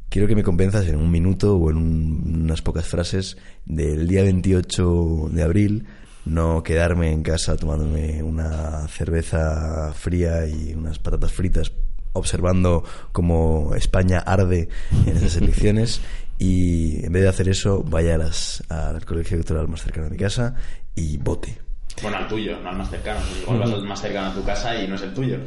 Quiero 0.10 0.28
que 0.28 0.36
me 0.36 0.44
convenzas 0.44 0.86
en 0.88 0.98
un 0.98 1.10
minuto 1.10 1.56
o 1.56 1.72
en 1.72 1.78
un- 1.78 2.42
unas 2.44 2.62
pocas 2.62 2.86
frases 2.86 3.38
del 3.66 4.06
día 4.08 4.24
28 4.24 5.30
de 5.32 5.44
abril 5.44 5.86
no 6.26 6.62
quedarme 6.62 7.14
en 7.14 7.24
casa 7.24 7.56
tomándome 7.56 8.22
una 8.22 8.86
cerveza 8.90 9.94
fría 9.94 10.46
y 10.46 10.74
unas 10.74 11.00
patatas 11.00 11.32
fritas 11.32 11.72
observando 12.18 12.84
cómo 13.12 13.74
España 13.76 14.20
arde 14.20 14.70
en 15.06 15.18
esas 15.18 15.36
elecciones 15.42 16.02
y 16.40 17.06
en 17.06 17.12
vez 17.12 17.24
de 17.24 17.30
hacer 17.30 17.50
eso 17.50 17.84
vaya 17.84 18.16
a 18.16 18.18
las, 18.18 18.64
al 18.70 19.04
colegio 19.06 19.36
electoral 19.36 19.68
más 19.68 19.82
cercano 19.82 20.08
a 20.08 20.10
mi 20.10 20.18
casa 20.18 20.56
y 20.96 21.18
vote. 21.18 21.58
Bueno, 22.02 22.18
al 22.18 22.28
tuyo, 22.28 22.60
no 22.62 22.70
al 22.70 22.78
más 22.78 22.90
cercano. 22.92 23.20
Igual 23.42 23.60
vas 23.60 23.72
al 23.72 23.84
más 23.84 24.02
cercano 24.02 24.28
a 24.28 24.34
tu 24.34 24.44
casa 24.44 24.80
y 24.80 24.88
no 24.88 24.96
es 24.96 25.02
el 25.02 25.14
tuyo. 25.14 25.38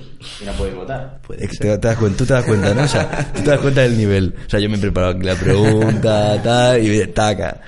Y 0.41 0.45
no 0.45 0.53
puedes 0.55 0.75
votar. 0.75 1.21
Puede. 1.25 1.47
Te, 1.47 1.79
te 1.79 1.79
das 1.79 1.97
cuenta, 1.97 2.19
tú 2.19 2.27
te 2.27 2.33
das 2.33 2.45
cuenta, 2.45 2.75
¿no? 2.75 2.83
O 2.83 2.89
sea, 2.89 3.33
tú 3.33 3.43
te 3.43 3.51
das 3.51 3.61
cuenta 3.61 3.83
del 3.83 3.97
nivel. 3.97 4.35
O 4.47 4.51
sea, 4.51 4.59
yo 4.59 4.69
me 4.69 4.77
he 4.77 4.81
preparado 4.81 5.13
aquí 5.13 5.23
la 5.23 5.37
pregunta, 5.37 6.43
tal, 6.43 6.85
y 6.85 7.07
taca. 7.09 7.61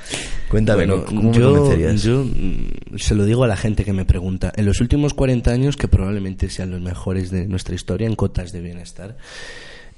Cuéntame, 0.52 0.84
Bueno, 0.84 1.06
¿cómo 1.06 1.32
yo, 1.32 1.94
yo 1.94 2.24
mm, 2.26 2.98
se 2.98 3.14
lo 3.14 3.24
digo 3.24 3.42
a 3.42 3.46
la 3.46 3.56
gente 3.56 3.86
que 3.86 3.94
me 3.94 4.04
pregunta. 4.04 4.52
En 4.54 4.66
los 4.66 4.82
últimos 4.82 5.14
40 5.14 5.50
años, 5.50 5.78
que 5.78 5.88
probablemente 5.88 6.50
sean 6.50 6.70
los 6.70 6.82
mejores 6.82 7.30
de 7.30 7.48
nuestra 7.48 7.74
historia 7.74 8.06
en 8.06 8.16
cotas 8.16 8.52
de 8.52 8.60
bienestar, 8.60 9.16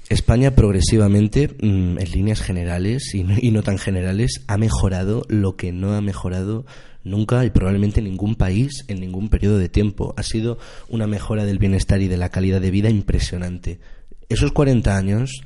España 0.07 0.55
progresivamente, 0.55 1.49
mm, 1.49 1.99
en 1.99 2.11
líneas 2.13 2.39
generales 2.39 3.13
y 3.13 3.25
no, 3.25 3.35
y 3.37 3.51
no 3.51 3.63
tan 3.63 3.77
generales, 3.77 4.45
ha 4.47 4.57
mejorado 4.57 5.25
lo 5.27 5.57
que 5.57 5.73
no 5.73 5.93
ha 5.93 5.99
mejorado 5.99 6.65
nunca 7.03 7.43
y 7.43 7.49
probablemente 7.49 8.01
ningún 8.01 8.35
país 8.35 8.85
en 8.87 9.01
ningún 9.01 9.27
periodo 9.27 9.57
de 9.57 9.67
tiempo. 9.67 10.13
Ha 10.15 10.23
sido 10.23 10.57
una 10.87 11.05
mejora 11.05 11.43
del 11.43 11.59
bienestar 11.59 12.01
y 12.01 12.07
de 12.07 12.15
la 12.15 12.29
calidad 12.29 12.61
de 12.61 12.71
vida 12.71 12.89
impresionante. 12.89 13.81
Esos 14.29 14.53
40 14.53 14.95
años, 14.95 15.41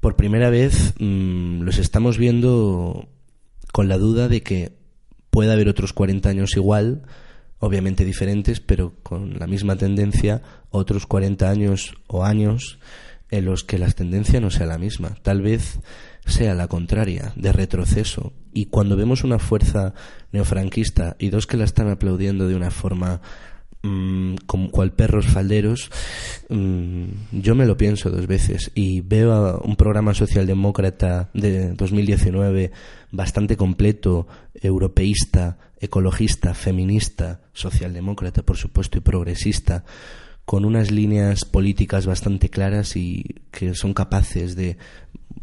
por 0.00 0.16
primera 0.16 0.50
vez, 0.50 0.92
mm, 0.98 1.62
los 1.62 1.78
estamos 1.78 2.18
viendo 2.18 3.08
con 3.74 3.88
la 3.88 3.98
duda 3.98 4.28
de 4.28 4.40
que 4.44 4.70
puede 5.30 5.52
haber 5.52 5.66
otros 5.66 5.92
40 5.92 6.28
años 6.28 6.54
igual, 6.54 7.02
obviamente 7.58 8.04
diferentes, 8.04 8.60
pero 8.60 8.94
con 9.02 9.36
la 9.40 9.48
misma 9.48 9.74
tendencia, 9.74 10.42
otros 10.70 11.06
40 11.06 11.50
años 11.50 11.96
o 12.06 12.24
años 12.24 12.78
en 13.32 13.46
los 13.46 13.64
que 13.64 13.80
la 13.80 13.90
tendencia 13.90 14.38
no 14.38 14.52
sea 14.52 14.66
la 14.66 14.78
misma. 14.78 15.16
Tal 15.22 15.42
vez 15.42 15.80
sea 16.24 16.54
la 16.54 16.68
contraria, 16.68 17.32
de 17.34 17.50
retroceso. 17.50 18.32
Y 18.52 18.66
cuando 18.66 18.94
vemos 18.94 19.24
una 19.24 19.40
fuerza 19.40 19.92
neofranquista 20.30 21.16
y 21.18 21.30
dos 21.30 21.48
que 21.48 21.56
la 21.56 21.64
están 21.64 21.90
aplaudiendo 21.90 22.46
de 22.46 22.54
una 22.54 22.70
forma 22.70 23.22
mm, 23.84 24.36
como 24.46 24.70
cual 24.70 24.92
perros 24.92 25.26
falderos, 25.26 25.90
mm, 26.48 27.04
yo 27.32 27.54
me 27.54 27.66
lo 27.66 27.76
pienso 27.76 28.10
dos 28.10 28.26
veces. 28.26 28.72
Y 28.74 29.02
veo 29.02 29.32
a 29.32 29.58
un 29.58 29.76
programa 29.76 30.14
socialdemócrata 30.14 31.30
de 31.34 31.74
2019 31.74 32.72
bastante 33.12 33.56
completo, 33.56 34.26
europeísta, 34.54 35.58
ecologista, 35.80 36.54
feminista, 36.54 37.42
socialdemócrata, 37.52 38.42
por 38.42 38.56
supuesto, 38.56 38.98
y 38.98 39.02
progresista, 39.02 39.84
con 40.44 40.64
unas 40.64 40.90
líneas 40.90 41.44
políticas 41.44 42.06
bastante 42.06 42.50
claras 42.50 42.96
y 42.96 43.36
que 43.50 43.74
son 43.74 43.94
capaces 43.94 44.56
de 44.56 44.76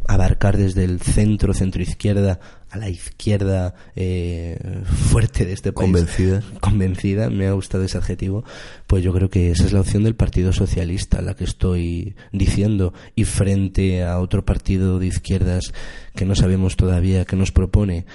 abarcar 0.07 0.57
desde 0.57 0.83
el 0.83 0.99
centro, 0.99 1.53
centro 1.53 1.81
izquierda, 1.81 2.39
a 2.69 2.77
la 2.77 2.89
izquierda 2.89 3.73
eh, 3.95 4.57
fuerte 4.83 5.45
de 5.45 5.53
este 5.53 5.73
país. 5.73 5.85
Convencida. 5.85 6.43
Convencida, 6.59 7.29
me 7.29 7.47
ha 7.47 7.51
gustado 7.51 7.83
ese 7.83 7.97
adjetivo. 7.97 8.43
Pues 8.87 9.03
yo 9.03 9.13
creo 9.13 9.29
que 9.29 9.51
esa 9.51 9.65
es 9.65 9.73
la 9.73 9.81
opción 9.81 10.03
del 10.03 10.15
Partido 10.15 10.53
Socialista, 10.53 11.21
la 11.21 11.35
que 11.35 11.43
estoy 11.43 12.15
diciendo. 12.31 12.93
Y 13.15 13.25
frente 13.25 14.03
a 14.03 14.19
otro 14.19 14.45
partido 14.45 14.99
de 14.99 15.07
izquierdas 15.07 15.73
que 16.15 16.25
no 16.25 16.35
sabemos 16.35 16.77
todavía 16.77 17.25
qué 17.25 17.35
nos 17.35 17.51
propone 17.51 18.05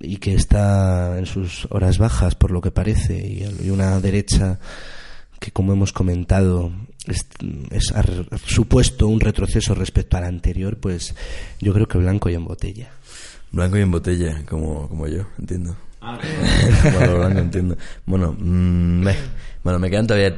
y 0.00 0.16
que 0.16 0.34
está 0.34 1.18
en 1.18 1.26
sus 1.26 1.66
horas 1.70 1.98
bajas, 1.98 2.34
por 2.34 2.50
lo 2.50 2.60
que 2.60 2.70
parece, 2.70 3.16
y 3.26 3.66
y 3.66 3.70
una 3.70 4.00
derecha 4.00 4.58
que 5.44 5.50
como 5.50 5.74
hemos 5.74 5.92
comentado 5.92 6.72
es, 7.06 7.26
es- 7.70 7.92
ha 7.92 8.02
supuesto 8.46 9.08
un 9.08 9.20
retroceso 9.20 9.74
respecto 9.74 10.16
al 10.16 10.24
anterior, 10.24 10.78
pues 10.78 11.14
yo 11.60 11.74
creo 11.74 11.86
que 11.86 11.98
blanco 11.98 12.30
y 12.30 12.34
en 12.34 12.46
botella. 12.46 12.88
Blanco 13.52 13.76
y 13.76 13.82
en 13.82 13.90
botella, 13.90 14.42
como, 14.48 14.88
como 14.88 15.06
yo, 15.06 15.26
entiendo. 15.38 15.76
Ah, 16.00 16.18
bueno, 16.98 17.16
blanco 17.18 17.38
entiendo. 17.40 17.76
Bueno, 18.06 18.32
mm, 18.38 19.00
me, 19.04 19.14
bueno, 19.62 19.78
me 19.78 19.90
quedan 19.90 20.06
todavía 20.06 20.34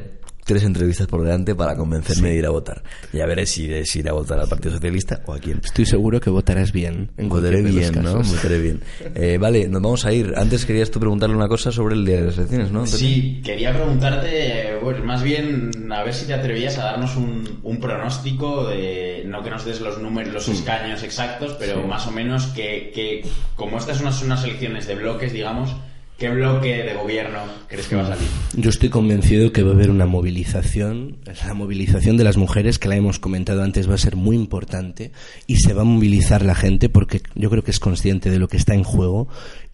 tres 0.47 0.63
entrevistas 0.63 1.07
por 1.07 1.23
delante 1.23 1.53
para 1.53 1.75
convencerme 1.75 2.29
de 2.29 2.35
ir 2.37 2.45
a 2.45 2.49
votar. 2.49 2.81
Ya 3.11 3.25
veré 3.25 3.45
si 3.45 3.67
de 3.67 3.85
si 3.85 3.99
ir 3.99 4.09
a 4.09 4.13
votar 4.13 4.39
al 4.39 4.47
Partido 4.47 4.73
Socialista 4.73 5.21
o 5.25 5.33
a 5.33 5.39
quién. 5.39 5.59
Estoy 5.63 5.85
seguro 5.85 6.19
que 6.19 6.29
votarás 6.29 6.71
bien. 6.71 7.11
En 7.17 7.27
Votaré 7.27 7.61
bien, 7.61 8.01
¿no? 8.01 8.23
Votaré 8.23 8.59
bien. 8.59 8.81
Eh, 9.13 9.37
vale, 9.37 9.67
nos 9.67 9.81
vamos 9.81 10.05
a 10.05 10.13
ir. 10.13 10.33
Antes 10.35 10.65
querías 10.65 10.89
tú 10.89 10.99
preguntarle 10.99 11.35
una 11.35 11.49
cosa 11.49 11.71
sobre 11.71 11.95
el 11.95 12.05
día 12.05 12.17
de 12.17 12.25
las 12.27 12.37
elecciones, 12.37 12.71
¿no? 12.71 12.87
Sí, 12.87 13.41
quería 13.43 13.73
preguntarte, 13.73 14.71
eh, 14.71 14.79
bueno, 14.81 15.03
más 15.03 15.21
bien 15.21 15.71
a 15.91 16.03
ver 16.03 16.13
si 16.13 16.25
te 16.25 16.33
atrevías 16.33 16.77
a 16.77 16.85
darnos 16.85 17.17
un, 17.17 17.59
un 17.63 17.79
pronóstico 17.79 18.67
de, 18.67 19.23
no 19.25 19.43
que 19.43 19.49
nos 19.49 19.65
des 19.65 19.81
los 19.81 19.99
números, 19.99 20.33
los 20.33 20.47
escaños 20.47 21.03
exactos, 21.03 21.57
pero 21.59 21.85
más 21.85 22.07
o 22.07 22.11
menos 22.11 22.47
que, 22.47 22.91
que 22.95 23.27
como 23.55 23.77
estas 23.77 23.97
son 23.97 24.07
unas, 24.07 24.23
unas 24.23 24.43
elecciones 24.45 24.87
de 24.87 24.95
bloques, 24.95 25.33
digamos, 25.33 25.75
¿qué 26.17 26.29
bloque 26.29 26.83
de 26.83 26.93
gobierno 26.95 27.39
crees 27.67 27.87
que 27.87 27.95
va 27.95 28.03
a 28.03 28.15
salir? 28.15 28.27
Yo 28.55 28.69
estoy 28.69 28.89
convencido 28.89 29.51
que 29.51 29.63
va 29.63 29.71
a 29.71 29.73
haber 29.73 29.91
una 29.91 30.05
movilización, 30.05 31.17
la 31.45 31.53
movilización 31.53 32.17
de 32.17 32.23
las 32.23 32.37
mujeres, 32.37 32.79
que 32.79 32.87
la 32.87 32.95
hemos 32.95 33.19
comentado 33.19 33.63
antes, 33.63 33.89
va 33.89 33.95
a 33.95 33.99
ser 33.99 34.15
muy 34.15 34.35
importante 34.35 35.11
y 35.45 35.57
se 35.57 35.73
va 35.73 35.83
a 35.83 35.85
movilizar 35.85 36.43
la 36.43 36.55
gente 36.55 36.89
porque 36.89 37.21
yo 37.35 37.49
creo 37.49 37.63
que 37.63 37.71
es 37.71 37.79
consciente 37.79 38.29
de 38.29 38.39
lo 38.39 38.47
que 38.47 38.57
está 38.57 38.73
en 38.73 38.83
juego 38.83 39.27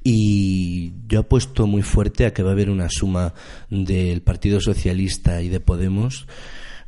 y 0.04 0.94
yo 1.08 1.22
apuesto 1.22 1.66
muy 1.66 1.82
fuerte 1.82 2.26
a 2.26 2.34
que 2.34 2.44
va 2.44 2.50
a 2.50 2.54
haber 2.54 2.70
una 2.70 2.90
suma 2.90 3.34
del 3.70 4.22
Partido 4.22 4.60
Socialista 4.60 5.42
y 5.42 5.50
de 5.50 5.62
Podemos. 5.62 6.28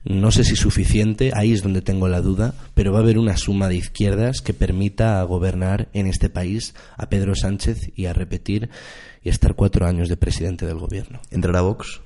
No 0.03 0.29
sé 0.29 0.43
si 0.43 0.55
suficiente, 0.55 1.31
ahí 1.33 1.51
es 1.51 1.63
donde 1.63 1.81
tengo 1.81 2.07
la 2.07 2.21
duda, 2.21 2.53
pero 2.75 2.91
va 2.91 2.99
a 2.99 3.01
haber 3.01 3.17
una 3.17 3.37
suma 3.37 3.69
de 3.69 3.77
izquierdas 3.77 4.41
que 4.41 4.53
permita 4.53 5.23
gobernar 5.23 5.87
en 5.93 6.05
este 6.05 6.29
país 6.29 6.75
a 6.95 7.09
Pedro 7.09 7.33
Sánchez 7.33 7.91
y 7.95 8.05
a 8.05 8.13
repetir 8.13 8.69
y 9.25 9.29
estar 9.29 9.55
cuatro 9.55 9.85
años 9.85 10.07
de 10.07 10.15
presidente 10.15 10.65
del 10.65 10.77
gobierno. 10.77 11.19
¿Entrará 11.31 11.59
Vox? 11.61 11.99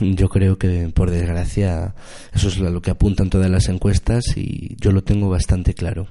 Yo 0.00 0.28
creo 0.28 0.58
que, 0.58 0.90
por 0.94 1.10
desgracia, 1.10 1.94
eso 2.34 2.48
es 2.48 2.58
lo 2.58 2.82
que 2.82 2.90
apuntan 2.90 3.30
todas 3.30 3.50
las 3.50 3.68
encuestas 3.68 4.24
y 4.36 4.76
yo 4.80 4.92
lo 4.92 5.02
tengo 5.02 5.30
bastante 5.30 5.72
claro. 5.74 6.08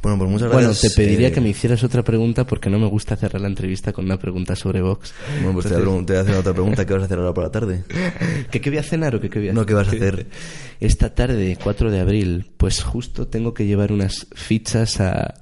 Bueno, 0.00 0.16
pues 0.18 0.30
muchas 0.30 0.48
Bueno, 0.52 0.68
gracias. 0.68 0.94
te 0.94 1.02
pediría 1.02 1.28
eh, 1.28 1.32
que 1.32 1.40
me 1.40 1.48
hicieras 1.48 1.82
otra 1.82 2.04
pregunta 2.04 2.46
porque 2.46 2.70
no 2.70 2.78
me 2.78 2.86
gusta 2.86 3.16
cerrar 3.16 3.40
la 3.42 3.48
entrevista 3.48 3.92
con 3.92 4.04
una 4.04 4.16
pregunta 4.18 4.54
sobre 4.54 4.80
Vox. 4.80 5.12
Bueno, 5.42 5.54
pues 5.54 5.66
te 5.66 5.74
voy, 5.74 5.82
a 5.82 5.86
pregun- 5.86 6.06
te 6.06 6.12
voy 6.12 6.18
a 6.18 6.22
hacer 6.22 6.36
otra 6.36 6.52
pregunta. 6.52 6.86
¿Qué 6.86 6.92
vas 6.94 7.02
a 7.02 7.06
hacer 7.06 7.18
ahora 7.18 7.34
por 7.34 7.44
la 7.44 7.50
tarde? 7.50 7.82
¿Que 8.50 8.60
qué 8.60 8.70
voy 8.70 8.78
a 8.78 8.82
cenar 8.84 9.16
o 9.16 9.20
que 9.20 9.28
qué 9.28 9.40
voy 9.40 9.48
a 9.48 9.52
No, 9.52 9.66
¿qué 9.66 9.74
vas 9.74 9.88
a 9.88 9.90
hacer? 9.90 10.26
Esta 10.80 11.12
tarde, 11.14 11.58
4 11.62 11.90
de 11.90 12.00
abril, 12.00 12.46
pues 12.56 12.82
justo 12.82 13.26
tengo 13.26 13.52
que 13.52 13.66
llevar 13.66 13.90
unas 13.92 14.26
fichas 14.34 15.00
a, 15.00 15.34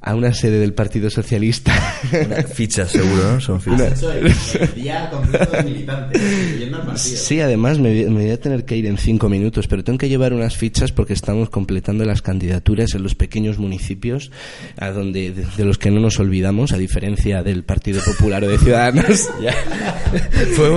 a 0.00 0.14
una 0.14 0.34
sede 0.34 0.58
del 0.58 0.74
Partido 0.74 1.08
Socialista. 1.10 1.72
Una 2.26 2.42
ficha, 2.42 2.86
seguro, 2.86 3.32
¿no? 3.32 3.40
Son 3.40 3.60
fichas. 3.60 4.02
el, 4.02 4.74
día 4.74 5.08
completo 5.10 5.56
Sí, 6.96 7.40
además 7.40 7.78
me, 7.78 7.88
voy- 8.04 8.10
me 8.12 8.22
voy 8.24 8.30
a 8.30 8.40
tener 8.40 8.64
que 8.64 8.76
ir 8.76 8.86
en 8.86 8.98
cinco 8.98 9.28
minutos, 9.28 9.66
pero 9.68 9.82
tengo 9.84 9.98
que 9.98 10.08
llevar 10.08 10.32
unas 10.34 10.56
fichas 10.56 10.92
porque 10.92 11.14
estamos 11.14 11.48
completando 11.50 12.04
las 12.04 12.22
candidaturas 12.22 12.94
en 12.94 13.02
los 13.02 13.14
pequeños 13.14 13.58
municipios 13.58 14.30
a 14.78 14.90
donde, 14.90 15.32
de, 15.32 15.44
de 15.56 15.64
los 15.64 15.78
que 15.78 15.90
no 15.90 16.00
nos 16.00 16.18
olvidamos, 16.20 16.72
a 16.72 16.76
diferencia 16.78 17.42
del 17.42 17.64
Partido 17.64 18.02
Popular 18.04 18.44
o 18.44 18.48
de 18.48 18.58
Ciudadanos. 18.58 19.28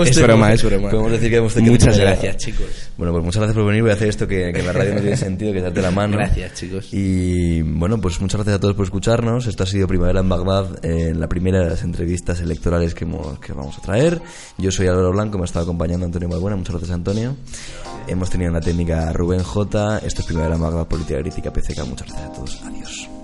Es 0.10 0.22
broma, 0.22 0.54
es 0.54 0.64
broma. 0.64 0.90
Podemos 0.90 1.12
decir 1.12 1.30
que 1.30 1.36
hemos 1.38 1.54
tenido 1.54 1.74
Muchas 1.74 1.98
gracias, 2.00 2.38
chicos. 2.38 2.66
Bueno, 2.98 3.12
pues 3.14 3.24
muchas 3.26 3.42
gracias 3.42 3.56
por 3.56 3.66
venir. 3.68 3.84
Voy 3.84 3.92
a 3.92 3.96
hacer 3.98 4.08
esto 4.10 4.28
que, 4.28 4.52
que 4.54 4.64
la 4.64 4.72
radio 4.74 4.96
no 4.96 5.02
tiene 5.02 5.18
sentido, 5.18 5.52
que 5.54 5.62
darte 5.62 5.82
la 5.82 5.92
mano. 5.92 6.18
Gracias, 6.18 6.54
chicos. 6.54 6.90
Y 6.94 7.62
bueno, 7.62 8.00
pues 8.00 8.20
muchas 8.22 8.38
gracias 8.38 8.56
a 8.56 8.60
todos 8.60 8.76
por 8.76 8.86
escucharnos. 8.86 9.46
Esto 9.48 9.64
ha 9.64 9.66
sido 9.66 9.88
Primavera 9.88 10.20
en 10.22 10.30
Bagdad, 10.30 10.84
eh, 10.86 11.14
la 11.16 11.28
primera 11.28 11.60
de 11.60 11.70
las 11.70 11.84
entrevistas 11.84 12.40
electorales 12.40 12.96
que, 12.96 13.04
hemos- 13.06 13.40
que 13.40 13.54
vamos 13.54 13.78
a 13.78 13.82
traer. 13.82 14.22
Yo 14.58 14.72
soy 14.72 14.88
Álvaro 14.88 15.12
Blanco, 15.12 15.38
me 15.38 15.44
ha 15.44 15.46
estado 15.46 15.64
acompañando 15.64 16.06
Antonio 16.06 16.30
Balbuena. 16.30 16.56
Muchas 16.56 16.76
gracias, 16.76 16.92
Antonio. 16.96 17.36
Hemos 18.08 18.30
tenido 18.30 18.48
en 18.50 18.54
la 18.54 18.62
técnica 18.62 19.12
Rubén 19.12 19.44
J. 19.44 20.00
Esto 20.06 20.22
es 20.22 20.28
Primavera 20.28 20.56
en 20.56 20.62
Bagdad, 20.62 20.88
Política 20.88 21.20
Crítica 21.20 21.52
PCK. 21.52 21.86
Muchas 21.86 22.08
gracias 22.08 22.30
a 22.30 22.34
todos. 22.34 22.62
Adiós. 22.66 23.17